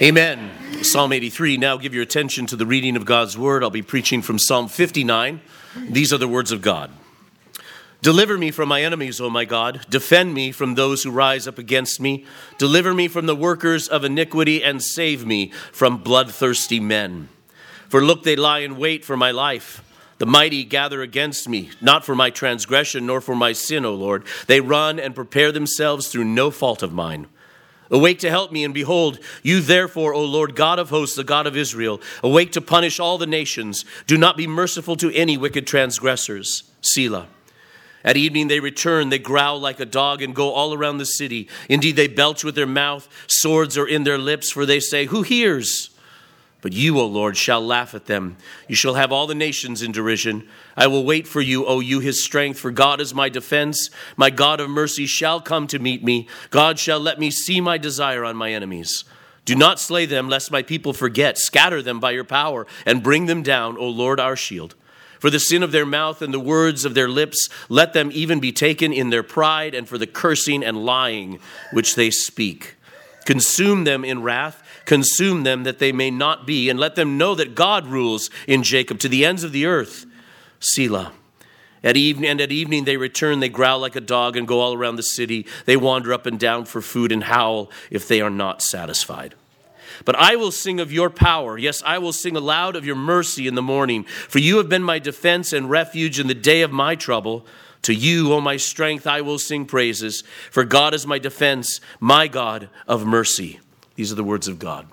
Amen. 0.00 0.50
Psalm 0.84 1.12
83. 1.12 1.56
Now 1.56 1.76
give 1.76 1.92
your 1.92 2.04
attention 2.04 2.46
to 2.46 2.56
the 2.56 2.64
reading 2.64 2.94
of 2.94 3.04
God's 3.04 3.36
word. 3.36 3.64
I'll 3.64 3.70
be 3.70 3.82
preaching 3.82 4.22
from 4.22 4.38
Psalm 4.38 4.68
59. 4.68 5.40
These 5.76 6.12
are 6.12 6.18
the 6.18 6.28
words 6.28 6.52
of 6.52 6.62
God. 6.62 6.92
Deliver 8.02 8.38
me 8.38 8.50
from 8.50 8.68
my 8.68 8.82
enemies, 8.82 9.20
O 9.20 9.28
my 9.28 9.44
God. 9.44 9.84
Defend 9.90 10.32
me 10.32 10.52
from 10.52 10.74
those 10.74 11.02
who 11.02 11.10
rise 11.10 11.48
up 11.48 11.58
against 11.58 12.00
me. 12.00 12.24
Deliver 12.56 12.94
me 12.94 13.08
from 13.08 13.26
the 13.26 13.34
workers 13.34 13.88
of 13.88 14.04
iniquity 14.04 14.62
and 14.62 14.80
save 14.80 15.26
me 15.26 15.50
from 15.72 15.98
bloodthirsty 15.98 16.78
men. 16.80 17.28
For 17.88 18.00
look, 18.00 18.22
they 18.22 18.36
lie 18.36 18.60
in 18.60 18.78
wait 18.78 19.04
for 19.04 19.16
my 19.16 19.32
life. 19.32 19.84
The 20.18 20.26
mighty 20.26 20.64
gather 20.64 21.02
against 21.02 21.48
me, 21.48 21.70
not 21.80 22.04
for 22.04 22.14
my 22.14 22.30
transgression 22.30 23.06
nor 23.06 23.20
for 23.20 23.34
my 23.34 23.52
sin, 23.52 23.84
O 23.84 23.92
Lord. 23.92 24.24
They 24.46 24.60
run 24.60 25.00
and 25.00 25.14
prepare 25.14 25.50
themselves 25.50 26.08
through 26.08 26.24
no 26.24 26.50
fault 26.50 26.82
of 26.82 26.92
mine. 26.92 27.26
Awake 27.90 28.20
to 28.20 28.30
help 28.30 28.52
me, 28.52 28.62
and 28.62 28.72
behold, 28.72 29.18
you 29.42 29.60
therefore, 29.60 30.14
O 30.14 30.24
Lord 30.24 30.54
God 30.54 30.78
of 30.78 30.90
hosts, 30.90 31.16
the 31.16 31.24
God 31.24 31.46
of 31.46 31.56
Israel, 31.56 32.00
awake 32.22 32.52
to 32.52 32.60
punish 32.60 33.00
all 33.00 33.18
the 33.18 33.26
nations. 33.26 33.84
Do 34.06 34.16
not 34.16 34.36
be 34.36 34.46
merciful 34.46 34.96
to 34.96 35.12
any 35.12 35.36
wicked 35.36 35.66
transgressors. 35.66 36.62
Selah. 36.82 37.26
At 38.04 38.16
evening 38.16 38.48
they 38.48 38.60
return, 38.60 39.08
they 39.08 39.18
growl 39.18 39.60
like 39.60 39.80
a 39.80 39.84
dog 39.84 40.22
and 40.22 40.34
go 40.34 40.52
all 40.52 40.72
around 40.72 40.98
the 40.98 41.04
city. 41.04 41.48
Indeed, 41.68 41.96
they 41.96 42.08
belch 42.08 42.44
with 42.44 42.54
their 42.54 42.66
mouth, 42.66 43.08
swords 43.26 43.76
are 43.76 43.86
in 43.86 44.04
their 44.04 44.18
lips, 44.18 44.50
for 44.50 44.64
they 44.64 44.80
say, 44.80 45.06
Who 45.06 45.22
hears? 45.22 45.90
But 46.62 46.72
you, 46.74 46.98
O 46.98 47.06
Lord, 47.06 47.36
shall 47.36 47.64
laugh 47.64 47.94
at 47.94 48.06
them. 48.06 48.36
You 48.68 48.74
shall 48.74 48.94
have 48.94 49.12
all 49.12 49.26
the 49.26 49.34
nations 49.34 49.82
in 49.82 49.92
derision. 49.92 50.46
I 50.76 50.88
will 50.88 51.04
wait 51.04 51.26
for 51.26 51.40
you, 51.40 51.64
O 51.64 51.80
you, 51.80 52.00
his 52.00 52.22
strength, 52.22 52.58
for 52.58 52.70
God 52.70 53.00
is 53.00 53.14
my 53.14 53.28
defense. 53.28 53.90
My 54.16 54.28
God 54.28 54.60
of 54.60 54.68
mercy 54.68 55.06
shall 55.06 55.40
come 55.40 55.66
to 55.68 55.78
meet 55.78 56.04
me. 56.04 56.28
God 56.50 56.78
shall 56.78 57.00
let 57.00 57.18
me 57.18 57.30
see 57.30 57.60
my 57.60 57.78
desire 57.78 58.24
on 58.24 58.36
my 58.36 58.52
enemies. 58.52 59.04
Do 59.46 59.54
not 59.54 59.80
slay 59.80 60.04
them, 60.04 60.28
lest 60.28 60.50
my 60.50 60.62
people 60.62 60.92
forget. 60.92 61.38
Scatter 61.38 61.80
them 61.80 61.98
by 61.98 62.10
your 62.10 62.24
power, 62.24 62.66
and 62.84 63.02
bring 63.02 63.26
them 63.26 63.42
down, 63.42 63.78
O 63.78 63.88
Lord 63.88 64.20
our 64.20 64.36
shield. 64.36 64.74
For 65.18 65.30
the 65.30 65.40
sin 65.40 65.62
of 65.62 65.72
their 65.72 65.86
mouth 65.86 66.22
and 66.22 66.32
the 66.32 66.40
words 66.40 66.84
of 66.84 66.94
their 66.94 67.08
lips, 67.08 67.48
let 67.68 67.92
them 67.92 68.10
even 68.12 68.40
be 68.40 68.52
taken 68.52 68.92
in 68.92 69.10
their 69.10 69.22
pride, 69.22 69.74
and 69.74 69.88
for 69.88 69.98
the 69.98 70.06
cursing 70.06 70.62
and 70.62 70.84
lying 70.84 71.40
which 71.72 71.94
they 71.94 72.10
speak. 72.10 72.76
Consume 73.26 73.84
them 73.84 74.04
in 74.04 74.22
wrath 74.22 74.62
Consume 74.90 75.44
them 75.44 75.62
that 75.62 75.78
they 75.78 75.92
may 75.92 76.10
not 76.10 76.48
be, 76.48 76.68
and 76.68 76.76
let 76.76 76.96
them 76.96 77.16
know 77.16 77.36
that 77.36 77.54
God 77.54 77.86
rules 77.86 78.28
in 78.48 78.64
Jacob 78.64 78.98
to 78.98 79.08
the 79.08 79.24
ends 79.24 79.44
of 79.44 79.52
the 79.52 79.64
earth. 79.64 80.04
Selah. 80.58 81.12
At 81.84 81.96
evening, 81.96 82.28
and 82.28 82.40
at 82.40 82.50
evening 82.50 82.86
they 82.86 82.96
return, 82.96 83.38
they 83.38 83.48
growl 83.48 83.78
like 83.78 83.94
a 83.94 84.00
dog 84.00 84.36
and 84.36 84.48
go 84.48 84.58
all 84.58 84.74
around 84.74 84.96
the 84.96 85.04
city. 85.04 85.46
They 85.64 85.76
wander 85.76 86.12
up 86.12 86.26
and 86.26 86.40
down 86.40 86.64
for 86.64 86.82
food 86.82 87.12
and 87.12 87.22
howl 87.22 87.70
if 87.88 88.08
they 88.08 88.20
are 88.20 88.30
not 88.30 88.62
satisfied. 88.62 89.36
But 90.04 90.16
I 90.16 90.34
will 90.34 90.50
sing 90.50 90.80
of 90.80 90.90
your 90.90 91.08
power. 91.08 91.56
Yes, 91.56 91.84
I 91.86 91.98
will 91.98 92.12
sing 92.12 92.34
aloud 92.34 92.74
of 92.74 92.84
your 92.84 92.96
mercy 92.96 93.46
in 93.46 93.54
the 93.54 93.62
morning. 93.62 94.02
For 94.02 94.40
you 94.40 94.56
have 94.56 94.68
been 94.68 94.82
my 94.82 94.98
defense 94.98 95.52
and 95.52 95.70
refuge 95.70 96.18
in 96.18 96.26
the 96.26 96.34
day 96.34 96.62
of 96.62 96.72
my 96.72 96.96
trouble. 96.96 97.46
To 97.82 97.94
you, 97.94 98.32
O 98.32 98.40
my 98.40 98.56
strength, 98.56 99.06
I 99.06 99.20
will 99.20 99.38
sing 99.38 99.66
praises. 99.66 100.24
For 100.50 100.64
God 100.64 100.94
is 100.94 101.06
my 101.06 101.20
defense, 101.20 101.80
my 102.00 102.26
God 102.26 102.70
of 102.88 103.06
mercy. 103.06 103.60
These 104.00 104.12
are 104.12 104.14
the 104.14 104.24
words 104.24 104.48
of 104.48 104.58
God. 104.58 104.86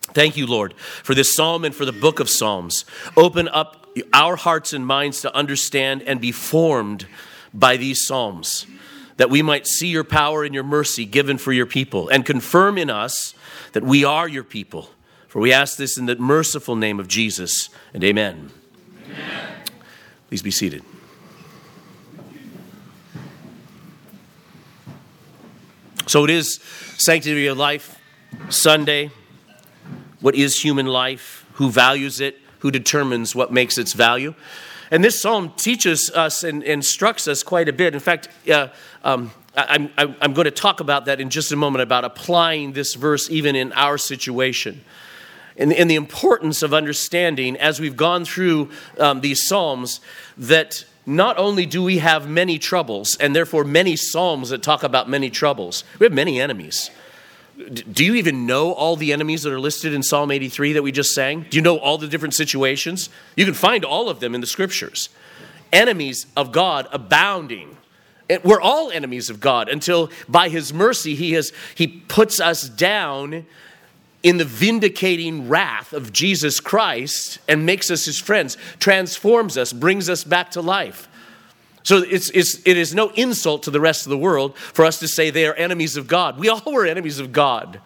Thank 0.00 0.36
you, 0.36 0.46
Lord, 0.46 0.74
for 0.74 1.12
this 1.12 1.34
psalm 1.34 1.64
and 1.64 1.74
for 1.74 1.84
the 1.84 1.90
book 1.90 2.20
of 2.20 2.30
Psalms. 2.30 2.84
Open 3.16 3.48
up 3.48 3.88
our 4.12 4.36
hearts 4.36 4.72
and 4.72 4.86
minds 4.86 5.22
to 5.22 5.34
understand 5.34 6.04
and 6.04 6.20
be 6.20 6.30
formed 6.30 7.08
by 7.52 7.76
these 7.76 8.06
psalms, 8.06 8.64
that 9.16 9.28
we 9.28 9.42
might 9.42 9.66
see 9.66 9.88
your 9.88 10.04
power 10.04 10.44
and 10.44 10.54
your 10.54 10.62
mercy 10.62 11.04
given 11.04 11.36
for 11.36 11.52
your 11.52 11.66
people, 11.66 12.08
and 12.10 12.24
confirm 12.24 12.78
in 12.78 12.90
us 12.90 13.34
that 13.72 13.82
we 13.82 14.04
are 14.04 14.28
your 14.28 14.44
people. 14.44 14.90
For 15.26 15.40
we 15.40 15.52
ask 15.52 15.76
this 15.76 15.98
in 15.98 16.06
the 16.06 16.14
merciful 16.14 16.76
name 16.76 17.00
of 17.00 17.08
Jesus, 17.08 17.70
and 17.92 18.04
amen. 18.04 18.52
amen. 19.04 19.62
Please 20.28 20.42
be 20.42 20.52
seated. 20.52 20.84
So 26.06 26.22
it 26.22 26.30
is 26.30 26.60
Sanctity 26.98 27.48
of 27.48 27.58
Life 27.58 27.97
Sunday, 28.48 29.10
what 30.20 30.34
is 30.34 30.60
human 30.60 30.86
life, 30.86 31.46
who 31.54 31.70
values 31.70 32.20
it, 32.20 32.38
who 32.60 32.70
determines 32.70 33.34
what 33.34 33.52
makes 33.52 33.78
its 33.78 33.92
value. 33.92 34.34
And 34.90 35.04
this 35.04 35.20
psalm 35.20 35.52
teaches 35.56 36.10
us 36.10 36.42
and 36.42 36.62
instructs 36.62 37.28
us 37.28 37.42
quite 37.42 37.68
a 37.68 37.72
bit. 37.72 37.94
In 37.94 38.00
fact, 38.00 38.28
uh, 38.50 38.68
um, 39.04 39.30
I, 39.56 39.88
am 40.20 40.32
going 40.34 40.46
to 40.46 40.50
talk 40.50 40.80
about 40.80 41.06
that 41.06 41.20
in 41.20 41.30
just 41.30 41.52
a 41.52 41.56
moment 41.56 41.82
about 41.82 42.04
applying 42.04 42.72
this 42.72 42.94
verse 42.94 43.28
even 43.30 43.54
in 43.54 43.72
our 43.72 43.98
situation. 43.98 44.82
And, 45.56 45.72
and 45.72 45.90
the 45.90 45.96
importance 45.96 46.62
of 46.62 46.72
understanding 46.72 47.56
as 47.56 47.80
we've 47.80 47.96
gone 47.96 48.24
through 48.24 48.70
um, 48.98 49.20
these 49.20 49.46
psalms 49.46 50.00
that 50.36 50.84
not 51.04 51.38
only 51.38 51.66
do 51.66 51.82
we 51.82 51.98
have 51.98 52.28
many 52.28 52.58
troubles, 52.58 53.16
and 53.18 53.34
therefore 53.34 53.64
many 53.64 53.96
psalms 53.96 54.50
that 54.50 54.62
talk 54.62 54.82
about 54.82 55.08
many 55.08 55.30
troubles, 55.30 55.82
we 55.98 56.04
have 56.04 56.12
many 56.12 56.40
enemies 56.40 56.90
do 57.58 58.04
you 58.04 58.14
even 58.14 58.46
know 58.46 58.72
all 58.72 58.94
the 58.94 59.12
enemies 59.12 59.42
that 59.42 59.52
are 59.52 59.58
listed 59.58 59.92
in 59.92 60.02
Psalm 60.02 60.30
83 60.30 60.74
that 60.74 60.82
we 60.82 60.92
just 60.92 61.12
sang? 61.12 61.44
Do 61.50 61.56
you 61.56 61.62
know 61.62 61.76
all 61.78 61.98
the 61.98 62.06
different 62.06 62.34
situations? 62.34 63.08
You 63.36 63.44
can 63.44 63.54
find 63.54 63.84
all 63.84 64.08
of 64.08 64.20
them 64.20 64.34
in 64.34 64.40
the 64.40 64.46
scriptures. 64.46 65.08
Enemies 65.72 66.26
of 66.36 66.52
God 66.52 66.86
abounding. 66.92 67.76
We're 68.44 68.60
all 68.60 68.90
enemies 68.90 69.28
of 69.28 69.40
God 69.40 69.68
until 69.68 70.10
by 70.28 70.50
his 70.50 70.72
mercy 70.72 71.14
he 71.14 71.32
has 71.32 71.52
he 71.74 71.86
puts 71.86 72.40
us 72.40 72.68
down 72.68 73.46
in 74.22 74.36
the 74.36 74.44
vindicating 74.44 75.48
wrath 75.48 75.92
of 75.92 76.12
Jesus 76.12 76.60
Christ 76.60 77.38
and 77.48 77.64
makes 77.66 77.90
us 77.90 78.04
his 78.04 78.18
friends, 78.18 78.56
transforms 78.78 79.56
us, 79.56 79.72
brings 79.72 80.08
us 80.08 80.24
back 80.24 80.52
to 80.52 80.60
life. 80.60 81.08
So 81.88 82.04
it's, 82.06 82.28
it's, 82.32 82.60
it 82.66 82.76
is 82.76 82.94
no 82.94 83.08
insult 83.14 83.62
to 83.62 83.70
the 83.70 83.80
rest 83.80 84.04
of 84.04 84.10
the 84.10 84.18
world 84.18 84.58
for 84.58 84.84
us 84.84 84.98
to 84.98 85.08
say 85.08 85.30
they 85.30 85.46
are 85.46 85.54
enemies 85.54 85.96
of 85.96 86.06
God. 86.06 86.38
We 86.38 86.50
all 86.50 86.60
were 86.66 86.84
enemies 86.84 87.18
of 87.18 87.32
God. 87.32 87.80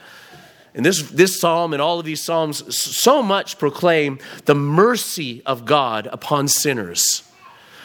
And 0.74 0.84
this, 0.84 1.08
this 1.08 1.38
psalm 1.38 1.72
and 1.72 1.80
all 1.80 2.00
of 2.00 2.04
these 2.04 2.24
psalms 2.24 2.76
so 2.76 3.22
much 3.22 3.60
proclaim 3.60 4.18
the 4.46 4.56
mercy 4.56 5.40
of 5.46 5.64
God 5.64 6.08
upon 6.08 6.48
sinners. 6.48 7.22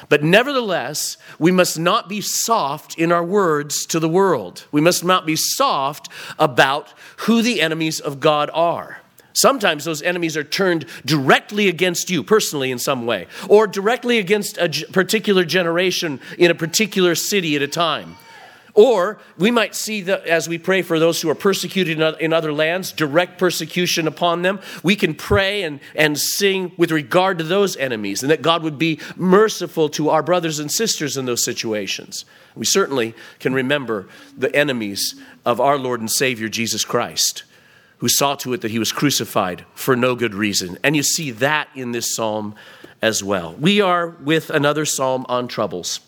But 0.10 0.24
nevertheless, 0.24 1.18
we 1.38 1.52
must 1.52 1.78
not 1.78 2.10
be 2.10 2.22
soft 2.22 2.98
in 2.98 3.12
our 3.12 3.24
words 3.24 3.86
to 3.86 4.00
the 4.00 4.10
world. 4.10 4.66
We 4.72 4.82
must 4.82 5.04
not 5.04 5.24
be 5.24 5.36
soft 5.36 6.10
about 6.40 6.96
who 7.18 7.44
the 7.44 7.62
enemies 7.62 8.00
of 8.00 8.20
God 8.20 8.50
are. 8.56 9.02
Sometimes 9.38 9.86
those 9.86 10.02
enemies 10.02 10.36
are 10.36 10.44
turned 10.44 10.88
directly 11.06 11.68
against 11.68 12.09
you 12.09 12.24
personally 12.24 12.72
in 12.72 12.80
some 12.80 13.06
way, 13.06 13.28
or 13.48 13.68
directly 13.68 14.18
against 14.18 14.58
a 14.58 14.68
particular 14.92 15.46
generation 15.46 16.20
in 16.40 16.50
a 16.50 16.56
particular 16.56 17.14
city 17.14 17.56
at 17.56 17.62
a 17.62 17.68
time. 17.68 18.16
Or 18.74 19.20
we 19.38 19.52
might 19.52 19.75
see 19.75 20.02
that 20.02 20.25
as 20.25 20.50
we 20.50 20.58
pray 20.58 20.81
for 20.81 20.98
those 20.98 21.22
who 21.22 21.30
are 21.30 21.36
persecuted 21.36 22.00
in 22.20 22.34
other 22.34 22.52
lands, 22.52 22.92
direct 22.92 23.38
persecution 23.38 24.08
upon 24.08 24.42
them. 24.42 24.59
We 24.81 24.96
can 24.96 25.14
pray 25.14 25.62
and, 25.62 25.81
and 25.94 26.18
sing 26.18 26.72
with 26.75 26.90
regard 26.90 27.38
to 27.38 27.44
those 27.44 27.78
enemies, 27.78 28.24
and 28.24 28.31
that 28.31 28.42
God 28.42 28.64
would 28.64 28.80
be 28.80 29.00
merciful 29.16 29.88
to 29.90 30.09
our 30.09 30.24
brothers 30.24 30.58
and 30.58 30.72
sisters 30.72 31.16
in 31.16 31.25
those 31.25 31.46
situations. 31.46 32.25
We 32.56 32.66
certainly 32.66 33.14
can 33.40 33.54
remember 33.54 34.08
the 34.36 34.56
enemies 34.56 35.14
of 35.46 35.62
our 35.62 35.78
Lord 35.78 36.00
and 36.00 36.09
Savior 36.09 36.50
Jesus 36.50 36.84
Christ 36.84 37.44
who 37.97 38.08
saw 38.08 38.35
to 38.35 38.53
it 38.53 38.62
that 38.62 38.72
he 38.72 38.80
was 38.80 38.91
crucified 38.91 39.66
for 39.74 39.96
no 39.96 40.16
good 40.16 40.34
reason. 40.34 40.78
And 40.84 40.96
you 40.96 41.03
see 41.03 41.31
that 41.31 41.69
in 41.75 41.91
this 41.91 42.16
psalm 42.16 42.56
as 43.02 43.24
well. 43.24 43.53
We 43.53 43.81
are 43.81 44.09
with 44.09 44.50
another 44.50 44.85
psalm 44.85 45.25
on 45.30 45.47
troubles. 45.47 46.00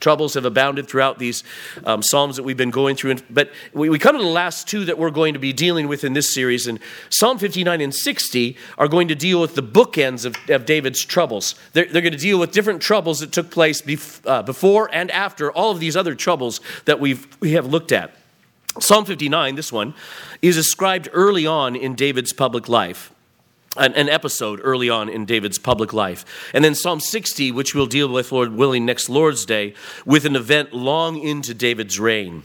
Troubles 0.00 0.34
have 0.34 0.46
abounded 0.46 0.88
throughout 0.88 1.18
these 1.18 1.44
um, 1.84 2.02
psalms 2.02 2.36
that 2.36 2.42
we've 2.42 2.56
been 2.56 2.70
going 2.70 2.96
through. 2.96 3.16
But 3.28 3.52
we, 3.74 3.90
we 3.90 3.98
come 3.98 4.16
to 4.16 4.22
the 4.22 4.28
last 4.28 4.66
two 4.66 4.86
that 4.86 4.96
we're 4.96 5.10
going 5.10 5.34
to 5.34 5.38
be 5.38 5.52
dealing 5.52 5.88
with 5.88 6.04
in 6.04 6.14
this 6.14 6.34
series. 6.34 6.66
And 6.66 6.80
Psalm 7.10 7.38
59 7.38 7.80
and 7.80 7.94
60 7.94 8.56
are 8.78 8.88
going 8.88 9.08
to 9.08 9.14
deal 9.14 9.40
with 9.40 9.54
the 9.54 9.62
bookends 9.62 10.24
of, 10.24 10.36
of 10.48 10.64
David's 10.64 11.04
troubles. 11.04 11.54
They're, 11.74 11.84
they're, 11.84 12.02
going 12.02 12.12
to 12.12 12.18
deal 12.18 12.38
with 12.38 12.50
different 12.50 12.80
troubles 12.80 13.20
that 13.20 13.30
took 13.30 13.50
place 13.50 13.82
bef- 13.82 14.26
uh, 14.26 14.42
before 14.42 14.88
and 14.92 15.10
after 15.10 15.52
all 15.52 15.70
of 15.70 15.80
these 15.80 15.96
other 15.96 16.14
troubles 16.14 16.60
that 16.86 16.98
we've, 16.98 17.26
we 17.40 17.52
have 17.52 17.66
looked 17.66 17.92
at. 17.92 18.14
Psalm 18.80 19.04
59, 19.04 19.54
this 19.54 19.72
one, 19.72 19.94
is 20.42 20.56
ascribed 20.56 21.08
early 21.12 21.46
on 21.46 21.76
in 21.76 21.94
David's 21.94 22.32
public 22.32 22.68
life. 22.68 23.12
An, 23.76 24.08
episode 24.08 24.60
early 24.62 24.88
on 24.88 25.08
in 25.08 25.24
David's 25.24 25.58
public 25.58 25.92
life. 25.92 26.24
And 26.54 26.64
then 26.64 26.76
Psalm 26.76 27.00
60, 27.00 27.50
which 27.50 27.74
we'll 27.74 27.86
deal 27.86 28.08
with, 28.08 28.30
Lord 28.30 28.52
willing, 28.52 28.86
next 28.86 29.08
Lord's 29.08 29.44
Day, 29.44 29.74
with 30.06 30.24
an 30.24 30.36
event 30.36 30.72
long 30.72 31.18
into 31.18 31.54
David's 31.54 31.98
reign. 31.98 32.44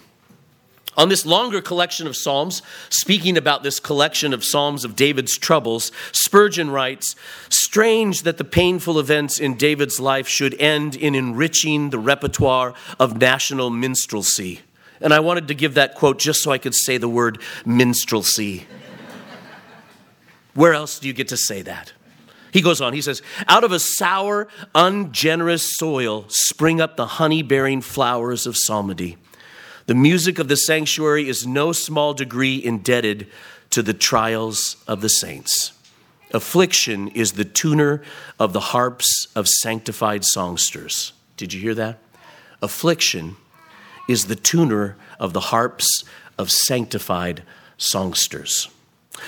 On 0.98 1.08
this 1.08 1.28
longer 1.28 1.62
collection 1.62 2.08
of 2.08 2.18
Psalms, 2.18 2.64
speaking 2.90 3.38
about 3.38 3.62
this 3.62 3.80
collection 3.80 4.34
of 4.34 4.44
Psalms 4.44 4.84
of 4.84 4.96
David's 4.96 5.38
troubles, 5.38 5.92
Spurgeon 6.12 6.72
writes 6.72 7.16
Strange 7.50 8.24
that 8.24 8.40
the 8.40 8.44
painful 8.44 9.00
events 9.00 9.40
in 9.40 9.56
David's 9.56 10.00
life 10.00 10.28
should 10.28 10.60
end 10.60 10.96
in 10.96 11.14
enriching 11.14 11.92
the 11.92 12.00
repertoire 12.00 12.74
of 13.00 13.18
national 13.18 13.70
minstrelsy 13.70 14.62
And 15.02 15.14
I 15.14 15.20
wanted 15.20 15.48
to 15.48 15.54
give 15.54 15.76
that 15.76 15.96
quote 15.96 16.20
just 16.20 16.42
so 16.42 16.52
I 16.52 16.58
could 16.58 16.76
say 16.76 16.98
the 16.98 17.10
word 17.10 17.42
minstrelsy. 17.66 18.66
Where 20.54 20.74
else 20.74 21.00
do 21.00 21.08
you 21.08 21.14
get 21.14 21.30
to 21.30 21.38
say 21.38 21.62
that? 21.62 21.94
He 22.52 22.62
goes 22.62 22.82
on, 22.82 22.94
he 22.94 23.02
says, 23.02 23.22
Out 23.48 23.64
of 23.64 23.72
a 23.72 23.80
sour, 23.80 24.48
ungenerous 24.74 25.78
soil 25.78 26.26
spring 26.28 26.82
up 26.82 26.98
the 26.98 27.06
honey 27.06 27.44
bearing 27.44 27.82
flowers 27.82 28.48
of 28.48 28.58
psalmody. 28.58 29.18
The 29.86 29.96
music 29.96 30.40
of 30.40 30.48
the 30.48 30.56
sanctuary 30.56 31.30
is 31.30 31.48
no 31.48 31.72
small 31.72 32.14
degree 32.14 32.64
indebted 32.64 33.28
to 33.70 33.82
the 33.82 33.94
trials 33.94 34.78
of 34.88 35.02
the 35.02 35.10
saints. 35.10 35.74
Affliction 36.32 37.08
is 37.10 37.34
the 37.34 37.46
tuner 37.46 38.04
of 38.40 38.54
the 38.54 38.60
harps 38.60 39.28
of 39.36 39.48
sanctified 39.48 40.24
songsters. 40.24 41.14
Did 41.38 41.54
you 41.54 41.62
hear 41.62 41.76
that? 41.76 42.00
Affliction 42.62 43.36
is 44.10 44.26
the 44.26 44.36
tuner 44.36 44.98
of 45.20 45.34
the 45.34 45.40
harps 45.40 46.04
of 46.38 46.50
sanctified 46.50 47.44
songsters. 47.78 48.68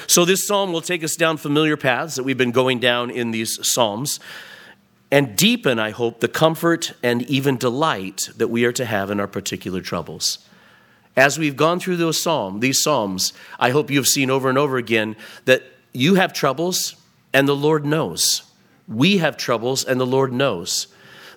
So, 0.08 0.26
this 0.26 0.48
psalm 0.48 0.74
will 0.74 0.82
take 0.82 1.04
us 1.04 1.16
down 1.16 1.38
familiar 1.38 1.78
paths 1.78 2.16
that 2.16 2.24
we've 2.24 2.38
been 2.38 2.52
going 2.52 2.80
down 2.80 3.12
in 3.12 3.30
these 3.32 3.60
psalms 3.62 4.20
and 5.12 5.36
deepen, 5.36 5.78
I 5.78 5.92
hope, 5.92 6.20
the 6.20 6.28
comfort 6.28 6.94
and 7.04 7.22
even 7.24 7.58
delight 7.58 8.30
that 8.38 8.48
we 8.48 8.66
are 8.66 8.72
to 8.72 8.86
have 8.86 9.12
in 9.12 9.20
our 9.20 9.28
particular 9.28 9.82
troubles. 9.82 10.40
As 11.16 11.38
we've 11.38 11.58
gone 11.58 11.80
through 11.80 11.98
those 11.98 12.24
psalms, 12.24 12.62
these 12.62 12.82
psalms, 12.82 13.34
I 13.60 13.70
hope 13.70 13.92
you've 13.92 14.08
seen 14.08 14.32
over 14.32 14.50
and 14.50 14.58
over 14.58 14.78
again 14.78 15.16
that 15.46 15.64
you 15.94 16.16
have 16.16 16.34
troubles 16.34 16.96
and 17.34 17.48
the 17.48 17.56
Lord 17.56 17.86
knows. 17.86 18.44
We 18.88 19.18
have 19.18 19.38
troubles 19.38 19.84
and 19.84 20.00
the 20.00 20.08
Lord 20.08 20.32
knows. 20.34 20.88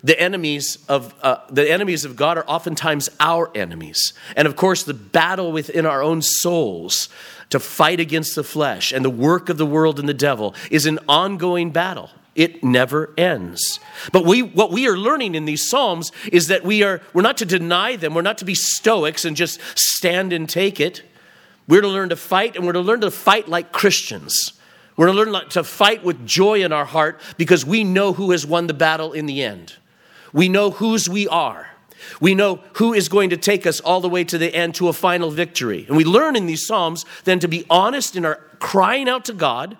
The 0.04 0.20
enemies 0.20 0.84
of 0.86 1.14
uh, 1.22 1.38
the 1.48 1.68
enemies 1.68 2.04
of 2.04 2.14
God 2.14 2.36
are 2.36 2.44
oftentimes 2.46 3.08
our 3.20 3.50
enemies, 3.54 4.12
and 4.36 4.46
of 4.46 4.54
course, 4.54 4.82
the 4.82 4.92
battle 4.92 5.50
within 5.50 5.86
our 5.86 6.02
own 6.02 6.20
souls 6.20 7.08
to 7.48 7.58
fight 7.58 8.00
against 8.00 8.34
the 8.34 8.44
flesh 8.44 8.92
and 8.92 9.02
the 9.02 9.10
work 9.10 9.48
of 9.48 9.56
the 9.56 9.64
world 9.64 9.98
and 9.98 10.06
the 10.06 10.12
devil 10.12 10.54
is 10.70 10.84
an 10.84 10.98
ongoing 11.08 11.70
battle. 11.70 12.10
It 12.34 12.62
never 12.62 13.14
ends. 13.16 13.80
But 14.12 14.26
we, 14.26 14.42
what 14.42 14.72
we 14.72 14.88
are 14.88 14.96
learning 14.96 15.36
in 15.36 15.44
these 15.44 15.68
Psalms 15.70 16.10
is 16.32 16.48
that 16.48 16.64
we 16.64 16.82
are, 16.82 17.00
we're 17.12 17.22
not 17.22 17.38
to 17.38 17.44
deny 17.46 17.96
them. 17.96 18.12
We're 18.12 18.22
not 18.22 18.38
to 18.38 18.44
be 18.44 18.56
stoics 18.56 19.24
and 19.24 19.36
just 19.36 19.60
stand 19.76 20.32
and 20.32 20.48
take 20.48 20.80
it. 20.80 21.02
We're 21.68 21.80
to 21.80 21.88
learn 21.88 22.08
to 22.08 22.16
fight, 22.16 22.56
and 22.56 22.66
we're 22.66 22.72
to 22.72 22.80
learn 22.80 23.00
to 23.02 23.10
fight 23.10 23.48
like 23.48 23.72
Christians. 23.72 24.52
We're 24.96 25.06
to 25.06 25.12
learn 25.12 25.48
to 25.50 25.64
fight 25.64 26.04
with 26.04 26.26
joy 26.26 26.62
in 26.62 26.72
our 26.72 26.84
heart 26.84 27.20
because 27.36 27.64
we 27.64 27.84
know 27.84 28.12
who 28.12 28.32
has 28.32 28.44
won 28.44 28.66
the 28.66 28.74
battle 28.74 29.12
in 29.12 29.26
the 29.26 29.42
end. 29.42 29.74
We 30.34 30.50
know 30.50 30.72
whose 30.72 31.08
we 31.08 31.26
are. 31.28 31.68
We 32.20 32.34
know 32.34 32.60
who 32.74 32.92
is 32.92 33.08
going 33.08 33.30
to 33.30 33.36
take 33.38 33.66
us 33.66 33.80
all 33.80 34.00
the 34.00 34.08
way 34.08 34.24
to 34.24 34.36
the 34.36 34.54
end 34.54 34.74
to 34.74 34.88
a 34.88 34.92
final 34.92 35.30
victory. 35.30 35.86
And 35.88 35.96
we 35.96 36.04
learn 36.04 36.36
in 36.36 36.44
these 36.44 36.66
Psalms 36.66 37.06
then 37.22 37.38
to 37.40 37.48
be 37.48 37.64
honest 37.70 38.16
in 38.16 38.26
our 38.26 38.36
crying 38.58 39.08
out 39.08 39.24
to 39.26 39.32
God 39.32 39.78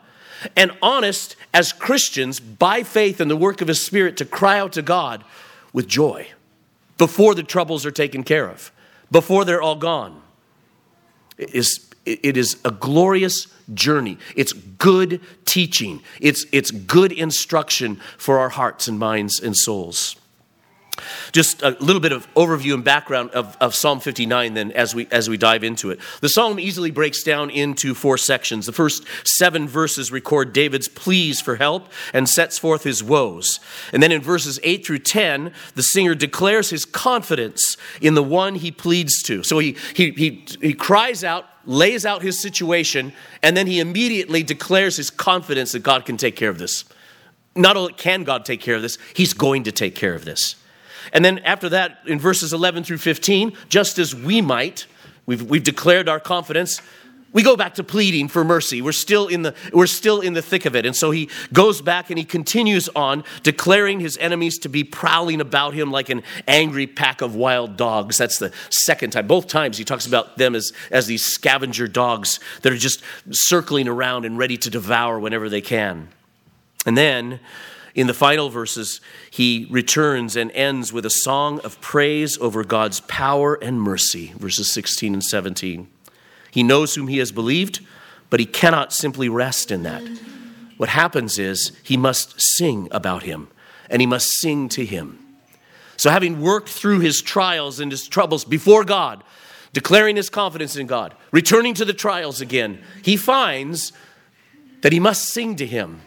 and 0.57 0.71
honest 0.81 1.37
as 1.53 1.73
Christians 1.73 2.41
by 2.41 2.83
faith 2.83 3.21
in 3.21 3.29
the 3.29 3.37
work 3.37 3.61
of 3.61 3.69
His 3.69 3.85
Spirit 3.85 4.17
to 4.19 4.25
cry 4.25 4.59
out 4.59 4.73
to 4.75 4.83
God 4.83 5.25
with 5.73 5.89
joy 5.89 6.29
before 6.99 7.35
the 7.35 7.43
troubles 7.43 7.85
are 7.85 7.91
taken 7.91 8.23
care 8.23 8.49
of, 8.49 8.71
before 9.11 9.45
they're 9.45 9.63
all 9.63 9.77
gone. 9.77 10.23
It 11.37 11.55
is, 11.55 11.91
it 12.07 12.37
is 12.37 12.59
a 12.65 12.71
glorious 12.71 13.49
journey. 13.73 14.19
It's 14.37 14.53
good 14.53 15.21
teaching, 15.45 16.01
it's, 16.21 16.47
it's 16.53 16.71
good 16.71 17.11
instruction 17.11 17.97
for 18.19 18.39
our 18.39 18.51
hearts 18.51 18.87
and 18.87 18.99
minds 18.99 19.41
and 19.41 19.57
souls. 19.57 20.17
Just 21.33 21.63
a 21.63 21.71
little 21.81 22.01
bit 22.01 22.13
of 22.13 22.33
overview 22.35 22.75
and 22.75 22.85
background 22.85 23.31
of, 23.31 23.57
of, 23.61 23.75
Psalm 23.75 23.99
59, 23.99 24.55
then, 24.55 24.71
as 24.73 24.95
we, 24.95 25.09
as 25.11 25.29
we 25.29 25.37
dive 25.37 25.65
into 25.65 25.91
it. 25.91 25.99
The 26.21 26.29
psalm 26.29 26.61
easily 26.61 26.91
breaks 26.91 27.23
down 27.23 27.51
into 27.51 27.95
four 27.95 28.17
sections. 28.17 28.67
The 28.67 28.73
first 28.73 29.05
seven 29.25 29.67
verses 29.67 30.13
record 30.13 30.53
David's 30.53 30.87
pleas 30.87 31.41
for 31.41 31.57
help 31.57 31.89
and 32.13 32.29
sets 32.29 32.59
forth 32.59 32.85
his 32.85 33.03
woes. 33.03 33.59
And 33.93 34.03
then 34.03 34.13
in 34.13 34.21
verses 34.21 34.61
8 34.63 34.87
through 34.87 35.01
10, 35.01 35.53
the 35.75 35.83
singer 35.83 36.15
declares 36.15 36.71
his 36.71 36.85
confidence 36.85 37.77
in 38.01 38.15
the 38.15 38.23
one 38.23 38.55
he 38.55 38.71
pleads 38.71 39.23
to. 39.25 39.43
So 39.43 39.59
he, 39.59 39.77
he, 39.95 40.11
he, 40.11 40.47
he 40.61 40.73
cries 40.75 41.25
out, 41.25 41.47
lays 41.67 42.07
out 42.07 42.23
his 42.23 42.41
situation, 42.41 43.13
and 43.43 43.57
then 43.57 43.67
he 43.67 43.81
immediately 43.81 44.43
declares 44.43 44.97
his 44.97 45.11
confidence 45.11 45.73
that 45.73 45.83
God 45.83 46.07
can 46.07 46.17
take 46.17 46.37
care 46.37 46.51
of 46.51 46.59
this. 46.59 46.85
Not 47.57 47.77
only 47.77 47.93
can 47.93 48.25
God 48.25 48.45
take 48.45 48.61
care 48.61 48.77
of 48.77 48.83
this, 48.83 48.99
he's 49.15 49.33
going 49.33 49.65
to 49.65 49.73
take 49.73 49.95
care 49.95 50.15
of 50.15 50.25
this. 50.25 50.57
And 51.13 51.25
then 51.25 51.39
after 51.41 51.69
that, 51.71 51.99
in 52.07 52.19
verses 52.19 52.53
11 52.53 52.85
through 52.85 52.99
15, 52.99 53.57
just 53.69 53.99
as 53.99 54.15
we 54.15 54.41
might, 54.41 54.87
we've, 55.27 55.43
we've 55.43 55.65
declared 55.65 56.09
our 56.09 56.21
confidence, 56.21 56.81
we 57.35 57.43
go 57.43 57.57
back 57.57 57.75
to 57.75 57.85
pleading 57.85 58.29
for 58.29 58.45
mercy. 58.45 58.81
We're 58.81 58.93
still, 58.93 59.27
in 59.27 59.43
the, 59.43 59.55
we're 59.73 59.89
still 59.89 60.21
in 60.21 60.35
the 60.35 60.41
thick 60.41 60.67
of 60.67 60.77
it. 60.77 60.87
And 60.87 60.95
so 60.95 61.11
he 61.11 61.29
goes 61.53 61.83
back 61.83 62.09
and 62.09 62.17
he 62.17 62.25
continues 62.25 62.89
on, 62.91 63.25
declaring 63.43 63.99
his 63.99 64.17
enemies 64.19 64.57
to 64.59 64.69
be 64.69 64.85
prowling 64.85 65.41
about 65.41 65.75
him 65.75 65.91
like 65.91 66.11
an 66.11 66.23
angry 66.47 66.87
pack 66.87 67.23
of 67.23 67.35
wild 67.35 67.77
dogs. 67.77 68.19
That's 68.19 68.39
the 68.39 68.53
second 68.71 69.11
time. 69.11 69.27
Both 69.27 69.49
times 69.49 69.77
he 69.77 69.85
talks 69.85 70.07
about 70.07 70.39
them 70.39 70.55
as, 70.55 70.73
as 70.93 71.09
these 71.09 71.25
scavenger 71.25 71.89
dogs 71.89 72.39
that 72.63 72.73
are 72.73 72.79
just 72.79 73.03
circling 73.31 73.89
around 73.89 74.25
and 74.25 74.39
ready 74.39 74.57
to 74.59 74.71
devour 74.71 75.19
whenever 75.19 75.49
they 75.49 75.61
can. 75.61 76.09
And 76.87 76.97
then 76.97 77.41
in 77.95 78.09
the 78.09 78.15
final 78.15 78.51
verses, 78.51 79.01
he 79.31 79.69
returns 79.71 80.35
and 80.35 80.51
ends 80.51 80.93
with 80.93 81.07
a 81.07 81.11
song 81.11 81.61
of 81.61 81.81
praise 81.81 82.37
over 82.39 82.65
God's 82.65 83.01
power 83.01 83.55
and 83.55 83.81
mercy, 83.81 84.33
verses 84.37 84.73
16 84.73 85.15
and 85.15 85.23
17. 85.23 85.89
He 86.51 86.63
knows 86.65 86.95
whom 86.95 87.07
he 87.07 87.19
has 87.19 87.31
believed, 87.31 87.81
but 88.31 88.41
he 88.41 88.47
cannot 88.47 88.93
simply 88.93 89.29
rest 89.29 89.71
in 89.71 89.85
that. 89.85 90.03
What 90.77 90.89
happens 90.89 91.39
is 91.39 91.71
he 91.85 91.97
must 91.97 92.35
sing 92.41 92.89
about 92.91 93.23
him, 93.23 93.49
and 93.89 94.03
he 94.03 94.07
must 94.07 94.27
sing 94.41 94.69
to 94.71 94.85
him. 94.85 95.21
So, 95.97 96.11
having 96.11 96.41
worked 96.41 96.69
through 96.69 96.99
his 96.99 97.23
trials 97.23 97.79
and 97.79 97.93
his 97.93 98.09
troubles 98.09 98.45
before 98.45 98.83
God, 98.83 99.23
declaring 99.73 100.17
his 100.17 100.29
confidence 100.31 100.75
in 100.75 100.89
God, 100.89 101.15
returning 101.31 101.75
to 101.75 101.85
the 101.85 101.93
trials 101.93 102.41
again, 102.41 102.83
he 103.03 103.17
finds 103.17 103.93
that 104.81 104.93
he 104.93 104.99
must 104.99 105.29
sing 105.29 105.55
to 105.57 105.67
him 105.67 106.01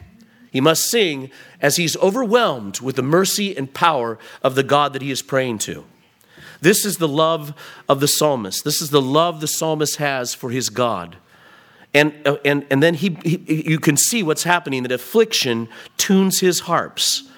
he 0.51 0.61
must 0.61 0.89
sing 0.89 1.29
as 1.61 1.75
he's 1.75 1.97
overwhelmed 1.97 2.79
with 2.79 2.95
the 2.95 3.03
mercy 3.03 3.55
and 3.55 3.73
power 3.73 4.17
of 4.41 4.55
the 4.55 4.63
God 4.63 4.93
that 4.93 5.01
he 5.01 5.11
is 5.11 5.21
praying 5.21 5.59
to. 5.59 5.85
This 6.61 6.85
is 6.85 6.97
the 6.97 7.07
love 7.07 7.53
of 7.87 7.99
the 7.99 8.07
psalmist. 8.07 8.63
This 8.63 8.81
is 8.81 8.89
the 8.89 9.01
love 9.01 9.41
the 9.41 9.47
psalmist 9.47 9.97
has 9.97 10.33
for 10.33 10.49
his 10.49 10.69
God. 10.69 11.17
And, 11.93 12.13
uh, 12.25 12.37
and, 12.43 12.65
and 12.69 12.81
then 12.81 12.95
he, 12.95 13.17
he, 13.23 13.63
you 13.69 13.79
can 13.79 13.97
see 13.97 14.23
what's 14.23 14.43
happening 14.43 14.83
that 14.83 14.91
affliction 14.91 15.69
tunes 15.97 16.39
his 16.39 16.61
harps 16.61 17.29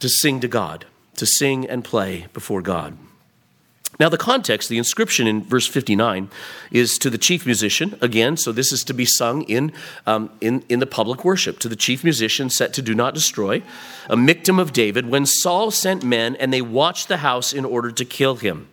to 0.00 0.08
sing 0.08 0.40
to 0.40 0.48
God, 0.48 0.86
to 1.16 1.26
sing 1.26 1.68
and 1.68 1.84
play 1.84 2.26
before 2.32 2.62
God. 2.62 2.96
Now, 4.00 4.08
the 4.08 4.16
context, 4.16 4.70
the 4.70 4.78
inscription 4.78 5.26
in 5.26 5.44
verse 5.44 5.66
59 5.66 6.30
is 6.70 6.96
to 7.00 7.10
the 7.10 7.18
chief 7.18 7.44
musician, 7.44 7.98
again, 8.00 8.38
so 8.38 8.50
this 8.50 8.72
is 8.72 8.82
to 8.84 8.94
be 8.94 9.04
sung 9.04 9.42
in, 9.42 9.74
um, 10.06 10.30
in, 10.40 10.64
in 10.70 10.78
the 10.78 10.86
public 10.86 11.22
worship, 11.22 11.58
to 11.58 11.68
the 11.68 11.76
chief 11.76 12.02
musician 12.02 12.48
set 12.48 12.72
to 12.72 12.82
do 12.82 12.94
not 12.94 13.12
destroy, 13.12 13.62
a 14.08 14.16
Michtam 14.16 14.58
of 14.58 14.72
David, 14.72 15.10
when 15.10 15.26
Saul 15.26 15.70
sent 15.70 16.02
men 16.02 16.34
and 16.36 16.50
they 16.50 16.62
watched 16.62 17.08
the 17.08 17.18
house 17.18 17.52
in 17.52 17.66
order 17.66 17.92
to 17.92 18.04
kill 18.06 18.36
him. 18.36 18.68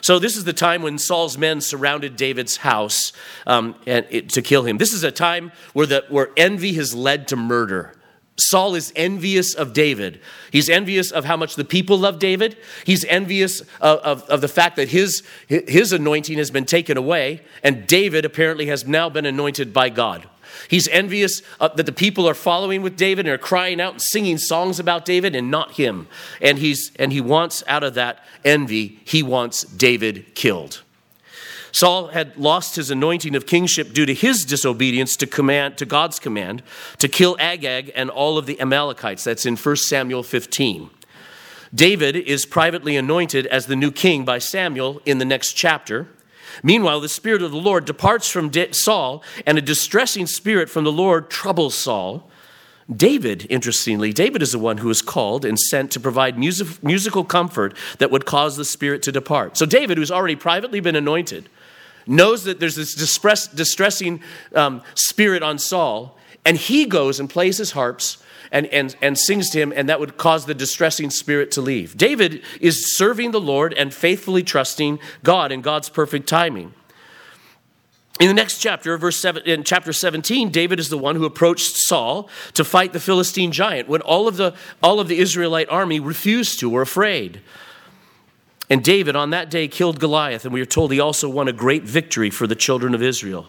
So, 0.00 0.18
this 0.18 0.34
is 0.34 0.44
the 0.44 0.54
time 0.54 0.80
when 0.80 0.98
Saul's 0.98 1.36
men 1.36 1.60
surrounded 1.60 2.16
David's 2.16 2.56
house 2.58 3.12
um, 3.46 3.74
and, 3.86 4.06
it, 4.08 4.30
to 4.30 4.40
kill 4.40 4.64
him. 4.64 4.78
This 4.78 4.94
is 4.94 5.04
a 5.04 5.12
time 5.12 5.52
where, 5.74 5.86
the, 5.86 6.04
where 6.08 6.30
envy 6.38 6.72
has 6.74 6.94
led 6.94 7.28
to 7.28 7.36
murder. 7.36 7.94
Saul 8.36 8.74
is 8.74 8.92
envious 8.96 9.54
of 9.54 9.72
David. 9.72 10.20
He's 10.50 10.68
envious 10.68 11.12
of 11.12 11.24
how 11.24 11.36
much 11.36 11.54
the 11.54 11.64
people 11.64 11.98
love 11.98 12.18
David. 12.18 12.56
He's 12.84 13.04
envious 13.04 13.60
of, 13.80 13.98
of, 14.00 14.22
of, 14.24 14.40
the 14.40 14.48
fact 14.48 14.76
that 14.76 14.88
his, 14.88 15.22
his 15.46 15.92
anointing 15.92 16.38
has 16.38 16.50
been 16.50 16.64
taken 16.64 16.96
away, 16.96 17.42
and 17.62 17.86
David 17.86 18.24
apparently 18.24 18.66
has 18.66 18.86
now 18.86 19.08
been 19.08 19.24
anointed 19.24 19.72
by 19.72 19.88
God. 19.88 20.28
He's 20.68 20.88
envious 20.88 21.42
that 21.60 21.76
the 21.76 21.92
people 21.92 22.28
are 22.28 22.34
following 22.34 22.82
with 22.82 22.96
David 22.96 23.26
and 23.26 23.34
are 23.34 23.38
crying 23.38 23.80
out 23.80 23.94
and 23.94 24.02
singing 24.02 24.38
songs 24.38 24.78
about 24.78 25.04
David 25.04 25.34
and 25.34 25.50
not 25.50 25.72
him. 25.72 26.06
And, 26.40 26.58
he's, 26.58 26.92
and 26.98 27.12
he 27.12 27.20
wants, 27.20 27.62
out 27.66 27.82
of 27.82 27.94
that 27.94 28.24
envy, 28.44 29.00
he 29.04 29.22
wants 29.22 29.62
David 29.64 30.34
killed. 30.34 30.83
Saul 31.74 32.06
had 32.06 32.36
lost 32.36 32.76
his 32.76 32.92
anointing 32.92 33.34
of 33.34 33.46
kingship 33.46 33.92
due 33.92 34.06
to 34.06 34.14
his 34.14 34.44
disobedience 34.44 35.16
to 35.16 35.26
command 35.26 35.76
to 35.78 35.84
God's 35.84 36.20
command 36.20 36.62
to 36.98 37.08
kill 37.08 37.36
Agag 37.40 37.90
and 37.96 38.10
all 38.10 38.38
of 38.38 38.46
the 38.46 38.60
Amalekites. 38.60 39.24
That's 39.24 39.44
in 39.44 39.56
1 39.56 39.76
Samuel 39.76 40.22
15. 40.22 40.88
David 41.74 42.14
is 42.14 42.46
privately 42.46 42.96
anointed 42.96 43.46
as 43.48 43.66
the 43.66 43.74
new 43.74 43.90
king 43.90 44.24
by 44.24 44.38
Samuel 44.38 45.02
in 45.04 45.18
the 45.18 45.24
next 45.24 45.54
chapter. 45.54 46.06
Meanwhile, 46.62 47.00
the 47.00 47.08
Spirit 47.08 47.42
of 47.42 47.50
the 47.50 47.56
Lord 47.56 47.84
departs 47.86 48.30
from 48.30 48.52
Saul, 48.72 49.24
and 49.44 49.58
a 49.58 49.60
distressing 49.60 50.28
spirit 50.28 50.70
from 50.70 50.84
the 50.84 50.92
Lord 50.92 51.28
troubles 51.28 51.74
Saul. 51.74 52.30
David, 52.94 53.48
interestingly, 53.50 54.12
David 54.12 54.42
is 54.42 54.52
the 54.52 54.60
one 54.60 54.78
who 54.78 54.90
is 54.90 55.02
called 55.02 55.44
and 55.44 55.58
sent 55.58 55.90
to 55.90 55.98
provide 55.98 56.38
music, 56.38 56.84
musical 56.84 57.24
comfort 57.24 57.76
that 57.98 58.12
would 58.12 58.26
cause 58.26 58.56
the 58.56 58.64
spirit 58.64 59.02
to 59.02 59.10
depart. 59.10 59.56
So, 59.56 59.66
David, 59.66 59.98
who's 59.98 60.12
already 60.12 60.36
privately 60.36 60.78
been 60.78 60.94
anointed, 60.94 61.48
knows 62.06 62.44
that 62.44 62.60
there's 62.60 62.76
this 62.76 62.94
distress, 62.94 63.46
distressing 63.46 64.22
um, 64.54 64.82
spirit 64.94 65.42
on 65.42 65.58
Saul, 65.58 66.16
and 66.44 66.56
he 66.56 66.84
goes 66.84 67.20
and 67.20 67.28
plays 67.28 67.58
his 67.58 67.72
harps 67.72 68.18
and, 68.52 68.66
and, 68.66 68.94
and 69.02 69.18
sings 69.18 69.50
to 69.50 69.60
him, 69.60 69.72
and 69.74 69.88
that 69.88 69.98
would 69.98 70.16
cause 70.16 70.46
the 70.46 70.54
distressing 70.54 71.10
spirit 71.10 71.50
to 71.52 71.60
leave. 71.60 71.96
David 71.96 72.42
is 72.60 72.96
serving 72.96 73.32
the 73.32 73.40
Lord 73.40 73.74
and 73.74 73.92
faithfully 73.92 74.42
trusting 74.42 75.00
God 75.22 75.50
in 75.50 75.60
God's 75.60 75.88
perfect 75.88 76.28
timing. 76.28 76.72
In 78.20 78.28
the 78.28 78.34
next 78.34 78.58
chapter, 78.58 78.96
verse 78.96 79.16
seven, 79.16 79.42
in 79.44 79.64
chapter 79.64 79.92
17, 79.92 80.50
David 80.50 80.78
is 80.78 80.88
the 80.88 80.98
one 80.98 81.16
who 81.16 81.24
approached 81.24 81.76
Saul 81.78 82.28
to 82.52 82.64
fight 82.64 82.92
the 82.92 83.00
Philistine 83.00 83.50
giant 83.50 83.88
when 83.88 84.02
all 84.02 84.28
of 84.28 84.36
the, 84.36 84.54
all 84.80 85.00
of 85.00 85.08
the 85.08 85.18
Israelite 85.18 85.68
army 85.68 85.98
refused 85.98 86.60
to, 86.60 86.70
were 86.70 86.82
afraid. 86.82 87.40
And 88.70 88.82
David 88.82 89.14
on 89.14 89.30
that 89.30 89.50
day 89.50 89.68
killed 89.68 90.00
Goliath, 90.00 90.44
and 90.44 90.54
we 90.54 90.60
are 90.60 90.66
told 90.66 90.90
he 90.90 91.00
also 91.00 91.28
won 91.28 91.48
a 91.48 91.52
great 91.52 91.82
victory 91.82 92.30
for 92.30 92.46
the 92.46 92.54
children 92.54 92.94
of 92.94 93.02
Israel. 93.02 93.48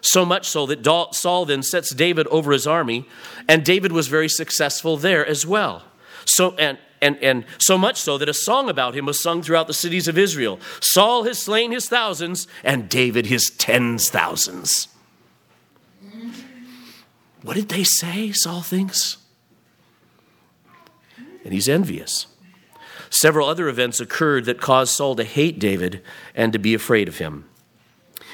So 0.00 0.24
much 0.24 0.48
so 0.48 0.66
that 0.66 0.86
Saul 1.14 1.44
then 1.44 1.62
sets 1.62 1.94
David 1.94 2.26
over 2.28 2.52
his 2.52 2.66
army, 2.66 3.06
and 3.48 3.64
David 3.64 3.92
was 3.92 4.08
very 4.08 4.28
successful 4.28 4.96
there 4.96 5.26
as 5.26 5.44
well. 5.46 5.84
So, 6.24 6.54
and, 6.56 6.78
and, 7.02 7.18
and 7.22 7.44
so 7.58 7.76
much 7.76 8.00
so 8.00 8.16
that 8.16 8.28
a 8.28 8.34
song 8.34 8.70
about 8.70 8.94
him 8.94 9.06
was 9.06 9.22
sung 9.22 9.42
throughout 9.42 9.66
the 9.66 9.74
cities 9.74 10.08
of 10.08 10.16
Israel. 10.16 10.58
Saul 10.80 11.24
has 11.24 11.38
slain 11.38 11.72
his 11.72 11.88
thousands, 11.88 12.48
and 12.64 12.88
David 12.88 13.26
his 13.26 13.50
tens 13.58 14.08
thousands. 14.08 14.88
What 17.42 17.54
did 17.54 17.68
they 17.68 17.84
say, 17.84 18.32
Saul 18.32 18.62
thinks? 18.62 19.18
And 21.44 21.52
he's 21.52 21.68
envious. 21.68 22.26
Several 23.10 23.48
other 23.48 23.68
events 23.68 24.00
occurred 24.00 24.44
that 24.46 24.60
caused 24.60 24.94
Saul 24.94 25.16
to 25.16 25.24
hate 25.24 25.58
David 25.58 26.02
and 26.34 26.52
to 26.52 26.58
be 26.58 26.74
afraid 26.74 27.08
of 27.08 27.18
him. 27.18 27.48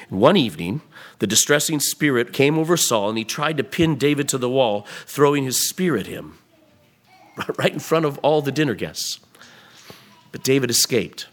One 0.08 0.36
evening, 0.36 0.82
the 1.18 1.26
distressing 1.26 1.80
spirit 1.80 2.32
came 2.32 2.58
over 2.58 2.76
Saul 2.76 3.08
and 3.08 3.18
he 3.18 3.24
tried 3.24 3.56
to 3.56 3.64
pin 3.64 3.96
David 3.96 4.28
to 4.28 4.38
the 4.38 4.50
wall, 4.50 4.86
throwing 5.06 5.44
his 5.44 5.68
spear 5.68 5.96
at 5.96 6.06
him. 6.06 6.38
right 7.58 7.72
in 7.72 7.78
front 7.78 8.04
of 8.04 8.18
all 8.18 8.42
the 8.42 8.52
dinner 8.52 8.74
guests. 8.74 9.20
But 10.30 10.42
David 10.42 10.70
escaped 10.70 11.28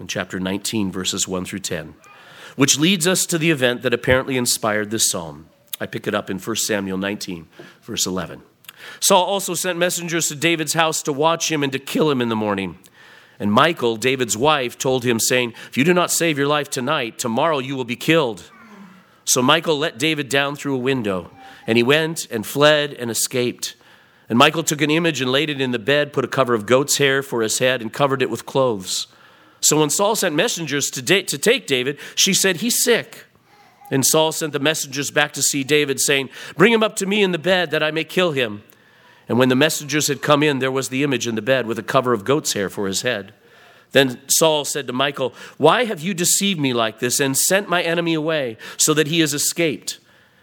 in 0.00 0.06
chapter 0.06 0.40
19, 0.40 0.90
verses 0.90 1.28
1 1.28 1.44
through 1.44 1.60
10, 1.60 1.94
which 2.56 2.78
leads 2.78 3.06
us 3.06 3.26
to 3.26 3.38
the 3.38 3.50
event 3.50 3.82
that 3.82 3.94
apparently 3.94 4.36
inspired 4.36 4.90
this 4.90 5.10
psalm. 5.10 5.48
I 5.80 5.86
pick 5.86 6.06
it 6.06 6.14
up 6.14 6.30
in 6.30 6.38
1 6.38 6.56
Samuel 6.56 6.98
19, 6.98 7.48
verse 7.82 8.06
11. 8.06 8.42
Saul 9.00 9.24
also 9.24 9.54
sent 9.54 9.78
messengers 9.78 10.28
to 10.28 10.34
David's 10.34 10.74
house 10.74 11.02
to 11.02 11.12
watch 11.12 11.50
him 11.50 11.62
and 11.62 11.72
to 11.72 11.78
kill 11.78 12.10
him 12.10 12.20
in 12.20 12.28
the 12.28 12.36
morning. 12.36 12.78
And 13.38 13.52
Michal, 13.52 13.96
David's 13.96 14.36
wife, 14.36 14.78
told 14.78 15.04
him, 15.04 15.18
saying, 15.18 15.54
If 15.68 15.76
you 15.76 15.84
do 15.84 15.94
not 15.94 16.10
save 16.10 16.38
your 16.38 16.46
life 16.46 16.70
tonight, 16.70 17.18
tomorrow 17.18 17.58
you 17.58 17.74
will 17.74 17.84
be 17.84 17.96
killed. 17.96 18.50
So 19.24 19.42
Michal 19.42 19.78
let 19.78 19.98
David 19.98 20.28
down 20.28 20.56
through 20.56 20.74
a 20.74 20.78
window, 20.78 21.30
and 21.66 21.76
he 21.76 21.82
went 21.82 22.28
and 22.30 22.46
fled 22.46 22.92
and 22.94 23.10
escaped. 23.10 23.74
And 24.28 24.38
Michal 24.38 24.62
took 24.62 24.80
an 24.80 24.90
image 24.90 25.20
and 25.20 25.30
laid 25.30 25.50
it 25.50 25.60
in 25.60 25.72
the 25.72 25.78
bed, 25.78 26.12
put 26.12 26.24
a 26.24 26.28
cover 26.28 26.54
of 26.54 26.66
goat's 26.66 26.98
hair 26.98 27.22
for 27.22 27.42
his 27.42 27.58
head, 27.58 27.82
and 27.82 27.92
covered 27.92 28.22
it 28.22 28.30
with 28.30 28.46
clothes. 28.46 29.08
So 29.60 29.80
when 29.80 29.90
Saul 29.90 30.16
sent 30.16 30.34
messengers 30.34 30.90
to, 30.90 31.02
da- 31.02 31.24
to 31.24 31.38
take 31.38 31.66
David, 31.66 31.98
she 32.14 32.34
said, 32.34 32.56
He's 32.56 32.82
sick. 32.82 33.26
And 33.90 34.06
Saul 34.06 34.32
sent 34.32 34.52
the 34.52 34.58
messengers 34.58 35.10
back 35.10 35.32
to 35.34 35.42
see 35.42 35.62
David, 35.62 36.00
saying, 36.00 36.30
Bring 36.56 36.72
him 36.72 36.82
up 36.82 36.96
to 36.96 37.06
me 37.06 37.22
in 37.22 37.32
the 37.32 37.38
bed 37.38 37.70
that 37.70 37.82
I 37.82 37.90
may 37.90 38.04
kill 38.04 38.32
him. 38.32 38.62
And 39.28 39.38
when 39.38 39.48
the 39.48 39.56
messengers 39.56 40.08
had 40.08 40.22
come 40.22 40.42
in, 40.42 40.58
there 40.58 40.72
was 40.72 40.88
the 40.88 41.02
image 41.02 41.26
in 41.26 41.34
the 41.34 41.42
bed 41.42 41.66
with 41.66 41.78
a 41.78 41.82
cover 41.82 42.12
of 42.12 42.24
goat's 42.24 42.52
hair 42.52 42.68
for 42.68 42.86
his 42.86 43.02
head. 43.02 43.32
Then 43.92 44.20
Saul 44.28 44.64
said 44.64 44.86
to 44.86 44.92
Michal, 44.92 45.34
Why 45.58 45.84
have 45.84 46.00
you 46.00 46.14
deceived 46.14 46.58
me 46.58 46.72
like 46.72 46.98
this 46.98 47.20
and 47.20 47.36
sent 47.36 47.68
my 47.68 47.82
enemy 47.82 48.14
away 48.14 48.56
so 48.76 48.94
that 48.94 49.06
he 49.06 49.20
has 49.20 49.34
escaped? 49.34 49.98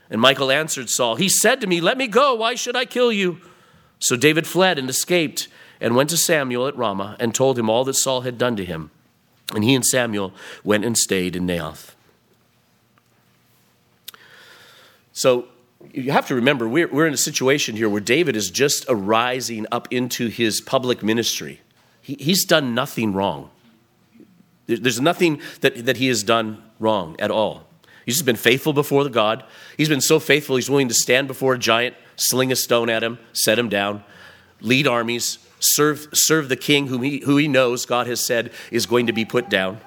And 0.09 0.21
Michal 0.21 0.51
answered 0.51 0.89
Saul, 0.89 1.15
He 1.15 1.29
said 1.29 1.59
to 1.61 1.67
me, 1.67 1.81
Let 1.81 1.97
me 1.97 2.07
go. 2.07 2.35
Why 2.35 2.55
should 2.55 2.75
I 2.75 2.85
kill 2.85 3.11
you? 3.11 3.41
So 3.99 4.15
David 4.15 4.47
fled 4.47 4.79
and 4.79 4.89
escaped 4.89 5.47
and 5.81 5.95
went 5.95 6.09
to 6.11 6.17
Samuel 6.17 6.67
at 6.67 6.77
Ramah 6.77 7.17
and 7.19 7.33
told 7.33 7.57
him 7.59 7.69
all 7.69 7.83
that 7.85 7.95
Saul 7.95 8.21
had 8.21 8.37
done 8.37 8.55
to 8.55 8.65
him. 8.65 8.91
And 9.53 9.63
he 9.63 9.75
and 9.75 9.85
Samuel 9.85 10.33
went 10.63 10.85
and 10.85 10.97
stayed 10.97 11.35
in 11.35 11.47
Naioth. 11.47 11.95
So 15.11 15.47
you 15.93 16.11
have 16.11 16.27
to 16.27 16.35
remember, 16.35 16.67
we're, 16.67 16.87
we're 16.87 17.07
in 17.07 17.13
a 17.13 17.17
situation 17.17 17.75
here 17.75 17.89
where 17.89 18.01
David 18.01 18.35
is 18.35 18.51
just 18.51 18.85
arising 18.89 19.65
up 19.71 19.87
into 19.91 20.27
his 20.27 20.61
public 20.61 21.03
ministry. 21.03 21.61
He, 22.01 22.15
he's 22.19 22.45
done 22.45 22.75
nothing 22.75 23.13
wrong. 23.13 23.49
There's 24.67 25.01
nothing 25.01 25.41
that, 25.61 25.85
that 25.85 25.97
he 25.97 26.07
has 26.09 26.21
done 26.21 26.61
wrong 26.79 27.15
at 27.17 27.31
all. 27.31 27.65
He's 28.05 28.15
just 28.15 28.25
been 28.25 28.35
faithful 28.35 28.73
before 28.73 29.03
the 29.03 29.09
God. 29.09 29.43
He's 29.77 29.89
been 29.89 30.01
so 30.01 30.19
faithful, 30.19 30.55
he's 30.55 30.69
willing 30.69 30.89
to 30.89 30.93
stand 30.93 31.27
before 31.27 31.53
a 31.53 31.59
giant 31.59 31.95
sling 32.15 32.51
a 32.51 32.55
stone 32.55 32.89
at 32.89 33.03
him, 33.03 33.17
set 33.33 33.57
him 33.57 33.69
down, 33.69 34.03
lead 34.61 34.87
armies, 34.87 35.39
serve, 35.59 36.07
serve 36.13 36.49
the 36.49 36.55
king 36.55 36.87
whom 36.87 37.01
he, 37.01 37.19
who 37.19 37.37
he 37.37 37.47
knows 37.47 37.85
God 37.85 38.07
has 38.07 38.25
said 38.25 38.51
is 38.71 38.85
going 38.85 39.07
to 39.07 39.13
be 39.13 39.25
put 39.25 39.49
down, 39.49 39.79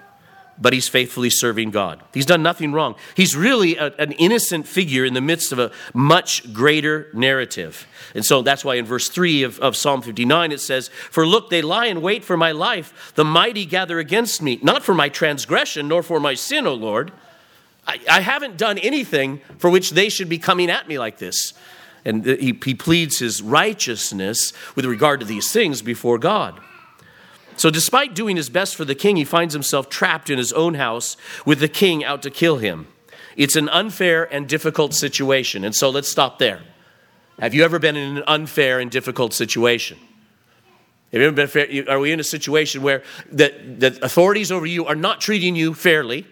but 0.63 0.73
he's 0.73 0.89
faithfully 0.89 1.29
serving 1.29 1.73
God. 1.73 2.01
He's 2.15 2.25
done 2.25 2.43
nothing 2.43 2.73
wrong. 2.73 2.95
He's 3.17 3.35
really 3.35 3.77
a, 3.77 3.87
an 3.99 4.13
innocent 4.13 4.69
figure 4.69 5.05
in 5.05 5.13
the 5.13 5.21
midst 5.21 5.51
of 5.51 5.59
a 5.59 5.73
much 5.93 6.53
greater 6.53 7.09
narrative. 7.13 7.87
And 8.15 8.25
so 8.25 8.43
that's 8.43 8.65
why 8.65 8.77
in 8.77 8.87
verse 8.87 9.09
3 9.09 9.43
of, 9.43 9.59
of 9.59 9.77
Psalm 9.77 10.03
59 10.03 10.53
it 10.53 10.61
says, 10.61 10.89
For 10.89 11.27
look, 11.27 11.51
they 11.51 11.63
lie 11.63 11.87
in 11.87 12.01
wait 12.01 12.25
for 12.25 12.37
my 12.37 12.53
life. 12.53 13.13
The 13.17 13.25
mighty 13.25 13.67
gather 13.67 13.99
against 13.99 14.41
me, 14.41 14.61
not 14.63 14.85
for 14.85 14.95
my 14.95 15.09
transgression, 15.09 15.89
nor 15.89 16.03
for 16.03 16.21
my 16.21 16.35
sin, 16.35 16.67
O 16.67 16.75
Lord. 16.75 17.11
I, 17.85 17.99
I 18.09 18.21
haven't 18.21 18.57
done 18.57 18.79
anything 18.79 19.41
for 19.59 19.69
which 19.69 19.91
they 19.91 20.09
should 20.09 20.29
be 20.29 20.39
coming 20.39 20.71
at 20.71 20.87
me 20.87 20.97
like 20.97 21.19
this. 21.19 21.55
And 22.05 22.25
he, 22.25 22.57
he 22.65 22.75
pleads 22.75 23.19
his 23.19 23.43
righteousness 23.43 24.53
with 24.77 24.85
regard 24.85 25.19
to 25.21 25.27
these 25.27 25.51
things 25.51 25.83
before 25.83 26.19
God. 26.19 26.61
So, 27.57 27.71
despite 27.71 28.15
doing 28.15 28.37
his 28.37 28.49
best 28.49 28.77
for 28.77 28.85
the 28.85 28.95
king, 28.95 29.17
he 29.17 29.25
finds 29.25 29.55
himself 29.55 29.89
trapped 29.89 30.31
in 30.31 30.39
his 30.39 30.53
own 30.53 30.75
house 30.75 31.17
with 31.45 31.61
the 31.61 31.69
king 31.69 32.05
out 32.05 32.23
to 32.23 32.31
kill 32.31 32.59
him. 32.59 32.89
It's 33.37 33.57
an 33.57 33.69
unfair 33.69 34.25
and 34.33 34.49
difficult 34.49 34.95
situation. 34.95 35.65
And 35.65 35.75
so, 35.75 35.91
let's 35.91 36.09
stop 36.09 36.39
there. 36.39 36.63
Have 37.39 37.55
you 37.55 37.65
ever 37.65 37.79
been 37.79 37.97
in 37.97 38.19
an 38.19 38.25
unfair 38.27 38.79
and 38.79 38.91
difficult 38.91 39.33
situation? 39.33 39.99
Have 41.13 41.21
you 41.21 41.27
ever 41.27 41.47
been 41.47 41.89
are 41.89 41.99
we 41.99 42.11
in 42.11 42.21
a 42.21 42.25
situation 42.25 42.83
where 42.83 43.03
the, 43.31 43.53
the 43.79 43.99
authorities 44.03 44.51
over 44.51 44.65
you 44.65 44.87
are 44.87 44.95
not 44.95 45.21
treating 45.21 45.55
you 45.55 45.75
fairly 45.75 46.27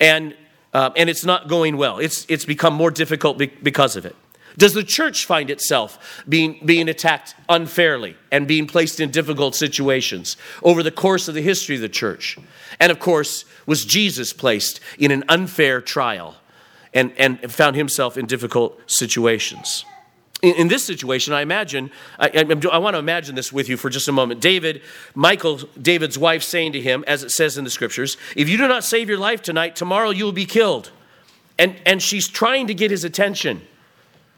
and, 0.00 0.34
uh, 0.72 0.90
and 0.96 1.10
it's 1.10 1.24
not 1.24 1.48
going 1.48 1.76
well? 1.76 1.98
It's, 1.98 2.24
it's 2.30 2.46
become 2.46 2.72
more 2.72 2.90
difficult 2.90 3.38
because 3.38 3.96
of 3.96 4.06
it. 4.06 4.16
Does 4.56 4.74
the 4.74 4.84
church 4.84 5.26
find 5.26 5.50
itself 5.50 6.24
being, 6.28 6.60
being 6.64 6.88
attacked 6.88 7.34
unfairly 7.48 8.16
and 8.30 8.46
being 8.46 8.66
placed 8.66 9.00
in 9.00 9.10
difficult 9.10 9.54
situations 9.54 10.36
over 10.62 10.82
the 10.82 10.92
course 10.92 11.26
of 11.26 11.34
the 11.34 11.42
history 11.42 11.74
of 11.74 11.82
the 11.82 11.88
church? 11.88 12.38
And 12.78 12.92
of 12.92 13.00
course, 13.00 13.44
was 13.66 13.84
Jesus 13.84 14.32
placed 14.32 14.80
in 14.98 15.10
an 15.10 15.24
unfair 15.28 15.80
trial 15.80 16.36
and, 16.92 17.12
and 17.18 17.50
found 17.52 17.74
himself 17.74 18.16
in 18.16 18.26
difficult 18.26 18.80
situations? 18.86 19.84
In, 20.40 20.54
in 20.54 20.68
this 20.68 20.84
situation, 20.84 21.32
I 21.32 21.40
imagine, 21.40 21.90
I, 22.18 22.28
I, 22.28 22.68
I 22.70 22.78
want 22.78 22.94
to 22.94 22.98
imagine 22.98 23.34
this 23.34 23.52
with 23.52 23.68
you 23.68 23.76
for 23.76 23.90
just 23.90 24.06
a 24.06 24.12
moment. 24.12 24.40
David, 24.40 24.82
Michal, 25.16 25.56
David's 25.80 26.18
wife, 26.18 26.44
saying 26.44 26.72
to 26.72 26.80
him, 26.80 27.02
as 27.08 27.24
it 27.24 27.30
says 27.30 27.58
in 27.58 27.64
the 27.64 27.70
scriptures, 27.70 28.16
If 28.36 28.48
you 28.48 28.56
do 28.56 28.68
not 28.68 28.84
save 28.84 29.08
your 29.08 29.18
life 29.18 29.42
tonight, 29.42 29.74
tomorrow 29.74 30.10
you 30.10 30.24
will 30.24 30.32
be 30.32 30.46
killed. 30.46 30.92
And, 31.58 31.76
and 31.86 32.02
she's 32.02 32.28
trying 32.28 32.66
to 32.68 32.74
get 32.74 32.90
his 32.90 33.04
attention. 33.04 33.62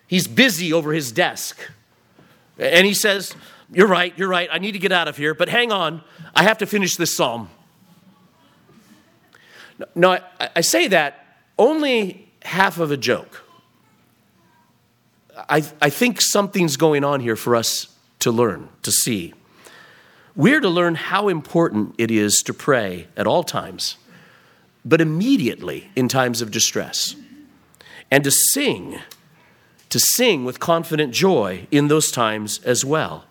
He's 0.06 0.28
busy 0.28 0.72
over 0.72 0.92
his 0.92 1.12
desk. 1.12 1.58
And 2.58 2.86
he 2.86 2.94
says, 2.94 3.34
You're 3.72 3.88
right, 3.88 4.16
you're 4.16 4.28
right. 4.28 4.48
I 4.50 4.58
need 4.58 4.72
to 4.72 4.78
get 4.78 4.92
out 4.92 5.08
of 5.08 5.16
here, 5.16 5.34
but 5.34 5.48
hang 5.48 5.72
on. 5.72 6.02
I 6.34 6.42
have 6.42 6.58
to 6.58 6.66
finish 6.66 6.96
this 6.96 7.16
psalm. 7.16 7.48
No, 9.94 10.12
I, 10.12 10.20
I 10.56 10.60
say 10.60 10.88
that 10.88 11.38
only 11.58 12.28
half 12.42 12.78
of 12.78 12.90
a 12.90 12.96
joke. 12.96 13.42
I, 15.48 15.62
I 15.80 15.90
think 15.90 16.22
something's 16.22 16.76
going 16.76 17.04
on 17.04 17.20
here 17.20 17.36
for 17.36 17.56
us 17.56 17.88
to 18.20 18.30
learn, 18.30 18.68
to 18.82 18.90
see. 18.90 19.34
We're 20.34 20.60
to 20.60 20.68
learn 20.68 20.94
how 20.94 21.28
important 21.28 21.94
it 21.98 22.10
is 22.10 22.42
to 22.46 22.54
pray 22.54 23.06
at 23.16 23.26
all 23.26 23.42
times, 23.42 23.96
but 24.84 25.00
immediately 25.00 25.90
in 25.94 26.08
times 26.08 26.40
of 26.40 26.50
distress, 26.50 27.16
and 28.10 28.24
to 28.24 28.30
sing 28.30 28.98
to 29.96 30.00
sing 30.00 30.44
with 30.44 30.60
confident 30.60 31.14
joy 31.14 31.66
in 31.70 31.88
those 31.88 32.10
times 32.10 32.62
as 32.64 32.84
well, 32.84 33.24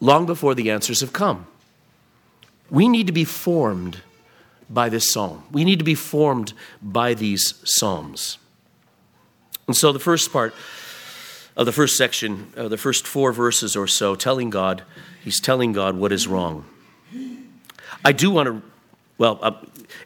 long 0.00 0.24
before 0.24 0.54
the 0.54 0.70
answers 0.70 1.02
have 1.02 1.12
come. 1.12 1.46
We 2.70 2.88
need 2.88 3.06
to 3.06 3.12
be 3.12 3.24
formed 3.24 4.00
by 4.70 4.88
this 4.88 5.12
psalm. 5.12 5.44
We 5.52 5.62
need 5.62 5.78
to 5.80 5.84
be 5.84 5.94
formed 5.94 6.54
by 6.80 7.12
these 7.12 7.60
psalms. 7.64 8.38
And 9.66 9.76
so 9.76 9.92
the 9.92 9.98
first 9.98 10.32
part 10.32 10.54
of 11.54 11.66
the 11.66 11.72
first 11.72 11.98
section, 11.98 12.50
uh, 12.56 12.68
the 12.68 12.78
first 12.78 13.06
four 13.06 13.30
verses 13.30 13.76
or 13.76 13.86
so, 13.86 14.14
telling 14.14 14.48
God, 14.48 14.84
he's 15.22 15.38
telling 15.38 15.72
God 15.72 15.98
what 15.98 16.12
is 16.12 16.26
wrong. 16.26 16.64
I 18.02 18.12
do 18.12 18.30
want 18.30 18.46
to, 18.46 18.62
well, 19.18 19.38
uh, 19.42 19.52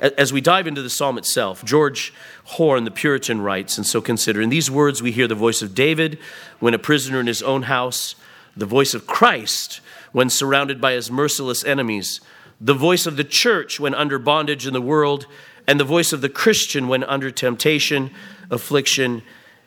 as 0.00 0.32
we 0.32 0.40
dive 0.40 0.66
into 0.66 0.82
the 0.82 0.90
psalm 0.90 1.18
itself, 1.18 1.64
George 1.64 2.12
Horne, 2.52 2.84
the 2.84 2.90
Puritan, 2.90 3.42
writes, 3.42 3.76
and 3.76 3.86
so 3.86 4.00
consider 4.00 4.40
in 4.40 4.48
these 4.48 4.70
words 4.70 5.02
we 5.02 5.12
hear 5.12 5.28
the 5.28 5.34
voice 5.34 5.60
of 5.60 5.74
David 5.74 6.18
when 6.60 6.72
a 6.72 6.78
prisoner 6.78 7.20
in 7.20 7.26
his 7.26 7.42
own 7.42 7.64
house, 7.64 8.14
the 8.56 8.64
voice 8.64 8.94
of 8.94 9.06
Christ 9.06 9.80
when 10.12 10.30
surrounded 10.30 10.80
by 10.80 10.92
his 10.92 11.10
merciless 11.10 11.62
enemies, 11.62 12.22
the 12.58 12.72
voice 12.72 13.04
of 13.04 13.18
the 13.18 13.24
church 13.24 13.78
when 13.78 13.94
under 13.94 14.18
bondage 14.18 14.66
in 14.66 14.72
the 14.72 14.80
world, 14.80 15.26
and 15.66 15.78
the 15.78 15.84
voice 15.84 16.14
of 16.14 16.22
the 16.22 16.30
Christian 16.30 16.88
when 16.88 17.04
under 17.04 17.30
temptation, 17.30 18.10
affliction, 18.50 19.22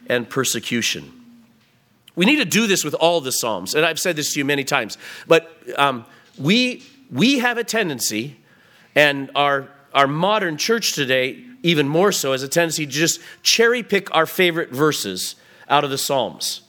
and 0.08 0.28
persecution. 0.28 1.12
We 2.16 2.26
need 2.26 2.38
to 2.38 2.46
do 2.46 2.66
this 2.66 2.84
with 2.84 2.96
all 2.96 3.22
the 3.22 3.32
Psalms, 3.32 3.76
and 3.76 3.86
I've 3.86 4.00
said 4.00 4.16
this 4.16 4.34
to 4.34 4.40
you 4.40 4.46
many 4.46 4.64
times, 4.64 4.98
but 5.28 5.56
um, 5.78 6.04
we, 6.36 6.82
we 7.12 7.38
have 7.38 7.60
a 7.60 7.64
tendency, 7.64 8.38
and 8.96 9.30
our, 9.36 9.70
our 9.94 10.08
modern 10.08 10.58
church 10.58 10.94
today, 10.94 11.46
even 11.63 11.88
more 11.88 12.12
so, 12.12 12.32
has 12.32 12.44
a 12.44 12.48
tendency 12.48 12.86
to 12.86 12.91
just 12.91 13.20
cherry 13.44 13.84
pick 13.84 14.13
our 14.15 14.25
favorite 14.25 14.72
verses 14.72 15.36
out 15.70 15.84
of 15.84 15.89
the 15.89 15.98
Psalms. 15.98 16.62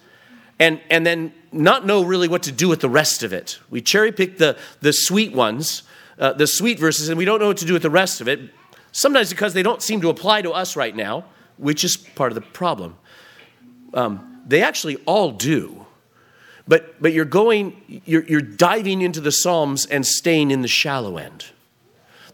And, 0.59 0.81
and 0.91 1.05
then 1.05 1.33
not 1.51 1.87
know 1.87 2.05
really 2.05 2.29
what 2.29 2.45
to 2.45 2.53
do 2.53 2.69
with 2.69 2.81
the 2.81 2.89
rest 2.89 3.23
of 3.23 3.33
it. 3.33 3.59
We 3.69 3.81
cherry 3.81 4.13
pick 4.13 4.39
the, 4.39 4.57
the 4.81 4.93
sweet 4.93 5.33
ones, 5.33 5.83
uh, 6.19 6.35
the 6.35 6.47
sweet 6.47 6.79
verses, 6.79 7.09
and 7.09 7.19
we 7.19 7.25
don't 7.25 7.41
know 7.41 7.49
what 7.49 7.57
to 7.59 7.65
do 7.65 7.73
with 7.73 7.83
the 7.83 7.91
rest 7.91 8.21
of 8.21 8.29
it. 8.29 8.41
Sometimes 8.93 9.31
because 9.31 9.55
they 9.55 9.63
don't 9.63 9.83
seem 9.83 10.01
to 10.03 10.11
apply 10.11 10.43
to 10.43 10.53
us 10.53 10.77
right 10.77 10.95
now, 10.95 11.25
which 11.57 11.85
is 11.85 11.97
part 11.97 12.31
of 12.31 12.35
the 12.35 12.43
problem. 12.43 12.97
Um, 13.95 14.43
they 14.47 14.63
actually 14.63 14.97
all 15.07 15.33
do. 15.33 15.87
But, 16.69 17.03
but 17.03 17.13
you're 17.13 17.25
going, 17.25 18.03
you're, 18.05 18.25
you're 18.25 18.41
diving 18.41 19.03
into 19.03 19.21
the 19.21 19.33
Psalms 19.33 19.87
and 19.87 20.07
staying 20.07 20.51
in 20.51 20.63
the 20.63 20.69
shallow 20.69 21.17
end. 21.17 21.47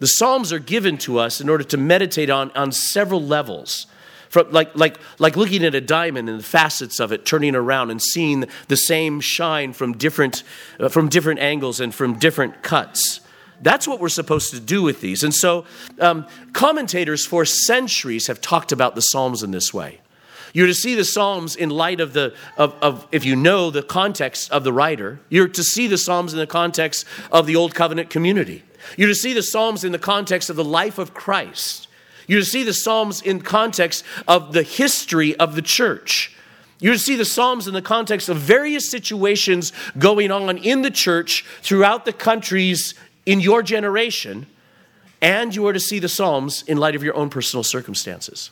The 0.01 0.07
Psalms 0.07 0.53
are 0.53 0.59
given 0.59 0.99
to 0.99 1.19
us 1.19 1.41
in 1.41 1.49
order 1.49 1.65
to 1.65 1.77
meditate 1.77 2.31
on, 2.31 2.51
on 2.53 2.73
several 2.73 3.23
levels. 3.23 3.87
From, 4.29 4.51
like, 4.51 4.77
like, 4.77 4.99
like 5.19 5.37
looking 5.37 5.65
at 5.65 5.75
a 5.75 5.81
diamond 5.81 6.29
and 6.29 6.39
the 6.39 6.45
facets 6.45 7.01
of 7.01 7.13
it 7.13 7.25
turning 7.25 7.55
around 7.55 7.91
and 7.91 8.01
seeing 8.01 8.45
the 8.69 8.77
same 8.77 9.21
shine 9.21 9.73
from 9.73 9.95
different, 9.97 10.43
uh, 10.79 10.89
from 10.89 11.09
different 11.09 11.41
angles 11.41 11.81
and 11.81 11.95
from 11.95 12.19
different 12.19 12.63
cuts. 12.63 13.21
That's 13.63 13.89
what 13.89 14.01
we're 14.01 14.09
supposed 14.11 14.51
to 14.53 14.61
do 14.61 14.83
with 14.83 15.01
these. 15.01 15.25
And 15.25 15.35
so, 15.35 15.65
um, 15.99 16.27
commentators 16.53 17.27
for 17.27 17.45
centuries 17.45 18.27
have 18.27 18.41
talked 18.41 18.71
about 18.71 18.95
the 18.95 19.01
Psalms 19.01 19.43
in 19.43 19.51
this 19.51 19.73
way. 19.73 20.01
You're 20.53 20.67
to 20.67 20.75
see 20.75 20.95
the 20.95 21.05
Psalms 21.05 21.57
in 21.57 21.71
light 21.71 22.01
of 22.01 22.13
the, 22.13 22.35
of, 22.57 22.75
of, 22.81 23.07
if 23.13 23.25
you 23.25 23.35
know 23.35 23.71
the 23.71 23.83
context 23.83 24.51
of 24.51 24.63
the 24.63 24.73
writer, 24.73 25.21
you're 25.29 25.49
to 25.49 25.65
see 25.65 25.87
the 25.87 25.99
Psalms 25.99 26.33
in 26.33 26.39
the 26.39 26.47
context 26.47 27.05
of 27.33 27.47
the 27.47 27.57
Old 27.57 27.75
Covenant 27.75 28.11
community. 28.11 28.63
You're 28.97 29.09
to 29.09 29.15
see 29.15 29.33
the 29.33 29.43
Psalms 29.43 29.85
in 29.85 29.93
the 29.93 29.99
context 29.99 30.51
of 30.51 30.57
the 30.57 30.65
life 30.65 30.99
of 30.99 31.15
Christ. 31.15 31.89
You're 32.27 32.41
to 32.41 32.47
see 32.47 32.63
the 32.63 32.75
Psalms 32.75 33.23
in 33.23 33.41
context 33.41 34.05
of 34.27 34.53
the 34.53 34.63
history 34.63 35.35
of 35.37 35.55
the 35.55 35.63
church. 35.63 36.35
You're 36.81 36.95
to 36.95 36.99
see 36.99 37.17
the 37.17 37.25
Psalms 37.25 37.67
in 37.67 37.75
the 37.75 37.83
context 37.83 38.29
of 38.29 38.37
various 38.37 38.91
situations 38.91 39.73
going 39.99 40.31
on 40.31 40.59
in 40.59 40.83
the 40.83 40.91
church 40.91 41.45
throughout 41.63 42.05
the 42.05 42.13
countries 42.13 42.95
in 43.27 43.41
your 43.41 43.63
generation. 43.63 44.47
And 45.21 45.55
you 45.55 45.67
are 45.67 45.73
to 45.73 45.81
see 45.81 45.99
the 45.99 46.09
Psalms 46.09 46.63
in 46.63 46.79
light 46.79 46.95
of 46.95 47.03
your 47.03 47.17
own 47.17 47.31
personal 47.31 47.65
circumstances. 47.65 48.51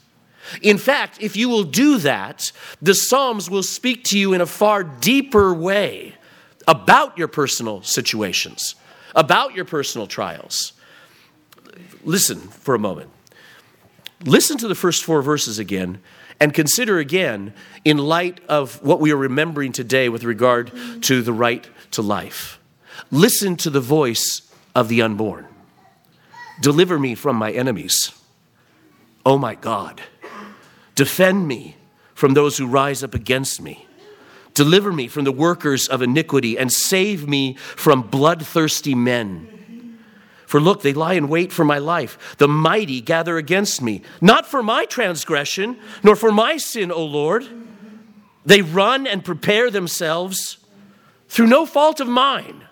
In 0.63 0.79
fact, 0.79 1.19
if 1.21 1.37
you 1.37 1.49
will 1.49 1.65
do 1.65 1.99
that, 1.99 2.53
the 2.81 2.95
Psalms 2.95 3.51
will 3.51 3.63
speak 3.63 4.05
to 4.05 4.19
you 4.19 4.33
in 4.33 4.41
a 4.41 4.47
far 4.47 4.83
deeper 4.83 5.53
way 5.55 6.15
about 6.67 7.17
your 7.17 7.29
personal 7.29 7.83
situations, 7.83 8.75
about 9.17 9.55
your 9.55 9.65
personal 9.65 10.07
trials. 10.07 10.75
Listen 12.05 12.39
for 12.39 12.75
a 12.75 12.79
moment. 12.79 13.11
Listen 14.25 14.57
to 14.59 14.69
the 14.69 14.75
first 14.75 15.03
four 15.05 15.23
verses 15.23 15.59
again 15.59 15.99
and 16.39 16.55
consider 16.55 16.99
again 16.99 17.53
in 17.85 17.99
light 17.99 18.41
of 18.49 18.83
what 18.83 19.01
we 19.01 19.11
are 19.11 19.17
remembering 19.17 19.73
today 19.73 20.09
with 20.09 20.23
regard 20.23 20.71
to 21.03 21.23
the 21.23 21.33
right 21.33 21.67
to 21.93 22.03
life. 22.03 22.61
Listen 23.11 23.57
to 23.57 23.71
the 23.71 23.81
voice 23.81 24.43
of 24.75 24.89
the 24.89 25.03
unborn. 25.03 25.47
Deliver 26.61 26.99
me 26.99 27.15
from 27.15 27.37
my 27.37 27.53
enemies. 27.53 28.13
Oh 29.25 29.39
my 29.39 29.55
God. 29.55 30.01
Defend 30.95 31.47
me 31.47 31.77
from 32.15 32.35
those 32.35 32.57
who 32.57 32.67
rise 32.67 33.03
up 33.03 33.15
against 33.15 33.61
me. 33.61 33.86
Deliver 34.57 34.91
me 34.91 35.07
from 35.07 35.25
the 35.25 35.33
workers 35.33 35.87
of 35.87 36.01
iniquity 36.01 36.59
and 36.59 36.73
save 36.73 37.29
me 37.29 37.57
from 37.57 38.01
bloodthirsty 38.01 38.95
men. 38.95 39.99
For 40.47 40.59
look, 40.59 40.81
they 40.81 40.95
lie 40.95 41.13
in 41.13 41.29
wait 41.29 41.53
for 41.53 41.63
my 41.63 41.77
life. 41.77 42.37
The 42.39 42.49
mighty 42.49 43.03
gather 43.03 43.37
against 43.37 43.83
me, 43.83 44.01
not 44.23 44.47
for 44.47 44.63
my 44.63 44.87
transgression, 44.87 45.77
nor 46.03 46.17
for 46.17 46.33
my 46.33 46.57
sin, 46.57 46.91
O 46.91 47.05
Lord. 47.05 47.47
They 48.47 48.63
run 48.63 49.07
and 49.07 49.23
prepare 49.23 49.71
themselves 49.71 50.57
through 51.29 51.49
no 51.49 51.67
fault 51.67 52.01
of 52.01 52.09
mine. 52.09 52.65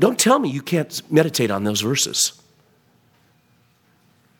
Don't 0.00 0.18
tell 0.18 0.40
me 0.40 0.48
you 0.48 0.60
can't 0.60 1.00
meditate 1.08 1.52
on 1.52 1.62
those 1.62 1.82
verses 1.82 2.42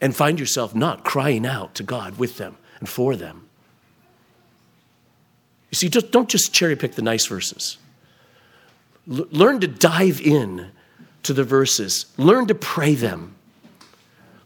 and 0.00 0.16
find 0.16 0.40
yourself 0.40 0.74
not 0.74 1.04
crying 1.04 1.46
out 1.46 1.76
to 1.76 1.84
God 1.84 2.18
with 2.18 2.38
them 2.38 2.56
and 2.80 2.88
for 2.88 3.14
them. 3.14 3.45
You 5.70 5.76
see, 5.76 5.88
just, 5.88 6.10
don't 6.10 6.28
just 6.28 6.52
cherry 6.52 6.76
pick 6.76 6.94
the 6.94 7.02
nice 7.02 7.26
verses. 7.26 7.78
L- 9.10 9.26
learn 9.30 9.60
to 9.60 9.66
dive 9.66 10.20
in 10.20 10.70
to 11.24 11.32
the 11.32 11.44
verses, 11.44 12.06
learn 12.16 12.46
to 12.46 12.54
pray 12.54 12.94
them, 12.94 13.34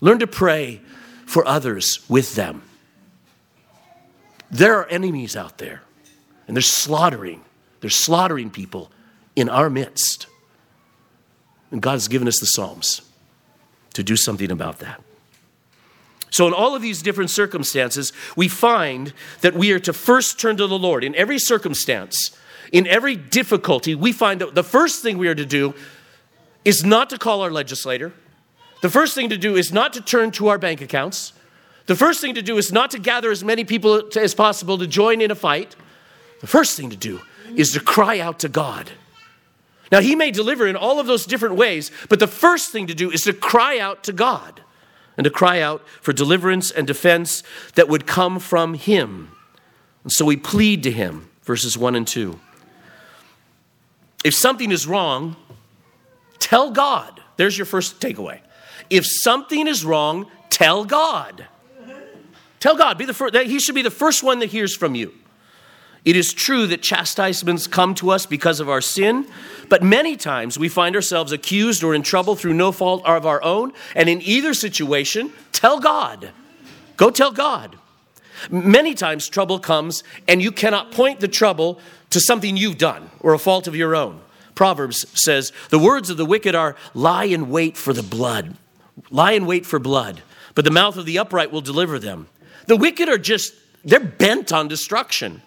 learn 0.00 0.18
to 0.18 0.26
pray 0.26 0.80
for 1.26 1.46
others 1.46 2.00
with 2.08 2.34
them. 2.34 2.62
There 4.50 4.76
are 4.78 4.86
enemies 4.86 5.36
out 5.36 5.58
there, 5.58 5.82
and 6.48 6.56
they're 6.56 6.62
slaughtering, 6.62 7.42
they're 7.80 7.90
slaughtering 7.90 8.50
people 8.50 8.90
in 9.36 9.48
our 9.48 9.70
midst. 9.70 10.26
And 11.70 11.80
God 11.80 11.92
has 11.92 12.08
given 12.08 12.26
us 12.26 12.40
the 12.40 12.46
Psalms 12.46 13.02
to 13.94 14.02
do 14.02 14.16
something 14.16 14.50
about 14.50 14.80
that. 14.80 15.00
So, 16.30 16.46
in 16.46 16.54
all 16.54 16.76
of 16.76 16.82
these 16.82 17.02
different 17.02 17.30
circumstances, 17.30 18.12
we 18.36 18.48
find 18.48 19.12
that 19.40 19.54
we 19.54 19.72
are 19.72 19.80
to 19.80 19.92
first 19.92 20.38
turn 20.38 20.56
to 20.58 20.66
the 20.66 20.78
Lord. 20.78 21.02
In 21.02 21.14
every 21.16 21.38
circumstance, 21.38 22.36
in 22.72 22.86
every 22.86 23.16
difficulty, 23.16 23.96
we 23.96 24.12
find 24.12 24.40
that 24.40 24.54
the 24.54 24.62
first 24.62 25.02
thing 25.02 25.18
we 25.18 25.28
are 25.28 25.34
to 25.34 25.46
do 25.46 25.74
is 26.64 26.84
not 26.84 27.10
to 27.10 27.18
call 27.18 27.42
our 27.42 27.50
legislator. 27.50 28.12
The 28.80 28.90
first 28.90 29.14
thing 29.14 29.28
to 29.30 29.36
do 29.36 29.56
is 29.56 29.72
not 29.72 29.92
to 29.94 30.00
turn 30.00 30.30
to 30.32 30.48
our 30.48 30.58
bank 30.58 30.80
accounts. 30.80 31.32
The 31.86 31.96
first 31.96 32.20
thing 32.20 32.34
to 32.34 32.42
do 32.42 32.56
is 32.56 32.72
not 32.72 32.92
to 32.92 33.00
gather 33.00 33.32
as 33.32 33.42
many 33.42 33.64
people 33.64 34.02
as 34.16 34.34
possible 34.34 34.78
to 34.78 34.86
join 34.86 35.20
in 35.20 35.32
a 35.32 35.34
fight. 35.34 35.74
The 36.40 36.46
first 36.46 36.76
thing 36.76 36.90
to 36.90 36.96
do 36.96 37.20
is 37.56 37.72
to 37.72 37.80
cry 37.80 38.20
out 38.20 38.38
to 38.40 38.48
God. 38.48 38.92
Now, 39.90 40.00
He 40.00 40.14
may 40.14 40.30
deliver 40.30 40.68
in 40.68 40.76
all 40.76 41.00
of 41.00 41.08
those 41.08 41.26
different 41.26 41.56
ways, 41.56 41.90
but 42.08 42.20
the 42.20 42.28
first 42.28 42.70
thing 42.70 42.86
to 42.86 42.94
do 42.94 43.10
is 43.10 43.22
to 43.22 43.32
cry 43.32 43.80
out 43.80 44.04
to 44.04 44.12
God 44.12 44.62
and 45.20 45.24
to 45.26 45.30
cry 45.30 45.60
out 45.60 45.86
for 46.00 46.14
deliverance 46.14 46.70
and 46.70 46.86
defense 46.86 47.42
that 47.74 47.90
would 47.90 48.06
come 48.06 48.38
from 48.38 48.72
him. 48.72 49.30
And 50.02 50.10
so 50.10 50.24
we 50.24 50.34
plead 50.34 50.82
to 50.84 50.90
him, 50.90 51.28
verses 51.42 51.76
1 51.76 51.94
and 51.94 52.08
2. 52.08 52.40
If 54.24 54.32
something 54.32 54.72
is 54.72 54.86
wrong, 54.86 55.36
tell 56.38 56.70
God. 56.70 57.20
There's 57.36 57.58
your 57.58 57.66
first 57.66 58.00
takeaway. 58.00 58.40
If 58.88 59.04
something 59.06 59.66
is 59.66 59.84
wrong, 59.84 60.24
tell 60.48 60.86
God. 60.86 61.46
Tell 62.58 62.78
God. 62.78 62.96
Be 62.96 63.04
the 63.04 63.12
first, 63.12 63.36
he 63.36 63.60
should 63.60 63.74
be 63.74 63.82
the 63.82 63.90
first 63.90 64.22
one 64.22 64.38
that 64.38 64.48
hears 64.48 64.74
from 64.74 64.94
you. 64.94 65.12
It 66.04 66.16
is 66.16 66.32
true 66.32 66.66
that 66.68 66.82
chastisements 66.82 67.66
come 67.66 67.94
to 67.96 68.10
us 68.10 68.24
because 68.24 68.58
of 68.58 68.68
our 68.68 68.80
sin, 68.80 69.26
but 69.68 69.82
many 69.82 70.16
times 70.16 70.58
we 70.58 70.68
find 70.68 70.96
ourselves 70.96 71.30
accused 71.30 71.84
or 71.84 71.94
in 71.94 72.02
trouble 72.02 72.36
through 72.36 72.54
no 72.54 72.72
fault 72.72 73.04
of 73.04 73.26
our 73.26 73.42
own. 73.42 73.72
And 73.94 74.08
in 74.08 74.22
either 74.22 74.54
situation, 74.54 75.32
tell 75.52 75.78
God. 75.78 76.30
Go 76.96 77.10
tell 77.10 77.32
God. 77.32 77.76
Many 78.50 78.94
times 78.94 79.28
trouble 79.28 79.58
comes 79.58 80.02
and 80.26 80.40
you 80.42 80.50
cannot 80.50 80.92
point 80.92 81.20
the 81.20 81.28
trouble 81.28 81.78
to 82.10 82.20
something 82.20 82.56
you've 82.56 82.78
done 82.78 83.10
or 83.20 83.34
a 83.34 83.38
fault 83.38 83.66
of 83.66 83.76
your 83.76 83.94
own. 83.94 84.20
Proverbs 84.54 85.06
says, 85.14 85.52
The 85.68 85.78
words 85.78 86.10
of 86.10 86.16
the 86.16 86.26
wicked 86.26 86.54
are 86.54 86.76
lie 86.94 87.24
in 87.24 87.50
wait 87.50 87.76
for 87.76 87.92
the 87.92 88.02
blood, 88.02 88.56
lie 89.10 89.32
in 89.32 89.46
wait 89.46 89.66
for 89.66 89.78
blood, 89.78 90.22
but 90.54 90.64
the 90.64 90.70
mouth 90.70 90.96
of 90.96 91.06
the 91.06 91.18
upright 91.18 91.52
will 91.52 91.60
deliver 91.60 91.98
them. 91.98 92.28
The 92.66 92.76
wicked 92.76 93.08
are 93.08 93.18
just, 93.18 93.54
they're 93.84 94.00
bent 94.00 94.52
on 94.52 94.68
destruction. 94.68 95.42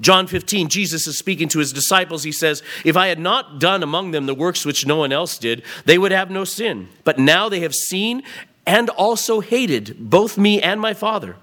John 0.00 0.26
15, 0.26 0.68
Jesus 0.68 1.06
is 1.06 1.18
speaking 1.18 1.48
to 1.48 1.58
his 1.58 1.72
disciples. 1.72 2.22
He 2.22 2.32
says, 2.32 2.62
If 2.84 2.96
I 2.96 3.08
had 3.08 3.18
not 3.18 3.58
done 3.58 3.82
among 3.82 4.10
them 4.10 4.26
the 4.26 4.34
works 4.34 4.64
which 4.64 4.86
no 4.86 4.96
one 4.96 5.12
else 5.12 5.38
did, 5.38 5.62
they 5.84 5.98
would 5.98 6.12
have 6.12 6.30
no 6.30 6.44
sin. 6.44 6.88
But 7.04 7.18
now 7.18 7.48
they 7.48 7.60
have 7.60 7.74
seen 7.74 8.22
and 8.66 8.88
also 8.90 9.40
hated 9.40 9.96
both 9.98 10.38
me 10.38 10.62
and 10.62 10.80
my 10.80 10.94
Father. 10.94 11.36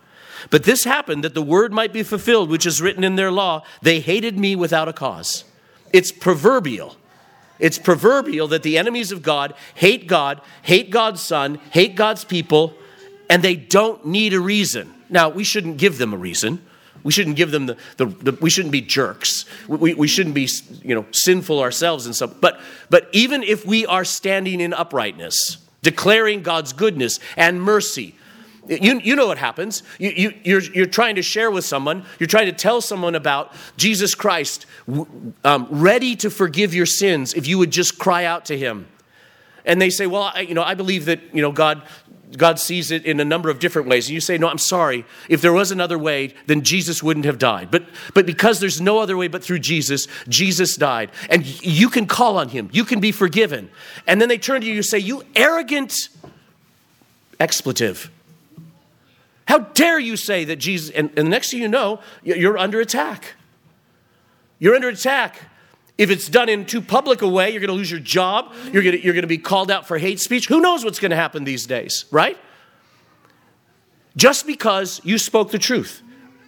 But 0.50 0.64
this 0.64 0.84
happened 0.84 1.24
that 1.24 1.34
the 1.34 1.42
word 1.42 1.74
might 1.74 1.94
be 1.94 2.04
fulfilled, 2.04 2.50
which 2.50 2.66
is 2.66 2.82
written 2.82 3.04
in 3.04 3.16
their 3.16 3.32
law. 3.32 3.64
They 3.82 4.00
hated 4.00 4.40
me 4.40 4.56
without 4.56 4.88
a 4.88 4.94
cause. 4.94 5.44
It's 5.92 6.12
proverbial. 6.12 6.96
It's 7.60 7.78
proverbial 7.78 8.48
that 8.50 8.64
the 8.64 8.78
enemies 8.78 9.12
of 9.12 9.22
God 9.22 9.54
hate 9.76 10.08
God, 10.08 10.42
hate 10.62 10.90
God's 10.90 11.22
Son, 11.22 11.56
hate 11.72 11.96
God's 11.96 12.24
people, 12.24 12.74
and 13.30 13.44
they 13.44 13.56
don't 13.56 14.06
need 14.06 14.34
a 14.34 14.40
reason. 14.40 14.94
Now, 15.10 15.30
we 15.30 15.44
shouldn't 15.44 15.78
give 15.78 15.98
them 15.98 16.14
a 16.14 16.18
reason. 16.18 16.66
We 17.04 17.12
shouldn't 17.12 17.36
give 17.36 17.52
them 17.52 17.66
the, 17.68 17.78
the, 17.98 18.06
the, 18.06 18.32
we 18.42 18.50
shouldn't 18.50 18.72
be 18.72 18.82
jerks. 18.82 19.46
We, 19.68 19.94
we 19.94 20.08
shouldn't 20.08 20.36
be, 20.36 20.50
you 20.84 20.96
know, 20.96 21.06
sinful 21.12 21.60
ourselves 21.60 22.06
and 22.06 22.16
stuff. 22.16 22.36
But, 22.40 22.60
but 22.90 23.10
even 23.12 23.44
if 23.44 23.66
we 23.66 23.86
are 23.86 24.04
standing 24.04 24.60
in 24.60 24.74
uprightness, 24.74 25.58
declaring 25.82 26.44
God's 26.44 26.74
goodness 26.74 27.20
and 27.38 27.62
mercy, 27.62 28.16
you, 28.70 29.00
you 29.00 29.16
know 29.16 29.28
what 29.28 29.40
happens. 29.40 29.82
You, 29.98 30.10
you, 30.12 30.34
you're, 30.44 30.62
you're 30.62 30.86
trying 30.86 31.16
to 31.16 31.24
share 31.24 31.50
with 31.50 31.66
someone, 31.66 32.06
you're 32.20 32.28
trying 32.28 32.46
to 32.46 32.52
tell 32.52 32.82
someone 32.82 33.16
about 33.16 33.52
Jesus 33.78 34.14
Christ, 34.14 34.68
um, 35.44 35.68
ready 35.72 36.16
to 36.18 36.30
forgive 36.30 36.76
your 36.76 36.86
sins 36.86 37.34
if 37.34 37.48
you 37.48 37.58
would 37.58 37.72
just 37.72 37.98
cry 37.98 38.26
out 38.26 38.46
to 38.46 38.58
him. 38.58 38.88
And 39.66 39.82
they 39.82 39.90
say, 39.90 40.08
Well, 40.08 40.32
I, 40.34 40.42
you 40.42 40.54
know, 40.54 40.64
I 40.64 40.76
believe 40.76 41.06
that 41.06 41.20
you 41.34 41.42
know, 41.42 41.52
God, 41.52 41.82
God 42.38 42.60
sees 42.60 42.92
it 42.92 43.06
in 43.06 43.20
a 43.20 43.26
number 43.26 43.50
of 43.50 43.60
different 43.60 43.88
ways. 43.88 44.08
And 44.08 44.14
you 44.14 44.22
say, 44.22 44.38
No, 44.38 44.48
I'm 44.50 44.60
sorry. 44.60 45.06
If 45.28 45.42
there 45.42 45.54
was 45.54 45.72
another 45.72 45.98
way, 45.98 46.36
then 46.46 46.62
Jesus 46.62 47.02
wouldn't 47.02 47.26
have 47.26 47.40
died. 47.40 47.72
But, 47.72 47.86
but 48.14 48.26
because 48.26 48.60
there's 48.60 48.80
no 48.80 49.00
other 49.00 49.18
way 49.18 49.28
but 49.28 49.44
through 49.44 49.60
Jesus, 49.60 50.08
Jesus 50.28 50.76
died. 50.76 51.12
And 51.30 51.46
you 51.66 51.90
can 51.90 52.06
call 52.06 52.38
on 52.38 52.50
him, 52.50 52.70
you 52.72 52.86
can 52.86 53.00
be 53.00 53.12
forgiven. 53.12 53.72
And 54.06 54.22
then 54.22 54.30
they 54.30 54.38
turn 54.38 54.62
to 54.62 54.68
you 54.68 54.76
and 54.76 54.86
say, 54.86 55.00
You 55.00 55.24
arrogant 55.36 56.10
expletive. 57.40 58.12
How 59.48 59.60
dare 59.60 59.98
you 59.98 60.16
say 60.16 60.46
that 60.46 60.58
Jesus, 60.58 60.92
and, 60.92 61.10
and 61.18 61.26
the 61.26 61.32
next 61.32 61.50
thing 61.50 61.60
you 61.60 61.68
know, 61.68 62.00
you're 62.24 62.58
under 62.60 62.80
attack. 62.80 63.34
You're 64.60 64.76
under 64.76 64.90
attack. 64.90 65.40
If 66.00 66.10
it's 66.10 66.30
done 66.30 66.48
in 66.48 66.66
too 66.66 66.82
public 66.82 67.22
a 67.22 67.28
way, 67.28 67.50
you're 67.50 67.60
going 67.60 67.68
to 67.68 67.74
lose 67.74 67.92
your 67.92 68.00
job. 68.00 68.54
You're 68.72 68.84
going 68.84 68.96
to, 68.96 69.04
you're 69.04 69.14
going 69.14 69.24
to 69.24 69.28
be 69.28 69.38
called 69.38 69.70
out 69.70 69.86
for 69.86 69.98
hate 69.98 70.22
speech. 70.22 70.48
Who 70.48 70.62
knows 70.62 70.86
what's 70.86 70.98
going 70.98 71.12
to 71.12 71.18
happen 71.18 71.44
these 71.44 71.68
days, 71.68 72.06
right? 72.10 72.38
Just 74.16 74.48
because 74.48 75.02
you 75.04 75.18
spoke 75.18 75.52
the 75.52 75.60
truth 75.60 76.02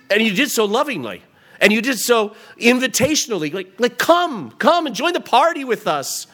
and 0.10 0.22
you 0.22 0.34
did 0.34 0.50
so 0.50 0.64
lovingly 0.64 1.22
and 1.60 1.74
you 1.74 1.82
did 1.82 2.00
so 2.00 2.34
invitationally, 2.62 3.54
like, 3.54 3.78
like 3.78 3.98
come, 3.98 4.52
come 4.52 4.88
and 4.88 4.96
join 4.96 5.12
the 5.12 5.20
party 5.20 5.66
with 5.66 5.86
us. 5.86 6.28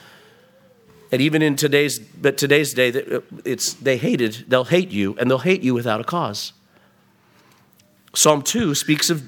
And 1.12 1.19
even 1.19 1.41
in 1.41 1.56
today's, 1.56 1.97
but 1.97 2.38
today's 2.38 2.71
day, 2.71 2.91
that 2.91 3.12
uh, 3.12 3.21
it's, 3.43 3.73
they 3.73 3.97
hated, 3.97 4.45
they'll 4.47 4.65
hate 4.65 4.91
you 4.91 5.17
and 5.19 5.27
they'll 5.27 5.39
hate 5.39 5.63
you 5.63 5.73
without 5.73 5.99
a 5.99 6.03
cause. 6.03 6.53
Psalm 8.13 8.43
2 8.43 8.75
speaks 8.75 9.10
of 9.10 9.23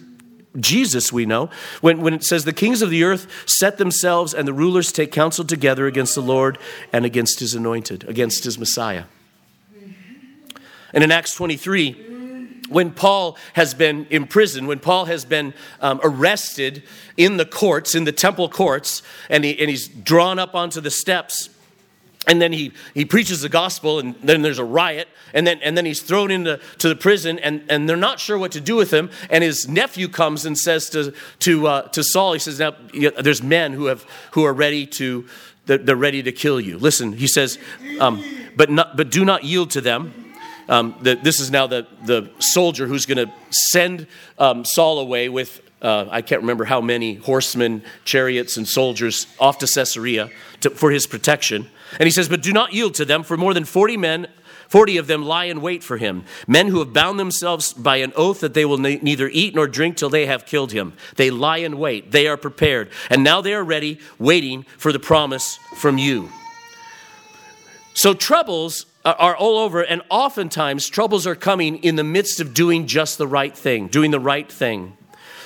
Jesus, 0.58 1.14
we 1.14 1.26
know, 1.26 1.50
when, 1.82 2.02
when 2.02 2.14
it 2.14 2.24
says, 2.24 2.44
The 2.44 2.54
kings 2.54 2.82
of 2.82 2.90
the 2.90 3.04
earth 3.04 3.28
set 3.48 3.78
themselves 3.78 4.34
and 4.34 4.48
the 4.48 4.54
rulers 4.54 4.92
take 4.92 5.12
counsel 5.12 5.46
together 5.46 5.86
against 5.86 6.16
the 6.16 6.22
Lord 6.22 6.58
and 6.92 7.06
against 7.06 7.40
his 7.40 7.54
anointed, 7.54 8.08
against 8.08 8.44
his 8.44 8.58
Messiah. 8.58 9.04
And 10.92 11.04
in 11.04 11.12
Acts 11.12 11.36
23, 11.36 12.10
when 12.70 12.92
Paul 12.92 13.38
has 13.54 13.74
been 13.74 14.08
imprisoned, 14.10 14.68
when 14.68 14.80
Paul 14.80 15.06
has 15.06 15.26
been 15.26 15.54
um, 15.82 16.00
arrested 16.04 16.84
in 17.18 17.38
the 17.38 17.46
courts, 17.46 17.94
in 17.94 18.06
the 18.06 18.12
temple 18.12 18.50
courts, 18.50 19.04
and, 19.30 19.44
he, 19.44 19.60
and 19.60 19.70
he's 19.70 19.88
drawn 19.88 20.40
up 20.40 20.56
onto 20.56 20.82
the 20.82 20.92
steps 20.92 21.50
and 22.30 22.40
then 22.40 22.54
he, 22.54 22.72
he 22.94 23.06
preaches 23.06 23.42
the 23.42 23.50
gospel 23.50 23.98
and 23.98 24.14
then 24.22 24.44
there's 24.44 24.60
a 24.60 24.64
riot 24.64 25.08
and 25.34 25.48
then, 25.48 25.60
and 25.64 25.76
then 25.76 25.84
he's 25.84 26.02
thrown 26.02 26.30
into 26.30 26.60
to 26.78 26.88
the 26.88 26.96
prison 26.96 27.40
and, 27.40 27.64
and 27.70 27.90
they're 27.90 27.98
not 27.98 28.20
sure 28.20 28.38
what 28.38 28.52
to 28.52 28.62
do 28.62 28.76
with 28.76 28.94
him. 28.94 29.10
And 29.32 29.44
his 29.44 29.68
nephew 29.68 30.08
comes 30.08 30.46
and 30.46 30.56
says 30.56 30.92
to, 30.92 31.14
to, 31.40 31.68
uh, 31.68 31.82
to 31.90 32.04
saul 32.04 32.34
he 32.34 32.40
says 32.40 32.60
now 32.60 32.76
there's 33.20 33.42
men 33.42 33.74
who, 33.74 33.88
have, 33.88 34.06
who 34.32 34.46
are 34.46 34.54
ready 34.54 34.86
to 34.86 35.26
they're, 35.66 35.96
ready 35.96 36.22
to 36.24 36.32
kill 36.32 36.60
you. 36.60 36.78
Listen 36.78 37.14
he 37.14 37.28
says 37.28 37.58
um, 38.00 38.24
but, 38.56 38.70
not, 38.70 38.96
but 38.96 39.10
do 39.10 39.26
not 39.26 39.44
yield 39.44 39.72
to 39.72 39.82
them. 39.82 40.14
Um, 40.68 40.96
the, 41.02 41.16
this 41.16 41.40
is 41.40 41.50
now 41.50 41.66
the, 41.66 41.88
the 42.06 42.30
soldier 42.38 42.86
who's 42.86 43.08
going 43.08 43.28
to 43.28 43.34
send 43.50 44.06
um, 44.38 44.64
saul 44.66 45.00
away 45.00 45.30
with 45.30 45.62
uh, 45.82 46.08
I 46.10 46.22
can't 46.22 46.42
remember 46.42 46.66
how 46.66 46.82
many 46.82 47.16
horsemen, 47.16 47.84
chariots, 48.06 48.58
and 48.58 48.68
soldiers 48.68 49.28
off 49.40 49.60
to 49.60 49.68
Caesarea 49.68 50.30
to, 50.62 50.70
for 50.72 50.92
his 50.92 51.08
protection. 51.08 51.70
And 52.00 52.06
he 52.06 52.12
says, 52.12 52.28
But 52.28 52.42
do 52.42 52.52
not 52.52 52.74
yield 52.74 52.96
to 52.96 53.06
them, 53.06 53.24
for 53.24 53.38
more 53.38 53.54
than 53.54 53.66
40 53.66 53.98
men, 53.98 54.28
40 54.68 54.98
of 54.98 55.08
them 55.08 55.24
lie 55.24 55.46
in 55.46 55.62
wait 55.62 55.84
for 55.84 55.98
him, 55.98 56.26
men 56.48 56.68
who 56.68 56.80
have 56.80 56.94
bound 56.94 57.20
themselves 57.20 57.74
by 57.74 57.98
an 57.98 58.14
oath 58.16 58.42
that 58.42 58.54
they 58.54 58.66
will 58.66 58.78
ne- 58.78 59.00
neither 59.02 59.28
eat 59.30 59.56
nor 59.56 59.68
drink 59.68 59.98
till 59.98 60.10
they 60.10 60.28
have 60.28 60.46
killed 60.46 60.72
him. 60.72 60.94
They 61.16 61.32
lie 61.32 61.58
in 61.58 61.80
wait, 61.80 62.12
they 62.12 62.28
are 62.28 62.38
prepared, 62.38 62.90
and 63.10 63.24
now 63.24 63.42
they 63.42 63.56
are 63.56 63.64
ready, 63.64 64.00
waiting 64.20 64.64
for 64.78 64.92
the 64.92 65.00
promise 65.00 65.58
from 65.78 65.98
you. 65.98 66.30
So 67.96 68.14
troubles 68.14 68.86
are 69.04 69.36
all 69.36 69.58
over, 69.58 69.82
and 69.82 70.04
oftentimes 70.10 70.88
troubles 70.88 71.26
are 71.26 71.36
coming 71.36 71.78
in 71.78 71.96
the 71.96 72.04
midst 72.04 72.40
of 72.40 72.54
doing 72.54 72.86
just 72.86 73.18
the 73.18 73.28
right 73.28 73.58
thing, 73.58 73.88
doing 73.88 74.12
the 74.12 74.20
right 74.20 74.50
thing. 74.50 74.96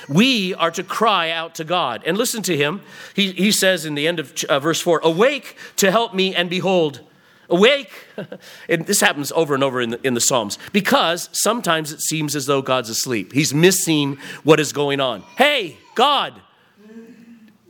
We 0.08 0.54
are 0.54 0.70
to 0.72 0.82
cry 0.82 1.30
out 1.30 1.54
to 1.56 1.64
God. 1.64 2.02
And 2.04 2.16
listen 2.16 2.42
to 2.44 2.56
him. 2.56 2.82
He, 3.14 3.32
he 3.32 3.52
says 3.52 3.84
in 3.84 3.94
the 3.94 4.06
end 4.06 4.18
of 4.18 4.44
uh, 4.44 4.60
verse 4.60 4.80
4 4.80 5.00
Awake 5.02 5.56
to 5.76 5.90
help 5.90 6.14
me, 6.14 6.34
and 6.34 6.50
behold, 6.50 7.00
awake. 7.48 7.90
and 8.68 8.86
this 8.86 9.00
happens 9.00 9.32
over 9.32 9.54
and 9.54 9.62
over 9.62 9.80
in 9.80 9.90
the, 9.90 10.06
in 10.06 10.14
the 10.14 10.20
Psalms 10.20 10.58
because 10.72 11.28
sometimes 11.32 11.92
it 11.92 12.00
seems 12.00 12.36
as 12.36 12.46
though 12.46 12.62
God's 12.62 12.90
asleep. 12.90 13.32
He's 13.32 13.54
missing 13.54 14.18
what 14.42 14.60
is 14.60 14.72
going 14.72 15.00
on. 15.00 15.22
Hey, 15.36 15.78
God, 15.94 16.40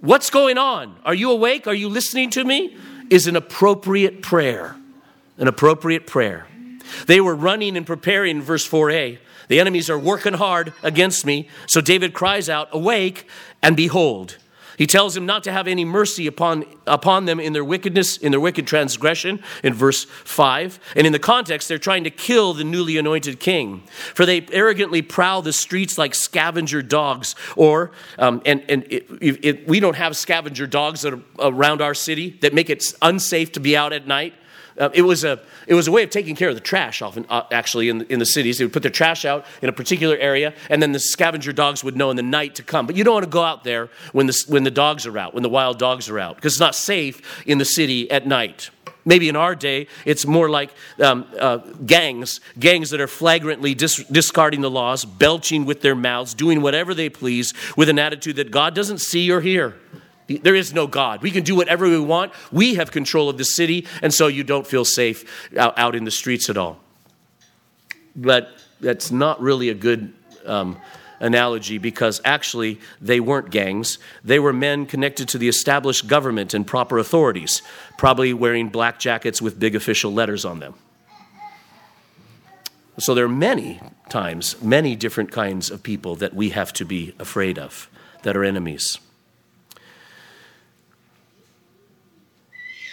what's 0.00 0.30
going 0.30 0.58
on? 0.58 0.96
Are 1.04 1.14
you 1.14 1.30
awake? 1.30 1.66
Are 1.66 1.74
you 1.74 1.88
listening 1.88 2.30
to 2.30 2.44
me? 2.44 2.76
Is 3.10 3.26
an 3.26 3.36
appropriate 3.36 4.22
prayer. 4.22 4.76
An 5.36 5.48
appropriate 5.48 6.06
prayer. 6.06 6.46
They 7.06 7.20
were 7.20 7.34
running 7.34 7.76
and 7.76 7.86
preparing, 7.86 8.40
verse 8.40 8.68
4a. 8.68 9.18
The 9.48 9.60
enemies 9.60 9.90
are 9.90 9.98
working 9.98 10.34
hard 10.34 10.72
against 10.82 11.26
me. 11.26 11.48
So 11.66 11.80
David 11.80 12.14
cries 12.14 12.48
out, 12.48 12.68
Awake 12.72 13.26
and 13.62 13.76
behold. 13.76 14.38
He 14.76 14.86
tells 14.86 15.16
him 15.16 15.26
not 15.26 15.44
to 15.44 15.52
have 15.52 15.68
any 15.68 15.84
mercy 15.84 16.26
upon, 16.26 16.64
upon 16.86 17.26
them 17.26 17.38
in 17.38 17.52
their 17.52 17.64
wickedness, 17.64 18.16
in 18.16 18.32
their 18.32 18.40
wicked 18.40 18.66
transgression, 18.66 19.42
in 19.62 19.72
verse 19.72 20.04
5. 20.04 20.80
And 20.96 21.06
in 21.06 21.12
the 21.12 21.18
context, 21.18 21.68
they're 21.68 21.78
trying 21.78 22.04
to 22.04 22.10
kill 22.10 22.54
the 22.54 22.64
newly 22.64 22.98
anointed 22.98 23.40
king. 23.40 23.82
For 24.14 24.26
they 24.26 24.46
arrogantly 24.52 25.02
prowl 25.02 25.42
the 25.42 25.52
streets 25.52 25.96
like 25.96 26.14
scavenger 26.14 26.82
dogs. 26.82 27.34
Or, 27.56 27.92
um, 28.18 28.42
and, 28.44 28.64
and 28.68 28.84
it, 28.90 29.06
it, 29.20 29.68
we 29.68 29.80
don't 29.80 29.96
have 29.96 30.16
scavenger 30.16 30.66
dogs 30.66 31.02
that 31.02 31.14
are 31.14 31.22
around 31.38 31.80
our 31.80 31.94
city 31.94 32.30
that 32.40 32.52
make 32.52 32.70
it 32.70 32.84
unsafe 33.00 33.52
to 33.52 33.60
be 33.60 33.76
out 33.76 33.92
at 33.92 34.06
night. 34.06 34.34
Uh, 34.78 34.90
it, 34.92 35.02
was 35.02 35.24
a, 35.24 35.40
it 35.66 35.74
was 35.74 35.86
a 35.86 35.92
way 35.92 36.02
of 36.02 36.10
taking 36.10 36.34
care 36.34 36.48
of 36.48 36.54
the 36.54 36.60
trash, 36.60 37.00
often, 37.00 37.24
uh, 37.28 37.42
actually, 37.52 37.88
in 37.88 38.02
in 38.02 38.18
the 38.18 38.26
cities. 38.26 38.58
They 38.58 38.64
would 38.64 38.72
put 38.72 38.82
their 38.82 38.90
trash 38.90 39.24
out 39.24 39.44
in 39.62 39.68
a 39.68 39.72
particular 39.72 40.16
area, 40.16 40.52
and 40.68 40.82
then 40.82 40.92
the 40.92 40.98
scavenger 40.98 41.52
dogs 41.52 41.84
would 41.84 41.96
know 41.96 42.10
in 42.10 42.16
the 42.16 42.22
night 42.22 42.56
to 42.56 42.62
come. 42.62 42.86
But 42.86 42.96
you 42.96 43.04
don't 43.04 43.14
want 43.14 43.24
to 43.24 43.30
go 43.30 43.42
out 43.42 43.64
there 43.64 43.88
when 44.12 44.26
the, 44.26 44.44
when 44.48 44.64
the 44.64 44.70
dogs 44.70 45.06
are 45.06 45.16
out, 45.16 45.34
when 45.34 45.42
the 45.42 45.48
wild 45.48 45.78
dogs 45.78 46.08
are 46.08 46.18
out, 46.18 46.36
because 46.36 46.54
it's 46.54 46.60
not 46.60 46.74
safe 46.74 47.42
in 47.46 47.58
the 47.58 47.64
city 47.64 48.10
at 48.10 48.26
night. 48.26 48.70
Maybe 49.06 49.28
in 49.28 49.36
our 49.36 49.54
day, 49.54 49.86
it's 50.06 50.26
more 50.26 50.48
like 50.48 50.70
um, 50.98 51.26
uh, 51.38 51.58
gangs, 51.84 52.40
gangs 52.58 52.90
that 52.90 53.00
are 53.00 53.06
flagrantly 53.06 53.74
dis- 53.74 54.04
discarding 54.10 54.62
the 54.62 54.70
laws, 54.70 55.04
belching 55.04 55.66
with 55.66 55.82
their 55.82 55.94
mouths, 55.94 56.32
doing 56.32 56.62
whatever 56.62 56.94
they 56.94 57.10
please 57.10 57.52
with 57.76 57.90
an 57.90 57.98
attitude 57.98 58.36
that 58.36 58.50
God 58.50 58.74
doesn't 58.74 58.98
see 58.98 59.30
or 59.30 59.42
hear. 59.42 59.76
There 60.26 60.54
is 60.54 60.72
no 60.72 60.86
God. 60.86 61.22
We 61.22 61.30
can 61.30 61.44
do 61.44 61.54
whatever 61.54 61.88
we 61.88 61.98
want. 61.98 62.32
We 62.50 62.74
have 62.76 62.90
control 62.90 63.28
of 63.28 63.36
the 63.36 63.44
city, 63.44 63.86
and 64.00 64.12
so 64.12 64.26
you 64.26 64.42
don't 64.42 64.66
feel 64.66 64.84
safe 64.84 65.50
out, 65.56 65.94
in 65.94 66.04
the 66.04 66.10
streets 66.10 66.48
at 66.48 66.56
all. 66.56 66.78
But 68.16 68.48
that's 68.80 69.10
not 69.10 69.40
really 69.40 69.68
a 69.68 69.74
good 69.74 70.14
um, 70.46 70.80
analogy 71.20 71.78
because 71.78 72.20
actually 72.24 72.80
they 73.00 73.20
weren't 73.20 73.50
gangs. 73.50 73.98
They 74.22 74.38
were 74.38 74.52
men 74.52 74.86
connected 74.86 75.28
to 75.30 75.38
the 75.38 75.48
established 75.48 76.06
government 76.06 76.54
and 76.54 76.66
proper 76.66 76.98
authorities, 76.98 77.62
probably 77.98 78.32
wearing 78.32 78.68
black 78.68 78.98
jackets 78.98 79.42
with 79.42 79.58
big 79.58 79.74
official 79.74 80.12
letters 80.12 80.44
on 80.44 80.58
them. 80.60 80.74
So 82.98 83.14
there 83.14 83.24
are 83.24 83.28
many 83.28 83.80
times, 84.08 84.62
many 84.62 84.94
different 84.94 85.32
kinds 85.32 85.70
of 85.70 85.82
people 85.82 86.14
that 86.16 86.32
we 86.32 86.50
have 86.50 86.72
to 86.74 86.84
be 86.84 87.14
afraid 87.18 87.58
of, 87.58 87.90
that 88.22 88.36
are 88.36 88.44
enemies. 88.44 88.98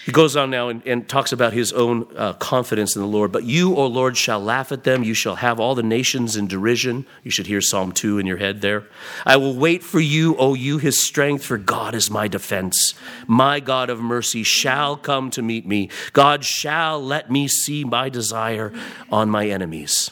He 0.05 0.11
goes 0.11 0.35
on 0.35 0.49
now 0.49 0.69
and, 0.69 0.81
and 0.87 1.07
talks 1.07 1.31
about 1.31 1.53
his 1.53 1.71
own 1.73 2.07
uh, 2.17 2.33
confidence 2.33 2.95
in 2.95 3.03
the 3.03 3.07
Lord. 3.07 3.31
But 3.31 3.43
you, 3.43 3.75
O 3.75 3.85
Lord, 3.85 4.17
shall 4.17 4.39
laugh 4.39 4.71
at 4.71 4.83
them. 4.83 5.03
You 5.03 5.13
shall 5.13 5.35
have 5.35 5.59
all 5.59 5.75
the 5.75 5.83
nations 5.83 6.35
in 6.35 6.47
derision. 6.47 7.05
You 7.23 7.29
should 7.29 7.45
hear 7.45 7.61
Psalm 7.61 7.91
2 7.91 8.17
in 8.17 8.25
your 8.25 8.37
head 8.37 8.61
there. 8.61 8.85
I 9.27 9.37
will 9.37 9.55
wait 9.55 9.83
for 9.83 9.99
you, 9.99 10.35
O 10.37 10.55
you, 10.55 10.79
his 10.79 11.03
strength, 11.03 11.45
for 11.45 11.59
God 11.59 11.93
is 11.93 12.09
my 12.09 12.27
defense. 12.27 12.95
My 13.27 13.59
God 13.59 13.91
of 13.91 13.99
mercy 13.99 14.41
shall 14.41 14.97
come 14.97 15.29
to 15.31 15.43
meet 15.43 15.67
me. 15.67 15.89
God 16.13 16.43
shall 16.43 16.99
let 16.99 17.29
me 17.29 17.47
see 17.47 17.83
my 17.83 18.09
desire 18.09 18.73
on 19.11 19.29
my 19.29 19.47
enemies. 19.49 20.09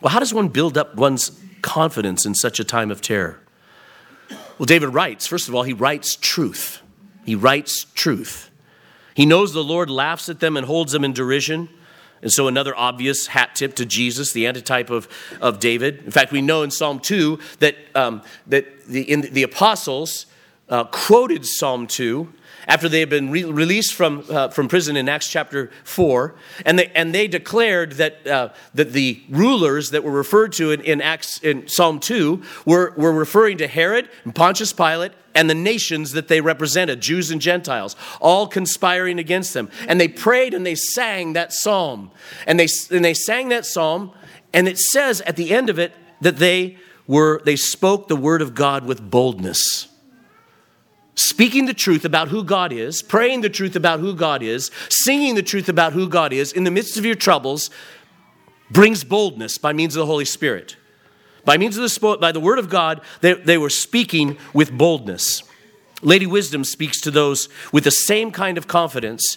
Well, 0.00 0.10
how 0.10 0.18
does 0.18 0.34
one 0.34 0.48
build 0.48 0.76
up 0.76 0.96
one's 0.96 1.40
confidence 1.62 2.26
in 2.26 2.34
such 2.34 2.58
a 2.58 2.64
time 2.64 2.90
of 2.90 3.00
terror? 3.00 3.38
Well, 4.58 4.66
David 4.66 4.88
writes, 4.88 5.28
first 5.28 5.48
of 5.48 5.54
all, 5.54 5.62
he 5.62 5.72
writes 5.72 6.16
truth. 6.16 6.81
He 7.24 7.34
writes 7.34 7.86
truth. 7.94 8.50
He 9.14 9.26
knows 9.26 9.52
the 9.52 9.64
Lord 9.64 9.90
laughs 9.90 10.28
at 10.28 10.40
them 10.40 10.56
and 10.56 10.66
holds 10.66 10.92
them 10.92 11.04
in 11.04 11.12
derision. 11.12 11.68
And 12.22 12.32
so, 12.32 12.46
another 12.46 12.76
obvious 12.76 13.26
hat 13.26 13.56
tip 13.56 13.74
to 13.74 13.84
Jesus, 13.84 14.32
the 14.32 14.46
antitype 14.46 14.90
of, 14.90 15.08
of 15.40 15.58
David. 15.58 16.04
In 16.04 16.12
fact, 16.12 16.30
we 16.30 16.40
know 16.40 16.62
in 16.62 16.70
Psalm 16.70 17.00
2 17.00 17.38
that, 17.58 17.76
um, 17.96 18.22
that 18.46 18.86
the, 18.86 19.02
in 19.02 19.22
the 19.22 19.42
apostles 19.42 20.26
uh, 20.72 20.84
quoted 20.84 21.44
Psalm 21.44 21.86
2 21.86 22.32
after 22.66 22.88
they 22.88 23.00
had 23.00 23.10
been 23.10 23.30
re- 23.30 23.44
released 23.44 23.92
from, 23.92 24.24
uh, 24.30 24.48
from 24.48 24.68
prison 24.68 24.96
in 24.96 25.06
Acts 25.06 25.28
chapter 25.28 25.70
4, 25.84 26.34
and 26.64 26.78
they, 26.78 26.86
and 26.94 27.14
they 27.14 27.28
declared 27.28 27.92
that, 27.92 28.26
uh, 28.26 28.48
that 28.72 28.92
the 28.92 29.22
rulers 29.28 29.90
that 29.90 30.02
were 30.02 30.12
referred 30.12 30.52
to 30.52 30.70
in, 30.70 30.80
in, 30.80 31.02
Acts, 31.02 31.38
in 31.42 31.68
Psalm 31.68 32.00
2 32.00 32.42
were, 32.64 32.94
were 32.96 33.12
referring 33.12 33.58
to 33.58 33.66
Herod 33.66 34.08
and 34.24 34.34
Pontius 34.34 34.72
Pilate 34.72 35.12
and 35.34 35.50
the 35.50 35.54
nations 35.54 36.12
that 36.12 36.28
they 36.28 36.40
represented, 36.40 37.02
Jews 37.02 37.30
and 37.30 37.40
Gentiles, 37.40 37.94
all 38.18 38.46
conspiring 38.46 39.18
against 39.18 39.52
them. 39.52 39.68
And 39.88 40.00
they 40.00 40.08
prayed 40.08 40.54
and 40.54 40.64
they 40.64 40.74
sang 40.74 41.34
that 41.34 41.52
psalm. 41.52 42.10
And 42.46 42.58
they, 42.58 42.68
and 42.90 43.04
they 43.04 43.14
sang 43.14 43.50
that 43.50 43.66
psalm, 43.66 44.12
and 44.54 44.68
it 44.68 44.78
says 44.78 45.20
at 45.22 45.36
the 45.36 45.52
end 45.52 45.68
of 45.68 45.78
it 45.78 45.92
that 46.22 46.36
they 46.36 46.78
were 47.06 47.42
they 47.44 47.56
spoke 47.56 48.08
the 48.08 48.16
word 48.16 48.40
of 48.40 48.54
God 48.54 48.86
with 48.86 49.10
boldness 49.10 49.91
speaking 51.14 51.66
the 51.66 51.74
truth 51.74 52.04
about 52.04 52.28
who 52.28 52.44
God 52.44 52.72
is, 52.72 53.02
praying 53.02 53.42
the 53.42 53.50
truth 53.50 53.76
about 53.76 54.00
who 54.00 54.14
God 54.14 54.42
is, 54.42 54.70
singing 54.88 55.34
the 55.34 55.42
truth 55.42 55.68
about 55.68 55.92
who 55.92 56.08
God 56.08 56.32
is 56.32 56.52
in 56.52 56.64
the 56.64 56.70
midst 56.70 56.96
of 56.96 57.04
your 57.04 57.14
troubles 57.14 57.70
brings 58.70 59.04
boldness 59.04 59.58
by 59.58 59.72
means 59.72 59.94
of 59.94 60.00
the 60.00 60.06
Holy 60.06 60.24
Spirit. 60.24 60.76
By 61.44 61.58
means 61.58 61.76
of 61.76 61.82
the 61.82 62.16
by 62.18 62.32
the 62.32 62.40
word 62.40 62.58
of 62.58 62.68
God, 62.68 63.00
they, 63.20 63.34
they 63.34 63.58
were 63.58 63.70
speaking 63.70 64.38
with 64.54 64.76
boldness. 64.76 65.42
Lady 66.00 66.26
Wisdom 66.26 66.64
speaks 66.64 67.00
to 67.00 67.10
those 67.10 67.48
with 67.72 67.84
the 67.84 67.90
same 67.90 68.30
kind 68.30 68.58
of 68.58 68.66
confidence 68.66 69.36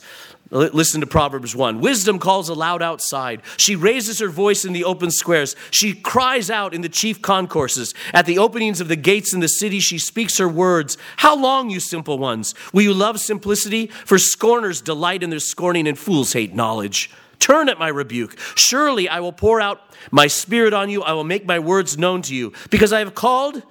Listen 0.56 1.02
to 1.02 1.08
Proverbs 1.08 1.54
1. 1.54 1.82
Wisdom 1.82 2.18
calls 2.18 2.48
aloud 2.48 2.82
outside. 2.82 3.42
She 3.58 3.76
raises 3.76 4.20
her 4.20 4.30
voice 4.30 4.64
in 4.64 4.72
the 4.72 4.86
open 4.86 5.12
squares. 5.12 5.54
She 5.70 5.94
cries 5.94 6.50
out 6.50 6.74
in 6.74 6.80
the 6.80 6.88
chief 6.88 7.22
concourses. 7.22 7.94
At 8.14 8.26
the 8.26 8.38
openings 8.38 8.80
of 8.80 8.88
the 8.88 8.96
gates 8.96 9.34
in 9.34 9.42
the 9.42 9.50
city, 9.50 9.82
she 9.82 10.00
speaks 10.00 10.38
her 10.38 10.48
words. 10.48 10.98
How 11.18 11.36
long, 11.36 11.70
you 11.70 11.82
simple 11.82 12.18
ones? 12.18 12.56
Will 12.72 12.84
you 12.84 12.94
love 12.94 13.20
simplicity? 13.20 13.88
For 13.88 14.18
scorners 14.18 14.80
delight 14.80 15.24
in 15.24 15.30
their 15.30 15.40
scorning, 15.40 15.90
and 15.90 16.00
fools 16.00 16.32
hate 16.32 16.56
knowledge. 16.56 17.12
Turn 17.40 17.68
at 17.68 17.78
my 17.78 17.90
rebuke. 17.90 18.40
Surely 18.56 19.10
I 19.10 19.20
will 19.20 19.34
pour 19.34 19.60
out 19.60 19.82
my 20.10 20.28
spirit 20.28 20.74
on 20.74 20.90
you. 20.90 21.04
I 21.04 21.12
will 21.12 21.26
make 21.26 21.46
my 21.46 21.60
words 21.60 21.98
known 21.98 22.22
to 22.24 22.34
you. 22.34 22.54
Because 22.70 22.94
I 22.94 23.00
have 23.00 23.14
called 23.14 23.62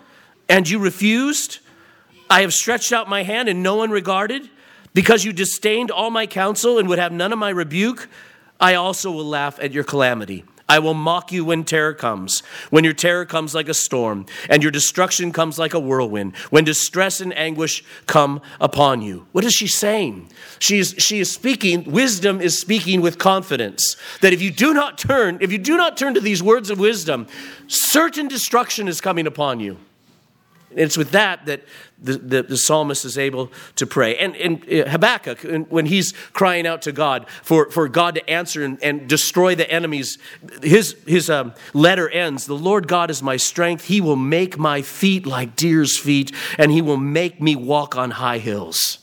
and 0.51 0.68
you 0.68 0.79
refused. 0.79 1.61
I 2.29 2.42
have 2.42 2.53
stretched 2.53 2.92
out 2.92 3.09
my 3.09 3.23
hand 3.23 3.49
and 3.49 3.62
no 3.62 3.77
one 3.77 3.90
regarded. 3.90 4.51
Because 4.94 5.24
you 5.24 5.33
disdained 5.33 5.90
all 5.90 6.11
my 6.11 6.26
counsel 6.26 6.78
and 6.78 6.88
would 6.88 7.00
have 7.00 7.12
none 7.12 7.33
of 7.33 7.38
my 7.38 7.50
rebuke, 7.50 8.09
I 8.61 8.74
also 8.74 9.11
will 9.11 9.24
laugh 9.24 9.59
at 9.61 9.72
your 9.72 9.85
calamity. 9.85 10.44
I 10.66 10.78
will 10.78 10.94
mock 10.94 11.30
you 11.30 11.44
when 11.44 11.64
terror 11.64 11.92
comes, 11.92 12.40
when 12.70 12.85
your 12.85 12.94
terror 12.94 13.26
comes 13.26 13.54
like 13.54 13.68
a 13.68 13.74
storm, 13.74 14.24
and 14.48 14.62
your 14.62 14.72
destruction 14.72 15.30
comes 15.30 15.59
like 15.59 15.74
a 15.74 15.78
whirlwind, 15.78 16.35
when 16.48 16.64
distress 16.64 17.20
and 17.20 17.37
anguish 17.37 17.85
come 18.07 18.40
upon 18.61 19.02
you. 19.02 19.26
What 19.33 19.44
is 19.44 19.52
she 19.52 19.66
saying? 19.66 20.30
She 20.61 20.78
is, 20.78 20.94
she 20.96 21.20
is 21.20 21.30
speaking, 21.30 21.85
wisdom 21.85 22.40
is 22.40 22.59
speaking 22.59 23.02
with 23.02 23.18
confidence 23.18 23.96
that 24.22 24.33
if 24.33 24.40
you 24.40 24.50
do 24.50 24.72
not 24.72 24.96
turn, 24.96 25.37
if 25.42 25.52
you 25.52 25.59
do 25.59 25.76
not 25.76 25.98
turn 25.98 26.14
to 26.14 26.20
these 26.20 26.42
words 26.42 26.70
of 26.70 26.78
wisdom, 26.78 27.26
certain 27.66 28.26
destruction 28.26 28.88
is 28.88 29.02
coming 29.02 29.26
upon 29.26 29.61
you. 29.61 29.76
It's 30.77 30.97
with 30.97 31.11
that 31.13 31.47
that 31.47 31.63
the, 31.99 32.19
the, 32.19 32.43
the, 32.43 32.57
psalmist 32.57 33.05
is 33.05 33.17
able 33.17 33.51
to 33.77 33.87
pray. 33.87 34.17
And, 34.17 34.37
and 34.37 34.63
uh, 34.71 34.91
Habakkuk, 34.91 35.71
when 35.71 35.87
he's 35.87 36.13
crying 36.33 36.67
out 36.67 36.83
to 36.83 36.93
God 36.93 37.27
for, 37.43 37.71
for 37.71 37.89
God 37.89 38.17
to 38.17 38.31
answer 38.31 38.63
and, 38.63 38.83
and 38.83 39.09
destroy 39.09 39.55
the 39.55 39.71
enemies, 39.71 40.19
his, 40.63 40.97
his 41.07 41.31
um, 41.31 41.55
letter 41.73 42.09
ends 42.09 42.47
The 42.47 42.55
Lord 42.55 42.89
God 42.89 43.11
is 43.11 43.23
my 43.23 43.37
strength. 43.37 43.87
He 43.87 44.01
will 44.01 44.17
make 44.17 44.59
my 44.59 44.83
feet 44.83 45.25
like 45.25 45.57
deer's 45.57 45.99
feet, 45.99 46.33
and 46.59 46.71
he 46.71 46.83
will 46.83 46.99
make 46.99 47.41
me 47.41 47.57
walk 47.57 47.97
on 47.97 48.13
high 48.13 48.39
hills. 48.39 48.99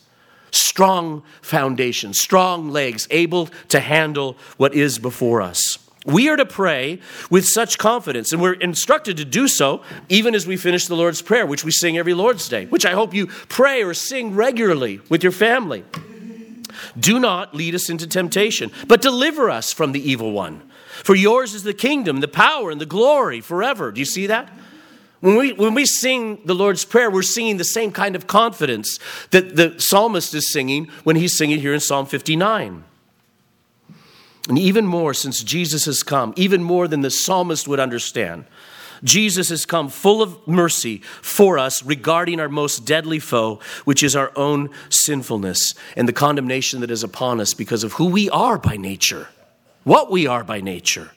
Strong 0.51 1.23
foundation, 1.41 2.13
strong 2.13 2.69
legs, 2.69 3.07
able 3.09 3.47
to 3.69 3.79
handle 3.79 4.37
what 4.57 4.75
is 4.75 4.99
before 4.99 5.41
us. 5.41 5.70
We 6.05 6.29
are 6.29 6.35
to 6.35 6.45
pray 6.45 6.99
with 7.29 7.45
such 7.45 7.77
confidence, 7.77 8.31
and 8.31 8.41
we're 8.41 8.53
instructed 8.53 9.17
to 9.17 9.25
do 9.25 9.47
so 9.47 9.83
even 10.09 10.33
as 10.33 10.47
we 10.47 10.57
finish 10.57 10.87
the 10.87 10.95
Lord's 10.95 11.21
Prayer, 11.21 11.45
which 11.45 11.63
we 11.63 11.71
sing 11.71 11.97
every 11.97 12.15
Lord's 12.15 12.49
Day, 12.49 12.65
which 12.65 12.85
I 12.85 12.91
hope 12.93 13.13
you 13.13 13.27
pray 13.27 13.83
or 13.83 13.93
sing 13.93 14.35
regularly 14.35 14.99
with 15.09 15.21
your 15.21 15.31
family. 15.31 15.83
Do 16.99 17.19
not 17.19 17.53
lead 17.53 17.75
us 17.75 17.89
into 17.89 18.07
temptation, 18.07 18.71
but 18.87 19.01
deliver 19.01 19.49
us 19.49 19.71
from 19.71 19.91
the 19.91 20.09
evil 20.09 20.31
one. 20.31 20.63
For 21.03 21.13
yours 21.13 21.53
is 21.53 21.63
the 21.63 21.73
kingdom, 21.73 22.19
the 22.19 22.27
power, 22.27 22.71
and 22.71 22.81
the 22.81 22.85
glory 22.85 23.39
forever. 23.39 23.91
Do 23.91 23.99
you 23.99 24.05
see 24.05 24.27
that? 24.27 24.49
When 25.19 25.35
we, 25.35 25.53
when 25.53 25.75
we 25.75 25.85
sing 25.85 26.41
the 26.45 26.55
Lord's 26.55 26.83
Prayer, 26.83 27.11
we're 27.11 27.21
singing 27.21 27.57
the 27.57 27.63
same 27.63 27.91
kind 27.91 28.15
of 28.15 28.25
confidence 28.25 28.97
that 29.29 29.55
the 29.55 29.75
psalmist 29.79 30.33
is 30.33 30.51
singing 30.51 30.87
when 31.03 31.15
he's 31.15 31.37
singing 31.37 31.59
here 31.59 31.75
in 31.75 31.79
Psalm 31.79 32.07
59. 32.07 32.85
And 34.49 34.57
even 34.57 34.85
more, 34.85 35.13
since 35.13 35.43
Jesus 35.43 35.85
has 35.85 36.03
come, 36.03 36.33
even 36.35 36.63
more 36.63 36.87
than 36.87 37.01
the 37.01 37.11
psalmist 37.11 37.67
would 37.67 37.79
understand, 37.79 38.45
Jesus 39.03 39.49
has 39.49 39.65
come 39.65 39.89
full 39.89 40.21
of 40.21 40.47
mercy 40.47 40.97
for 41.21 41.57
us 41.57 41.83
regarding 41.83 42.39
our 42.39 42.49
most 42.49 42.85
deadly 42.85 43.19
foe, 43.19 43.59
which 43.85 44.03
is 44.03 44.15
our 44.15 44.31
own 44.35 44.69
sinfulness 44.89 45.73
and 45.95 46.07
the 46.07 46.13
condemnation 46.13 46.81
that 46.81 46.91
is 46.91 47.03
upon 47.03 47.39
us 47.39 47.53
because 47.53 47.83
of 47.83 47.93
who 47.93 48.07
we 48.07 48.29
are 48.29 48.57
by 48.57 48.77
nature, 48.77 49.29
what 49.83 50.11
we 50.11 50.27
are 50.27 50.43
by 50.43 50.61
nature. 50.61 51.11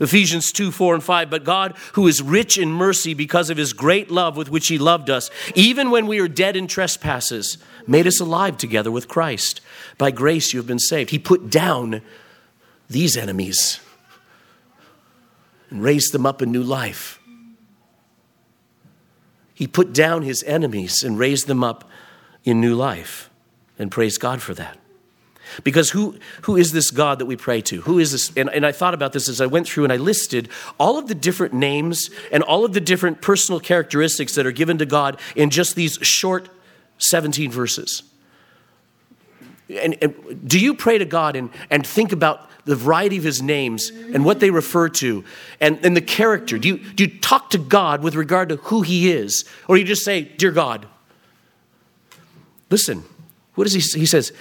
Ephesians 0.00 0.52
2 0.52 0.70
4 0.70 0.94
and 0.94 1.02
5. 1.02 1.28
But 1.28 1.44
God, 1.44 1.76
who 1.94 2.06
is 2.06 2.22
rich 2.22 2.56
in 2.56 2.70
mercy 2.70 3.14
because 3.14 3.50
of 3.50 3.56
his 3.56 3.72
great 3.72 4.10
love 4.10 4.36
with 4.36 4.48
which 4.48 4.68
he 4.68 4.78
loved 4.78 5.10
us, 5.10 5.28
even 5.54 5.90
when 5.90 6.06
we 6.06 6.20
were 6.20 6.28
dead 6.28 6.56
in 6.56 6.66
trespasses, 6.66 7.58
made 7.86 8.06
us 8.06 8.20
alive 8.20 8.56
together 8.56 8.92
with 8.92 9.08
Christ. 9.08 9.60
By 9.98 10.12
grace 10.12 10.52
you 10.52 10.60
have 10.60 10.68
been 10.68 10.78
saved. 10.78 11.10
He 11.10 11.18
put 11.18 11.50
down 11.50 12.02
these 12.88 13.16
enemies 13.16 13.80
and 15.70 15.82
raised 15.82 16.12
them 16.12 16.26
up 16.26 16.42
in 16.42 16.50
new 16.50 16.62
life. 16.62 17.20
He 19.54 19.66
put 19.66 19.92
down 19.92 20.22
his 20.22 20.42
enemies 20.44 21.02
and 21.02 21.18
raised 21.18 21.46
them 21.46 21.64
up 21.64 21.90
in 22.44 22.60
new 22.60 22.74
life. 22.74 23.28
And 23.78 23.90
praise 23.90 24.18
God 24.18 24.40
for 24.40 24.54
that. 24.54 24.78
Because 25.64 25.90
who, 25.90 26.18
who 26.42 26.56
is 26.56 26.72
this 26.72 26.90
God 26.90 27.18
that 27.18 27.26
we 27.26 27.36
pray 27.36 27.60
to? 27.62 27.80
Who 27.82 27.98
is 27.98 28.12
this? 28.12 28.32
And, 28.36 28.50
and 28.50 28.66
I 28.66 28.72
thought 28.72 28.94
about 28.94 29.12
this 29.12 29.28
as 29.28 29.40
I 29.40 29.46
went 29.46 29.66
through 29.66 29.84
and 29.84 29.92
I 29.92 29.96
listed 29.96 30.48
all 30.78 30.98
of 30.98 31.08
the 31.08 31.14
different 31.14 31.54
names 31.54 32.10
and 32.30 32.42
all 32.42 32.64
of 32.64 32.72
the 32.72 32.80
different 32.80 33.22
personal 33.22 33.58
characteristics 33.58 34.34
that 34.34 34.46
are 34.46 34.52
given 34.52 34.78
to 34.78 34.86
God 34.86 35.18
in 35.34 35.50
just 35.50 35.74
these 35.74 35.98
short 36.02 36.48
17 36.98 37.50
verses. 37.50 38.02
And, 39.70 39.96
and 40.02 40.48
do 40.48 40.58
you 40.58 40.74
pray 40.74 40.98
to 40.98 41.04
God 41.04 41.36
and, 41.36 41.50
and 41.70 41.86
think 41.86 42.12
about 42.12 42.47
the 42.68 42.76
variety 42.76 43.16
of 43.16 43.24
his 43.24 43.42
names 43.42 43.90
and 43.90 44.24
what 44.24 44.40
they 44.40 44.50
refer 44.50 44.88
to 44.88 45.24
and, 45.60 45.84
and 45.84 45.96
the 45.96 46.02
character? 46.02 46.58
Do 46.58 46.68
you, 46.68 46.78
do 46.78 47.04
you 47.04 47.18
talk 47.18 47.50
to 47.50 47.58
God 47.58 48.02
with 48.02 48.14
regard 48.14 48.50
to 48.50 48.56
who 48.56 48.82
he 48.82 49.10
is? 49.10 49.44
Or 49.66 49.76
you 49.76 49.84
just 49.84 50.04
say, 50.04 50.22
Dear 50.22 50.50
God? 50.50 50.86
Listen, 52.70 53.04
what 53.54 53.64
does 53.64 53.72
he 53.72 53.98
He 53.98 54.06
says, 54.06 54.32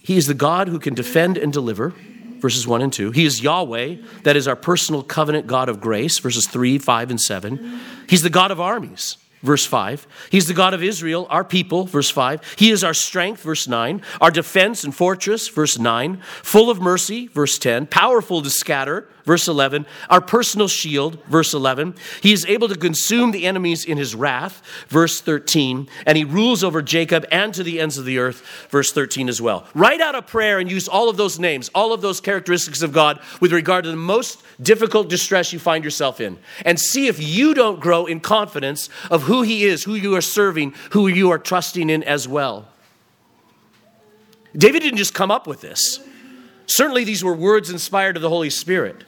He 0.00 0.16
is 0.16 0.26
the 0.26 0.34
God 0.34 0.68
who 0.68 0.78
can 0.78 0.94
defend 0.94 1.36
and 1.36 1.52
deliver, 1.52 1.92
verses 2.40 2.66
1 2.66 2.82
and 2.82 2.92
2. 2.92 3.10
He 3.10 3.26
is 3.26 3.42
Yahweh, 3.42 3.96
that 4.22 4.36
is 4.36 4.48
our 4.48 4.56
personal 4.56 5.02
covenant 5.02 5.46
God 5.46 5.68
of 5.68 5.80
grace, 5.80 6.18
verses 6.18 6.48
3, 6.48 6.78
5, 6.78 7.10
and 7.10 7.20
7. 7.20 7.80
He's 8.08 8.22
the 8.22 8.30
God 8.30 8.50
of 8.50 8.60
armies 8.60 9.18
verse 9.44 9.64
5. 9.64 10.06
He's 10.30 10.48
the 10.48 10.54
God 10.54 10.74
of 10.74 10.82
Israel, 10.82 11.26
our 11.30 11.44
people, 11.44 11.84
verse 11.84 12.10
5. 12.10 12.56
He 12.58 12.70
is 12.70 12.82
our 12.82 12.94
strength, 12.94 13.42
verse 13.42 13.68
9. 13.68 14.02
Our 14.20 14.30
defense 14.30 14.82
and 14.82 14.94
fortress, 14.94 15.48
verse 15.48 15.78
9. 15.78 16.20
Full 16.42 16.70
of 16.70 16.80
mercy, 16.80 17.28
verse 17.28 17.58
10. 17.58 17.86
Powerful 17.86 18.42
to 18.42 18.50
scatter, 18.50 19.08
verse 19.24 19.48
11. 19.48 19.86
Our 20.10 20.20
personal 20.20 20.68
shield, 20.68 21.22
verse 21.24 21.54
11. 21.54 21.94
He 22.22 22.32
is 22.32 22.46
able 22.46 22.68
to 22.68 22.76
consume 22.76 23.30
the 23.30 23.46
enemies 23.46 23.84
in 23.84 23.98
his 23.98 24.14
wrath, 24.14 24.62
verse 24.88 25.20
13. 25.20 25.88
And 26.06 26.16
he 26.16 26.24
rules 26.24 26.62
over 26.62 26.82
Jacob 26.82 27.26
and 27.30 27.52
to 27.54 27.62
the 27.62 27.80
ends 27.80 27.98
of 27.98 28.04
the 28.04 28.18
earth, 28.18 28.68
verse 28.70 28.92
13 28.92 29.28
as 29.28 29.40
well. 29.40 29.66
Write 29.74 30.00
out 30.00 30.14
a 30.14 30.22
prayer 30.22 30.58
and 30.58 30.70
use 30.70 30.88
all 30.88 31.08
of 31.08 31.16
those 31.16 31.38
names, 31.38 31.70
all 31.74 31.92
of 31.92 32.00
those 32.00 32.20
characteristics 32.20 32.82
of 32.82 32.92
God 32.92 33.20
with 33.40 33.52
regard 33.52 33.84
to 33.84 33.90
the 33.90 33.96
most 33.96 34.42
difficult 34.60 35.08
distress 35.08 35.52
you 35.52 35.58
find 35.58 35.84
yourself 35.84 36.20
in. 36.20 36.38
And 36.64 36.78
see 36.78 37.06
if 37.06 37.22
you 37.22 37.54
don't 37.54 37.80
grow 37.80 38.06
in 38.06 38.20
confidence 38.20 38.88
of 39.10 39.22
who 39.22 39.42
he 39.42 39.64
is, 39.64 39.84
who 39.84 39.94
you 39.94 40.14
are 40.16 40.20
serving, 40.20 40.74
who 40.90 41.06
you 41.06 41.30
are 41.30 41.38
trusting 41.38 41.90
in 41.90 42.02
as 42.02 42.28
well. 42.28 42.68
David 44.56 44.80
didn't 44.80 44.98
just 44.98 45.14
come 45.14 45.30
up 45.30 45.46
with 45.46 45.60
this. 45.60 46.00
Certainly, 46.66 47.04
these 47.04 47.22
were 47.22 47.34
words 47.34 47.70
inspired 47.70 48.16
of 48.16 48.22
the 48.22 48.28
Holy 48.28 48.50
Spirit. 48.50 49.04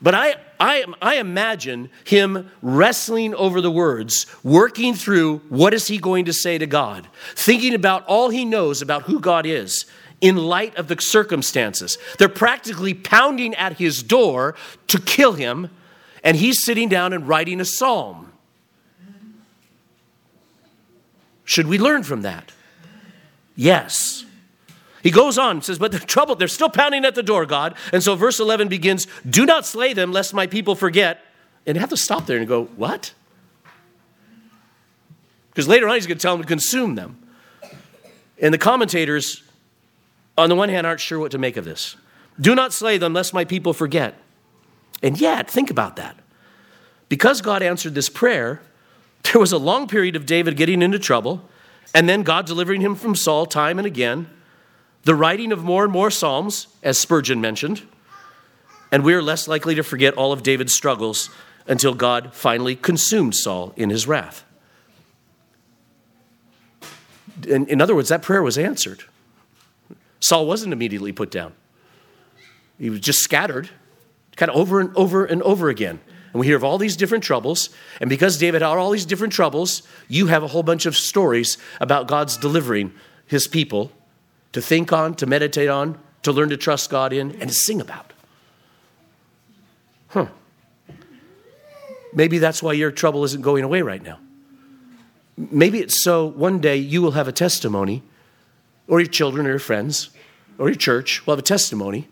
But 0.00 0.14
I, 0.14 0.36
I, 0.60 0.84
I 1.00 1.16
imagine 1.16 1.90
him 2.04 2.50
wrestling 2.60 3.34
over 3.34 3.60
the 3.60 3.70
words, 3.70 4.26
working 4.42 4.94
through 4.94 5.38
what 5.48 5.72
is 5.74 5.88
he 5.88 5.98
going 5.98 6.26
to 6.26 6.32
say 6.32 6.58
to 6.58 6.66
God, 6.66 7.08
thinking 7.34 7.74
about 7.74 8.04
all 8.06 8.28
he 8.28 8.44
knows 8.44 8.82
about 8.82 9.02
who 9.02 9.20
God 9.20 9.46
is 9.46 9.86
in 10.20 10.36
light 10.36 10.76
of 10.76 10.88
the 10.88 11.00
circumstances. 11.00 11.98
They're 12.18 12.28
practically 12.28 12.94
pounding 12.94 13.54
at 13.54 13.78
his 13.78 14.02
door 14.02 14.54
to 14.88 15.00
kill 15.00 15.32
him, 15.32 15.70
and 16.22 16.36
he's 16.36 16.64
sitting 16.64 16.88
down 16.88 17.12
and 17.12 17.26
writing 17.26 17.60
a 17.60 17.64
psalm. 17.64 18.32
Should 21.44 21.68
we 21.68 21.78
learn 21.78 22.02
from 22.02 22.22
that? 22.22 22.52
Yes. 23.54 24.24
He 25.06 25.12
goes 25.12 25.38
on, 25.38 25.62
says, 25.62 25.78
But 25.78 25.92
they're 25.92 26.00
troubled. 26.00 26.40
They're 26.40 26.48
still 26.48 26.68
pounding 26.68 27.04
at 27.04 27.14
the 27.14 27.22
door, 27.22 27.46
God. 27.46 27.76
And 27.92 28.02
so 28.02 28.16
verse 28.16 28.40
11 28.40 28.66
begins 28.66 29.06
Do 29.30 29.46
not 29.46 29.64
slay 29.64 29.92
them, 29.92 30.10
lest 30.10 30.34
my 30.34 30.48
people 30.48 30.74
forget. 30.74 31.20
And 31.64 31.78
have 31.78 31.90
to 31.90 31.96
stop 31.96 32.26
there 32.26 32.38
and 32.38 32.48
go, 32.48 32.64
What? 32.64 33.14
Because 35.50 35.68
later 35.68 35.86
on, 35.86 35.94
he's 35.94 36.08
going 36.08 36.18
to 36.18 36.22
tell 36.22 36.34
them 36.34 36.42
to 36.42 36.48
consume 36.48 36.96
them. 36.96 37.22
And 38.42 38.52
the 38.52 38.58
commentators, 38.58 39.44
on 40.36 40.48
the 40.48 40.56
one 40.56 40.70
hand, 40.70 40.88
aren't 40.88 40.98
sure 40.98 41.20
what 41.20 41.30
to 41.30 41.38
make 41.38 41.56
of 41.56 41.64
this. 41.64 41.94
Do 42.40 42.56
not 42.56 42.72
slay 42.72 42.98
them, 42.98 43.14
lest 43.14 43.32
my 43.32 43.44
people 43.44 43.72
forget. 43.72 44.16
And 45.04 45.20
yet, 45.20 45.48
think 45.48 45.70
about 45.70 45.94
that. 45.94 46.16
Because 47.08 47.42
God 47.42 47.62
answered 47.62 47.94
this 47.94 48.08
prayer, 48.08 48.60
there 49.22 49.40
was 49.40 49.52
a 49.52 49.58
long 49.58 49.86
period 49.86 50.16
of 50.16 50.26
David 50.26 50.56
getting 50.56 50.82
into 50.82 50.98
trouble, 50.98 51.48
and 51.94 52.08
then 52.08 52.24
God 52.24 52.44
delivering 52.44 52.80
him 52.80 52.96
from 52.96 53.14
Saul 53.14 53.46
time 53.46 53.78
and 53.78 53.86
again 53.86 54.30
the 55.06 55.14
writing 55.14 55.52
of 55.52 55.62
more 55.62 55.84
and 55.84 55.92
more 55.92 56.10
Psalms, 56.10 56.66
as 56.82 56.98
Spurgeon 56.98 57.40
mentioned, 57.40 57.82
and 58.90 59.04
we 59.04 59.14
are 59.14 59.22
less 59.22 59.46
likely 59.46 59.76
to 59.76 59.84
forget 59.84 60.14
all 60.14 60.32
of 60.32 60.42
David's 60.42 60.74
struggles 60.74 61.30
until 61.68 61.94
God 61.94 62.34
finally 62.34 62.74
consumed 62.74 63.36
Saul 63.36 63.72
in 63.76 63.88
his 63.88 64.08
wrath. 64.08 64.44
In, 67.46 67.68
in 67.68 67.80
other 67.80 67.94
words, 67.94 68.08
that 68.08 68.20
prayer 68.20 68.42
was 68.42 68.58
answered. 68.58 69.04
Saul 70.18 70.44
wasn't 70.44 70.72
immediately 70.72 71.12
put 71.12 71.30
down, 71.30 71.54
he 72.76 72.90
was 72.90 72.98
just 72.98 73.20
scattered, 73.20 73.70
kind 74.34 74.50
of 74.50 74.56
over 74.56 74.80
and 74.80 74.90
over 74.96 75.24
and 75.24 75.40
over 75.42 75.68
again. 75.68 76.00
And 76.32 76.40
we 76.40 76.48
hear 76.48 76.56
of 76.56 76.64
all 76.64 76.78
these 76.78 76.96
different 76.96 77.22
troubles. 77.22 77.70
And 78.00 78.10
because 78.10 78.38
David 78.38 78.60
had 78.60 78.76
all 78.76 78.90
these 78.90 79.06
different 79.06 79.32
troubles, 79.32 79.82
you 80.08 80.26
have 80.26 80.42
a 80.42 80.48
whole 80.48 80.64
bunch 80.64 80.84
of 80.84 80.96
stories 80.96 81.58
about 81.80 82.08
God's 82.08 82.36
delivering 82.36 82.92
his 83.26 83.46
people 83.46 83.92
to 84.56 84.62
think 84.62 84.90
on, 84.90 85.14
to 85.14 85.26
meditate 85.26 85.68
on, 85.68 85.98
to 86.22 86.32
learn 86.32 86.48
to 86.48 86.56
trust 86.56 86.88
God 86.88 87.12
in, 87.12 87.32
and 87.42 87.50
to 87.50 87.54
sing 87.54 87.78
about. 87.78 88.14
Huh. 90.08 90.28
Maybe 92.14 92.38
that's 92.38 92.62
why 92.62 92.72
your 92.72 92.90
trouble 92.90 93.22
isn't 93.24 93.42
going 93.42 93.64
away 93.64 93.82
right 93.82 94.02
now. 94.02 94.18
Maybe 95.36 95.80
it's 95.80 96.02
so 96.02 96.24
one 96.24 96.58
day 96.58 96.78
you 96.78 97.02
will 97.02 97.10
have 97.10 97.28
a 97.28 97.32
testimony, 97.32 98.02
or 98.88 98.98
your 98.98 99.10
children 99.10 99.44
or 99.46 99.50
your 99.50 99.58
friends, 99.58 100.08
or 100.56 100.70
your 100.70 100.76
church 100.76 101.26
will 101.26 101.32
have 101.32 101.38
a 101.38 101.42
testimony 101.42 102.08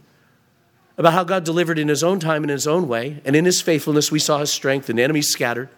about 0.98 1.14
how 1.14 1.24
God 1.24 1.44
delivered 1.44 1.78
in 1.78 1.88
His 1.88 2.04
own 2.04 2.20
time 2.20 2.42
and 2.42 2.50
in 2.50 2.56
His 2.56 2.66
own 2.66 2.88
way, 2.88 3.22
and 3.24 3.34
in 3.34 3.46
His 3.46 3.62
faithfulness 3.62 4.12
we 4.12 4.18
saw 4.18 4.40
His 4.40 4.52
strength 4.52 4.90
and 4.90 4.98
the 4.98 5.02
enemies 5.02 5.30
scattered. 5.30 5.70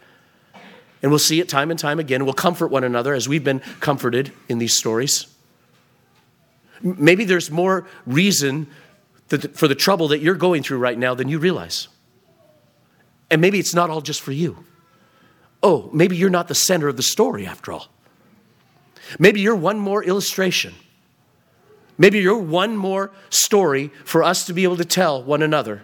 And 1.00 1.12
we'll 1.12 1.20
see 1.20 1.38
it 1.38 1.48
time 1.48 1.70
and 1.70 1.79
time 1.79 2.00
again. 2.00 2.24
We'll 2.24 2.35
comfort 2.35 2.72
one 2.72 2.83
another 2.83 3.14
as 3.14 3.29
we've 3.29 3.44
been 3.44 3.61
comforted 3.79 4.33
in 4.48 4.59
these 4.59 4.76
stories. 4.76 5.29
Maybe 6.83 7.25
there's 7.25 7.51
more 7.51 7.87
reason 8.07 8.69
for 9.55 9.67
the 9.67 9.75
trouble 9.75 10.09
that 10.09 10.21
you're 10.21 10.35
going 10.35 10.62
through 10.62 10.79
right 10.79 10.99
now 10.99 11.15
than 11.15 11.29
you 11.29 11.39
realize. 11.39 11.89
And 13.31 13.41
maybe 13.41 13.59
it's 13.59 13.75
not 13.75 13.91
all 13.91 14.01
just 14.01 14.21
for 14.21 14.33
you. 14.33 14.65
Oh, 15.62 15.91
maybe 15.93 16.17
you're 16.17 16.31
not 16.31 16.49
the 16.49 16.55
center 16.55 16.89
of 16.89 16.97
the 16.97 17.03
story 17.03 17.47
after 17.47 17.73
all. 17.73 17.89
Maybe 19.19 19.41
you're 19.41 19.57
one 19.57 19.79
more 19.79 20.03
illustration. 20.03 20.75
Maybe 21.99 22.21
you're 22.21 22.39
one 22.39 22.77
more 22.77 23.11
story 23.31 23.91
for 24.05 24.23
us 24.23 24.47
to 24.47 24.53
be 24.53 24.65
able 24.65 24.77
to 24.77 24.85
tell 24.85 25.23
one 25.23 25.43
another 25.43 25.83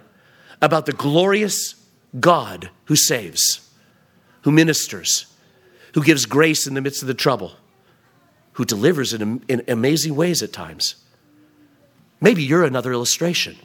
about 0.61 0.87
the 0.87 0.93
glorious 0.93 1.75
God 2.21 2.71
who 2.85 2.97
saves, 2.97 3.71
who 4.43 4.53
ministers, 4.53 5.27
who 5.95 6.05
gives 6.05 6.27
grace 6.27 6.67
in 6.67 6.75
the 6.75 6.81
midst 6.81 7.03
of 7.03 7.09
the 7.09 7.15
trouble 7.15 7.53
who 8.55 8.65
delivers 8.65 9.12
in, 9.12 9.43
in 9.49 9.62
amazing 9.69 10.15
ways 10.15 10.43
at 10.43 10.53
times. 10.53 10.97
Maybe 12.21 12.43
you're 12.43 12.65
another 12.65 12.93
illustration. 12.93 13.57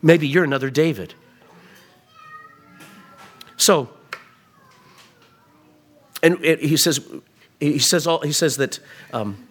Maybe 0.00 0.26
you're 0.26 0.44
another 0.44 0.70
David. 0.70 1.14
So, 3.56 3.90
and 6.22 6.38
he 6.38 6.76
says, 6.76 7.00
he 7.60 7.78
says, 7.78 8.06
all, 8.06 8.20
he 8.20 8.32
says 8.32 8.56
that 8.56 8.80
um, 9.12 9.46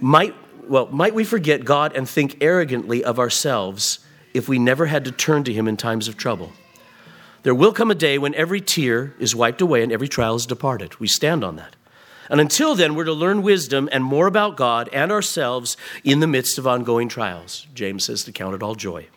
might 0.00 0.34
well 0.68 0.86
might 0.86 1.14
we 1.14 1.24
forget 1.24 1.64
God 1.64 1.92
and 1.96 2.08
think 2.08 2.36
arrogantly 2.40 3.02
of 3.02 3.18
ourselves 3.18 3.98
if 4.34 4.48
we 4.48 4.58
never 4.58 4.86
had 4.86 5.04
to 5.06 5.12
turn 5.12 5.42
to 5.44 5.52
Him 5.52 5.66
in 5.66 5.76
times 5.76 6.06
of 6.06 6.16
trouble. 6.16 6.52
There 7.42 7.54
will 7.54 7.72
come 7.72 7.90
a 7.90 7.94
day 7.94 8.18
when 8.18 8.34
every 8.34 8.60
tear 8.60 9.14
is 9.18 9.34
wiped 9.34 9.60
away 9.60 9.82
and 9.82 9.90
every 9.90 10.08
trial 10.08 10.36
is 10.36 10.46
departed. 10.46 11.00
We 11.00 11.08
stand 11.08 11.42
on 11.42 11.56
that. 11.56 11.74
And 12.30 12.40
until 12.40 12.74
then, 12.74 12.94
we're 12.94 13.04
to 13.04 13.12
learn 13.12 13.42
wisdom 13.42 13.88
and 13.90 14.04
more 14.04 14.26
about 14.26 14.56
God 14.56 14.88
and 14.92 15.10
ourselves 15.10 15.76
in 16.04 16.20
the 16.20 16.26
midst 16.26 16.58
of 16.58 16.66
ongoing 16.66 17.08
trials. 17.08 17.66
James 17.74 18.04
says 18.04 18.22
to 18.24 18.32
count 18.32 18.54
it 18.54 18.62
all 18.62 18.74
joy. 18.74 19.08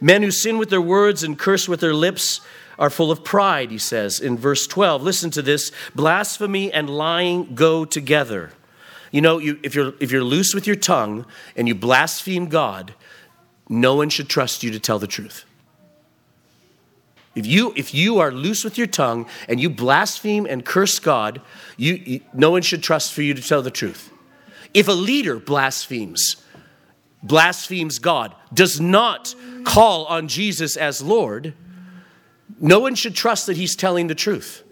Men 0.00 0.22
who 0.22 0.30
sin 0.30 0.58
with 0.58 0.70
their 0.70 0.80
words 0.80 1.22
and 1.22 1.38
curse 1.38 1.68
with 1.68 1.80
their 1.80 1.94
lips 1.94 2.40
are 2.78 2.90
full 2.90 3.10
of 3.10 3.24
pride, 3.24 3.70
he 3.70 3.78
says 3.78 4.20
in 4.20 4.36
verse 4.36 4.66
12. 4.66 5.02
Listen 5.02 5.30
to 5.30 5.42
this 5.42 5.72
blasphemy 5.94 6.72
and 6.72 6.88
lying 6.88 7.54
go 7.54 7.84
together. 7.84 8.52
You 9.10 9.20
know, 9.20 9.38
you, 9.38 9.58
if, 9.62 9.74
you're, 9.74 9.94
if 10.00 10.12
you're 10.12 10.22
loose 10.22 10.54
with 10.54 10.66
your 10.66 10.76
tongue 10.76 11.26
and 11.56 11.66
you 11.66 11.74
blaspheme 11.74 12.46
God, 12.48 12.94
no 13.68 13.94
one 13.94 14.10
should 14.10 14.28
trust 14.28 14.62
you 14.62 14.70
to 14.70 14.80
tell 14.80 14.98
the 14.98 15.06
truth. 15.06 15.44
If 17.38 17.46
you, 17.46 17.72
if 17.76 17.94
you 17.94 18.18
are 18.18 18.32
loose 18.32 18.64
with 18.64 18.76
your 18.76 18.88
tongue 18.88 19.28
and 19.48 19.60
you 19.60 19.70
blaspheme 19.70 20.44
and 20.44 20.64
curse 20.64 20.98
God, 20.98 21.40
you, 21.76 21.94
you, 21.94 22.20
no 22.34 22.50
one 22.50 22.62
should 22.62 22.82
trust 22.82 23.12
for 23.12 23.22
you 23.22 23.32
to 23.32 23.40
tell 23.40 23.62
the 23.62 23.70
truth. 23.70 24.12
If 24.74 24.88
a 24.88 24.92
leader 24.92 25.38
blasphemes, 25.38 26.34
blasphemes 27.22 28.00
God, 28.00 28.34
does 28.52 28.80
not 28.80 29.36
call 29.62 30.06
on 30.06 30.26
Jesus 30.26 30.76
as 30.76 31.00
Lord, 31.00 31.54
no 32.58 32.80
one 32.80 32.96
should 32.96 33.14
trust 33.14 33.46
that 33.46 33.56
he's 33.56 33.76
telling 33.76 34.08
the 34.08 34.16
truth. 34.16 34.64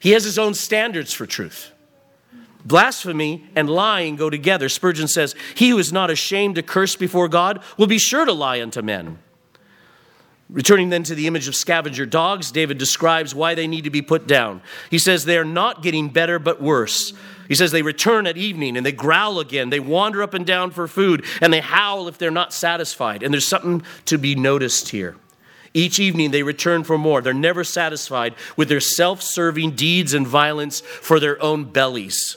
He 0.00 0.12
has 0.12 0.24
his 0.24 0.38
own 0.38 0.54
standards 0.54 1.12
for 1.12 1.26
truth. 1.26 1.72
Blasphemy 2.64 3.46
and 3.54 3.68
lying 3.68 4.16
go 4.16 4.30
together. 4.30 4.70
Spurgeon 4.70 5.08
says, 5.08 5.34
He 5.54 5.68
who 5.68 5.78
is 5.78 5.92
not 5.92 6.08
ashamed 6.08 6.54
to 6.54 6.62
curse 6.62 6.96
before 6.96 7.28
God 7.28 7.62
will 7.76 7.86
be 7.86 7.98
sure 7.98 8.24
to 8.24 8.32
lie 8.32 8.62
unto 8.62 8.80
men. 8.80 9.18
Returning 10.52 10.88
then 10.88 11.04
to 11.04 11.14
the 11.14 11.28
image 11.28 11.46
of 11.46 11.54
scavenger 11.54 12.04
dogs, 12.04 12.50
David 12.50 12.76
describes 12.76 13.34
why 13.34 13.54
they 13.54 13.68
need 13.68 13.84
to 13.84 13.90
be 13.90 14.02
put 14.02 14.26
down. 14.26 14.62
He 14.90 14.98
says 14.98 15.24
they 15.24 15.38
are 15.38 15.44
not 15.44 15.82
getting 15.82 16.08
better, 16.08 16.40
but 16.40 16.60
worse. 16.60 17.12
He 17.46 17.54
says 17.54 17.70
they 17.70 17.82
return 17.82 18.26
at 18.26 18.36
evening 18.36 18.76
and 18.76 18.84
they 18.84 18.92
growl 18.92 19.38
again. 19.38 19.70
They 19.70 19.80
wander 19.80 20.22
up 20.22 20.34
and 20.34 20.44
down 20.44 20.72
for 20.72 20.88
food 20.88 21.24
and 21.40 21.52
they 21.52 21.60
howl 21.60 22.08
if 22.08 22.18
they're 22.18 22.30
not 22.30 22.52
satisfied. 22.52 23.22
And 23.22 23.32
there's 23.32 23.46
something 23.46 23.82
to 24.06 24.18
be 24.18 24.34
noticed 24.34 24.88
here. 24.88 25.16
Each 25.72 26.00
evening 26.00 26.32
they 26.32 26.42
return 26.42 26.82
for 26.82 26.98
more. 26.98 27.20
They're 27.20 27.32
never 27.32 27.62
satisfied 27.62 28.34
with 28.56 28.68
their 28.68 28.80
self 28.80 29.22
serving 29.22 29.72
deeds 29.72 30.14
and 30.14 30.26
violence 30.26 30.80
for 30.80 31.20
their 31.20 31.40
own 31.40 31.64
bellies. 31.64 32.36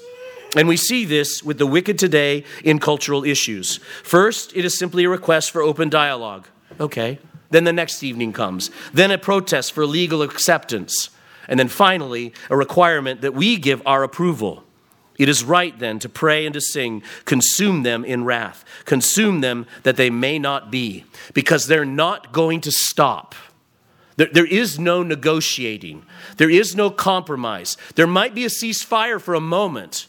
And 0.56 0.68
we 0.68 0.78
see 0.78 1.04
this 1.06 1.42
with 1.42 1.58
the 1.58 1.66
wicked 1.66 1.98
today 1.98 2.44
in 2.64 2.78
cultural 2.78 3.24
issues. 3.24 3.78
First, 4.04 4.56
it 4.56 4.66
is 4.66 4.78
simply 4.78 5.04
a 5.06 5.10
request 5.10 5.50
for 5.50 5.64
open 5.64 5.90
dialogue. 5.90 6.48
Okay, 6.80 7.18
then 7.54 7.64
the 7.64 7.74
next 7.74 8.04
evening 8.04 8.34
comes. 8.34 8.72
Then 8.94 9.12
a 9.12 9.18
protest 9.18 9.72
for 9.72 9.86
legal 9.86 10.22
acceptance. 10.22 11.10
And 11.48 11.60
then 11.60 11.68
finally, 11.68 12.34
a 12.50 12.58
requirement 12.58 13.22
that 13.22 13.34
we 13.34 13.58
give 13.58 13.82
our 13.86 14.04
approval. 14.04 14.64
It 15.20 15.30
is 15.30 15.44
right 15.44 15.78
then 15.78 16.00
to 16.00 16.10
pray 16.10 16.46
and 16.46 16.54
to 16.54 16.62
sing, 16.62 17.04
consume 17.26 17.84
them 17.84 18.04
in 18.04 18.26
wrath, 18.26 18.66
consume 18.86 19.42
them 19.42 19.68
that 19.84 19.96
they 19.96 20.10
may 20.10 20.40
not 20.40 20.72
be, 20.72 21.06
because 21.34 21.68
they're 21.68 21.86
not 21.86 22.34
going 22.34 22.62
to 22.62 22.72
stop. 22.72 23.36
There, 24.16 24.30
there 24.32 24.46
is 24.46 24.80
no 24.80 25.04
negotiating, 25.04 26.06
there 26.38 26.50
is 26.50 26.76
no 26.76 26.90
compromise. 26.90 27.78
There 27.96 28.08
might 28.08 28.34
be 28.34 28.46
a 28.46 28.50
ceasefire 28.50 29.22
for 29.22 29.36
a 29.36 29.40
moment, 29.40 30.08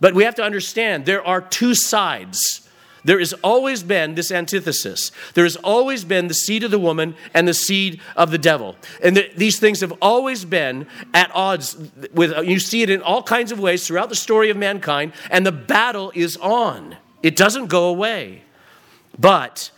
but 0.00 0.14
we 0.14 0.24
have 0.24 0.34
to 0.36 0.42
understand 0.42 1.06
there 1.06 1.24
are 1.24 1.40
two 1.40 1.74
sides 1.74 2.61
there 3.04 3.18
has 3.18 3.32
always 3.42 3.82
been 3.82 4.14
this 4.14 4.30
antithesis. 4.30 5.10
There 5.34 5.44
has 5.44 5.56
always 5.56 6.04
been 6.04 6.28
the 6.28 6.34
seed 6.34 6.62
of 6.62 6.70
the 6.70 6.78
woman 6.78 7.14
and 7.34 7.48
the 7.48 7.54
seed 7.54 8.00
of 8.16 8.30
the 8.30 8.38
devil. 8.38 8.76
And 9.02 9.16
the, 9.16 9.30
these 9.36 9.58
things 9.58 9.80
have 9.80 9.92
always 10.00 10.44
been 10.44 10.86
at 11.12 11.30
odds 11.34 11.76
with, 12.12 12.32
you 12.46 12.58
see 12.60 12.82
it 12.82 12.90
in 12.90 13.02
all 13.02 13.22
kinds 13.22 13.50
of 13.52 13.58
ways 13.58 13.86
throughout 13.86 14.08
the 14.08 14.14
story 14.14 14.50
of 14.50 14.56
mankind, 14.56 15.12
and 15.30 15.44
the 15.44 15.52
battle 15.52 16.12
is 16.14 16.36
on. 16.36 16.96
It 17.22 17.36
doesn't 17.36 17.66
go 17.66 17.88
away. 17.88 18.42
But 19.18 19.70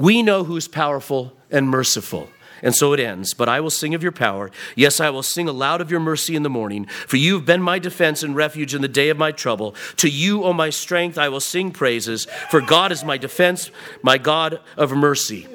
We 0.00 0.22
know 0.22 0.44
who's 0.44 0.66
powerful 0.66 1.36
and 1.50 1.68
merciful. 1.68 2.30
And 2.62 2.74
so 2.74 2.92
it 2.92 3.00
ends. 3.00 3.34
But 3.34 3.48
I 3.48 3.60
will 3.60 3.70
sing 3.70 3.94
of 3.94 4.02
your 4.02 4.12
power. 4.12 4.50
Yes, 4.76 5.00
I 5.00 5.10
will 5.10 5.22
sing 5.22 5.48
aloud 5.48 5.80
of 5.80 5.90
your 5.90 6.00
mercy 6.00 6.36
in 6.36 6.42
the 6.42 6.50
morning. 6.50 6.86
For 6.86 7.16
you 7.16 7.34
have 7.34 7.46
been 7.46 7.62
my 7.62 7.78
defense 7.78 8.22
and 8.22 8.36
refuge 8.36 8.74
in 8.74 8.82
the 8.82 8.88
day 8.88 9.08
of 9.08 9.16
my 9.16 9.32
trouble. 9.32 9.74
To 9.96 10.08
you, 10.08 10.44
O 10.44 10.52
my 10.52 10.70
strength, 10.70 11.18
I 11.18 11.28
will 11.28 11.40
sing 11.40 11.70
praises. 11.70 12.26
For 12.50 12.60
God 12.60 12.92
is 12.92 13.04
my 13.04 13.16
defense, 13.16 13.70
my 14.02 14.18
God 14.18 14.60
of 14.76 14.92
mercy. 14.92 15.46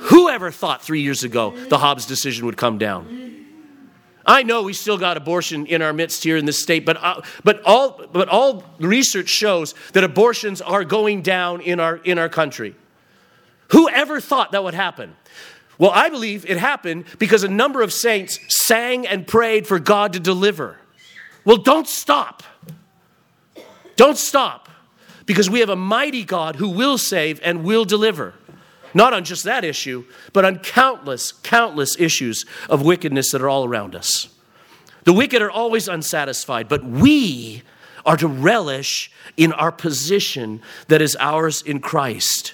Whoever 0.00 0.50
thought 0.50 0.82
three 0.82 1.02
years 1.02 1.24
ago 1.24 1.50
the 1.50 1.76
Dobbs 1.76 2.06
decision 2.06 2.46
would 2.46 2.56
come 2.56 2.78
down? 2.78 3.20
I 4.24 4.42
know 4.42 4.62
we 4.62 4.74
still 4.74 4.98
got 4.98 5.16
abortion 5.16 5.66
in 5.66 5.82
our 5.82 5.92
midst 5.92 6.22
here 6.22 6.36
in 6.36 6.44
this 6.44 6.62
state, 6.62 6.86
but, 6.86 6.96
uh, 7.02 7.20
but, 7.42 7.62
all, 7.64 8.06
but 8.12 8.28
all 8.28 8.64
research 8.78 9.28
shows 9.28 9.74
that 9.92 10.04
abortions 10.04 10.60
are 10.60 10.84
going 10.84 11.22
down 11.22 11.60
in 11.60 11.80
our, 11.80 11.96
in 11.96 12.18
our 12.18 12.28
country. 12.28 12.76
Whoever 13.72 14.20
thought 14.20 14.52
that 14.52 14.62
would 14.62 14.74
happen? 14.74 15.16
Well, 15.80 15.92
I 15.92 16.10
believe 16.10 16.44
it 16.44 16.58
happened 16.58 17.06
because 17.18 17.42
a 17.42 17.48
number 17.48 17.80
of 17.80 17.90
saints 17.90 18.38
sang 18.66 19.06
and 19.06 19.26
prayed 19.26 19.66
for 19.66 19.78
God 19.78 20.12
to 20.12 20.20
deliver. 20.20 20.76
Well, 21.46 21.56
don't 21.56 21.88
stop. 21.88 22.42
Don't 23.96 24.18
stop 24.18 24.68
because 25.24 25.48
we 25.48 25.60
have 25.60 25.70
a 25.70 25.76
mighty 25.76 26.22
God 26.22 26.56
who 26.56 26.68
will 26.68 26.98
save 26.98 27.40
and 27.42 27.64
will 27.64 27.86
deliver. 27.86 28.34
Not 28.92 29.14
on 29.14 29.24
just 29.24 29.44
that 29.44 29.64
issue, 29.64 30.04
but 30.34 30.44
on 30.44 30.58
countless, 30.58 31.32
countless 31.32 31.98
issues 31.98 32.44
of 32.68 32.82
wickedness 32.82 33.32
that 33.32 33.40
are 33.40 33.48
all 33.48 33.64
around 33.64 33.94
us. 33.94 34.28
The 35.04 35.14
wicked 35.14 35.40
are 35.40 35.50
always 35.50 35.88
unsatisfied, 35.88 36.68
but 36.68 36.84
we 36.84 37.62
are 38.04 38.18
to 38.18 38.28
relish 38.28 39.10
in 39.38 39.54
our 39.54 39.72
position 39.72 40.60
that 40.88 41.00
is 41.00 41.16
ours 41.18 41.62
in 41.62 41.80
Christ. 41.80 42.52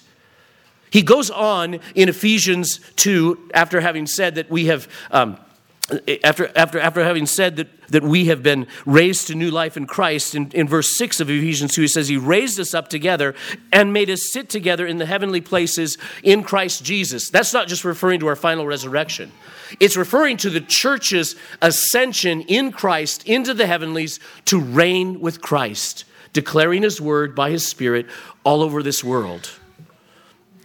He 0.91 1.03
goes 1.03 1.31
on 1.31 1.81
in 1.95 2.09
Ephesians 2.09 2.81
2 2.97 3.51
after 3.55 3.81
having 3.81 4.07
said 4.07 4.37
that 4.37 4.51
we 4.51 4.67
have. 4.67 4.89
Um, 5.11 5.39
after, 6.25 6.51
after, 6.57 6.81
after 6.81 7.05
having 7.05 7.27
said 7.27 7.57
that, 7.57 7.69
that 7.89 8.03
we 8.03 8.25
have 8.25 8.43
been 8.43 8.67
raised 8.87 9.29
to 9.29 9.37
new 9.37 9.53
life 9.53 9.77
in 9.77 9.87
Christ, 9.87 10.35
in, 10.35 10.51
in 10.51 10.67
verse 10.67 10.97
6 10.97 11.21
of 11.21 11.31
Ephesians 11.31 11.75
2, 11.75 11.83
he 11.83 11.89
says, 11.89 12.09
He 12.09 12.17
raised 12.17 12.59
us 12.59 12.75
up 12.75 12.89
together 12.89 13.37
and 13.73 13.93
made 13.93 14.11
us 14.11 14.33
sit 14.33 14.49
together 14.49 14.85
in 14.85 14.99
the 14.99 15.07
heavenly 15.07 15.41
places 15.41 15.97
in 16.25 16.43
Christ 16.43 16.85
Jesus. 16.85 17.31
That's 17.31 17.53
not 17.53 17.69
just 17.69 17.85
referring 17.85 18.19
to 18.21 18.27
our 18.27 18.35
final 18.35 18.67
resurrection, 18.67 19.31
it's 19.79 19.97
referring 19.97 20.39
to 20.39 20.51
the 20.51 20.61
church's 20.61 21.37
ascension 21.63 22.41
in 22.43 22.73
Christ 22.73 23.25
into 23.25 23.55
the 23.55 23.67
heavenlies 23.67 24.19
to 24.47 24.61
reign 24.61 25.21
with 25.21 25.41
Christ, 25.41 26.05
declaring 26.33 26.83
His 26.83 27.01
word 27.01 27.37
by 27.37 27.51
His 27.51 27.65
Spirit 27.65 28.07
all 28.43 28.63
over 28.63 28.83
this 28.83 29.05
world. 29.05 29.51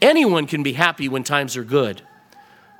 Anyone 0.02 0.48
can 0.48 0.64
be 0.64 0.74
happy 0.74 1.08
when 1.08 1.24
times 1.24 1.56
are 1.56 1.64
good. 1.64 2.02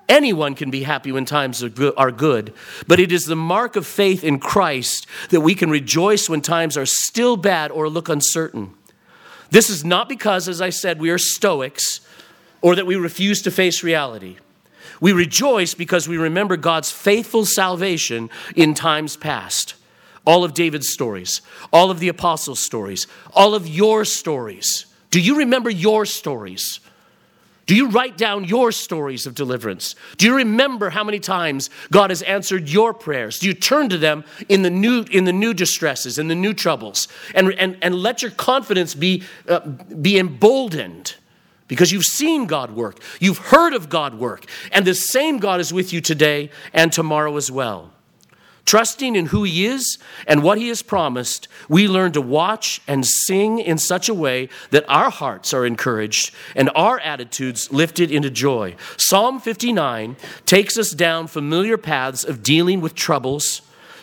Anyone 0.10 0.56
can 0.56 0.72
be 0.72 0.84
happy 0.84 1.12
when 1.12 1.24
times 1.24 1.64
are 1.64 1.70
good, 2.12 2.54
but 2.86 3.00
it 3.00 3.14
is 3.14 3.26
the 3.26 3.36
mark 3.36 3.78
of 3.78 3.88
faith 3.88 4.26
in 4.26 4.40
Christ 4.40 5.08
that 5.30 5.40
we 5.40 5.56
can 5.56 5.70
rejoice 5.70 6.28
when 6.28 6.42
times 6.42 6.76
are 6.76 6.86
still 6.86 7.38
bad 7.38 7.72
or 7.72 7.88
look 7.88 8.10
uncertain. 8.10 8.74
This 9.52 9.70
is 9.70 9.86
not 9.86 10.10
because, 10.10 10.50
as 10.50 10.62
I 10.62 10.70
said, 10.70 11.00
we 11.00 11.12
are 11.12 11.18
stoics 11.18 12.02
or 12.62 12.76
that 12.76 12.86
we 12.86 12.96
refuse 12.98 13.42
to 13.44 13.52
face 13.52 13.84
reality. 13.84 14.36
We 15.00 15.14
rejoice 15.14 15.74
because 15.74 16.10
we 16.10 16.18
remember 16.18 16.58
God's 16.58 16.92
faithful 16.92 17.46
salvation 17.46 18.30
in 18.56 18.74
times 18.74 19.16
past. 19.16 19.76
All 20.26 20.44
of 20.44 20.54
David's 20.54 20.90
stories, 20.90 21.42
all 21.72 21.90
of 21.90 22.00
the 22.00 22.10
apostles' 22.10 22.62
stories, 22.62 23.08
all 23.34 23.56
of 23.56 23.68
your 23.68 24.04
stories. 24.04 24.88
Do 25.10 25.22
you 25.22 25.38
remember 25.38 25.70
your 25.70 26.06
stories? 26.06 26.82
Do 27.66 27.76
you 27.76 27.90
write 27.90 28.18
down 28.18 28.46
your 28.46 28.72
stories 28.72 29.26
of 29.26 29.36
deliverance? 29.36 29.96
Do 30.18 30.26
you 30.26 30.36
remember 30.36 30.90
how 30.90 31.04
many 31.04 31.20
times 31.20 31.70
God 31.92 32.10
has 32.10 32.22
answered 32.24 32.68
your 32.68 32.94
prayers? 32.94 33.40
Do 33.40 33.48
you 33.48 33.54
turn 33.54 33.90
to 33.90 33.98
them 33.98 34.24
in 34.50 34.64
the 34.64 34.70
new, 34.70 35.04
in 35.12 35.26
the 35.26 35.34
new 35.34 35.54
distresses, 35.54 36.18
in 36.18 36.28
the 36.28 36.36
new 36.36 36.54
troubles? 36.54 37.08
And, 37.36 37.54
and, 37.54 37.78
and 37.82 37.96
let 37.96 38.22
your 38.22 38.32
confidence 38.32 38.96
be, 38.96 39.24
uh, 39.48 39.60
be 39.60 40.18
emboldened 40.18 41.16
because 41.68 41.92
you've 41.92 42.04
seen 42.04 42.48
God 42.48 42.72
work, 42.72 43.00
you've 43.22 43.38
heard 43.38 43.74
of 43.74 43.88
God 43.88 44.16
work, 44.16 44.46
and 44.74 44.86
the 44.86 44.94
same 44.94 45.38
God 45.38 45.62
is 45.62 45.72
with 45.72 45.94
you 45.94 46.02
today 46.02 46.50
and 46.74 46.92
tomorrow 46.92 47.38
as 47.38 47.50
well. 47.50 47.92
Trusting 48.66 49.16
in 49.16 49.28
who 49.28 49.44
He 49.44 49.66
is 49.66 49.98
and 50.28 50.44
what 50.44 50.58
He 50.58 50.68
has 50.70 50.82
promised, 50.82 51.48
we 51.68 51.88
learn 51.88 52.12
to 52.14 52.22
watch 52.22 52.82
and 52.88 53.06
sing 53.06 53.60
in 53.60 53.78
such 53.78 54.08
a 54.08 54.14
way 54.14 54.50
that 54.70 54.86
our 54.88 55.10
hearts 55.10 55.54
are 55.54 55.66
encouraged 55.66 56.34
and 56.56 56.70
our 56.76 57.00
attitudes 57.00 57.72
lifted 57.72 58.12
into 58.12 58.30
joy. 58.30 58.76
Psalm 58.98 59.40
59 59.40 60.16
takes 60.46 60.78
us 60.78 60.92
down 60.92 61.28
familiar 61.28 61.78
paths 61.78 62.24
of 62.24 62.44
dealing 62.44 62.82
with 62.82 62.96
troubles, 62.96 63.62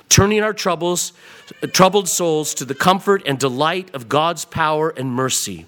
turning 0.09 0.43
our 0.43 0.53
troubles, 0.53 1.13
troubled 1.73 2.09
souls 2.09 2.53
to 2.55 2.65
the 2.65 2.75
comfort 2.75 3.23
and 3.27 3.39
delight 3.39 3.95
of 3.95 4.09
God's 4.09 4.45
power 4.45 4.91
and 4.91 5.13
mercy 5.13 5.67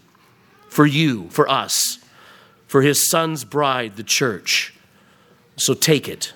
for 0.69 0.87
you, 0.87 1.29
for 1.31 1.49
us, 1.49 1.99
for 2.67 2.83
His 2.83 3.09
Son's 3.11 3.45
bride, 3.45 3.97
the 3.97 4.03
church. 4.03 4.75
So 5.57 5.75
take 5.75 6.09
it. 6.09 6.33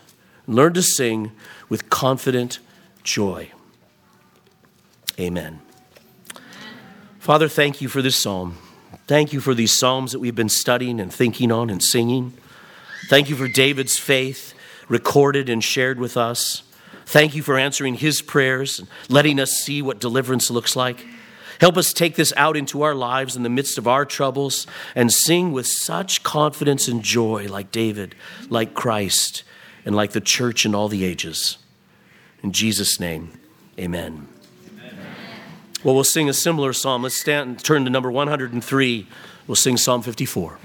Learn 0.46 0.74
to 0.74 0.82
sing 0.82 1.32
with 1.68 1.90
confident 1.90 2.58
joy. 3.02 3.50
Amen. 5.18 5.60
Father, 7.18 7.48
thank 7.48 7.80
you 7.80 7.88
for 7.88 8.02
this 8.02 8.16
psalm. 8.16 8.58
Thank 9.06 9.32
you 9.32 9.40
for 9.40 9.54
these 9.54 9.78
psalms 9.78 10.12
that 10.12 10.18
we've 10.18 10.34
been 10.34 10.48
studying 10.48 11.00
and 11.00 11.12
thinking 11.12 11.52
on 11.52 11.70
and 11.70 11.82
singing. 11.82 12.32
Thank 13.08 13.28
you 13.28 13.36
for 13.36 13.48
David's 13.48 13.98
faith 13.98 14.54
recorded 14.88 15.48
and 15.48 15.62
shared 15.62 15.98
with 15.98 16.16
us. 16.16 16.62
Thank 17.06 17.34
you 17.34 17.42
for 17.42 17.58
answering 17.58 17.94
his 17.94 18.22
prayers 18.22 18.78
and 18.78 18.88
letting 19.08 19.38
us 19.38 19.52
see 19.52 19.82
what 19.82 20.00
deliverance 20.00 20.50
looks 20.50 20.74
like. 20.74 21.06
Help 21.60 21.76
us 21.76 21.92
take 21.92 22.16
this 22.16 22.32
out 22.36 22.56
into 22.56 22.82
our 22.82 22.94
lives 22.94 23.36
in 23.36 23.42
the 23.42 23.48
midst 23.48 23.78
of 23.78 23.86
our 23.86 24.04
troubles 24.04 24.66
and 24.94 25.12
sing 25.12 25.52
with 25.52 25.66
such 25.66 26.22
confidence 26.22 26.88
and 26.88 27.02
joy, 27.02 27.46
like 27.48 27.70
David, 27.70 28.14
like 28.48 28.74
Christ, 28.74 29.44
and 29.84 29.94
like 29.94 30.12
the 30.12 30.20
church 30.20 30.64
in 30.64 30.74
all 30.74 30.88
the 30.88 31.04
ages. 31.04 31.58
In 32.42 32.52
Jesus' 32.52 33.00
name, 33.00 33.32
amen. 33.78 34.28
amen. 34.68 34.96
Well, 35.82 35.94
we'll 35.94 36.04
sing 36.04 36.28
a 36.28 36.34
similar 36.34 36.72
psalm. 36.72 37.02
Let's 37.02 37.20
stand, 37.20 37.48
and 37.48 37.64
turn 37.64 37.84
to 37.84 37.90
number 37.90 38.10
103. 38.10 39.06
We'll 39.46 39.56
sing 39.56 39.76
Psalm 39.76 40.02
54. 40.02 40.58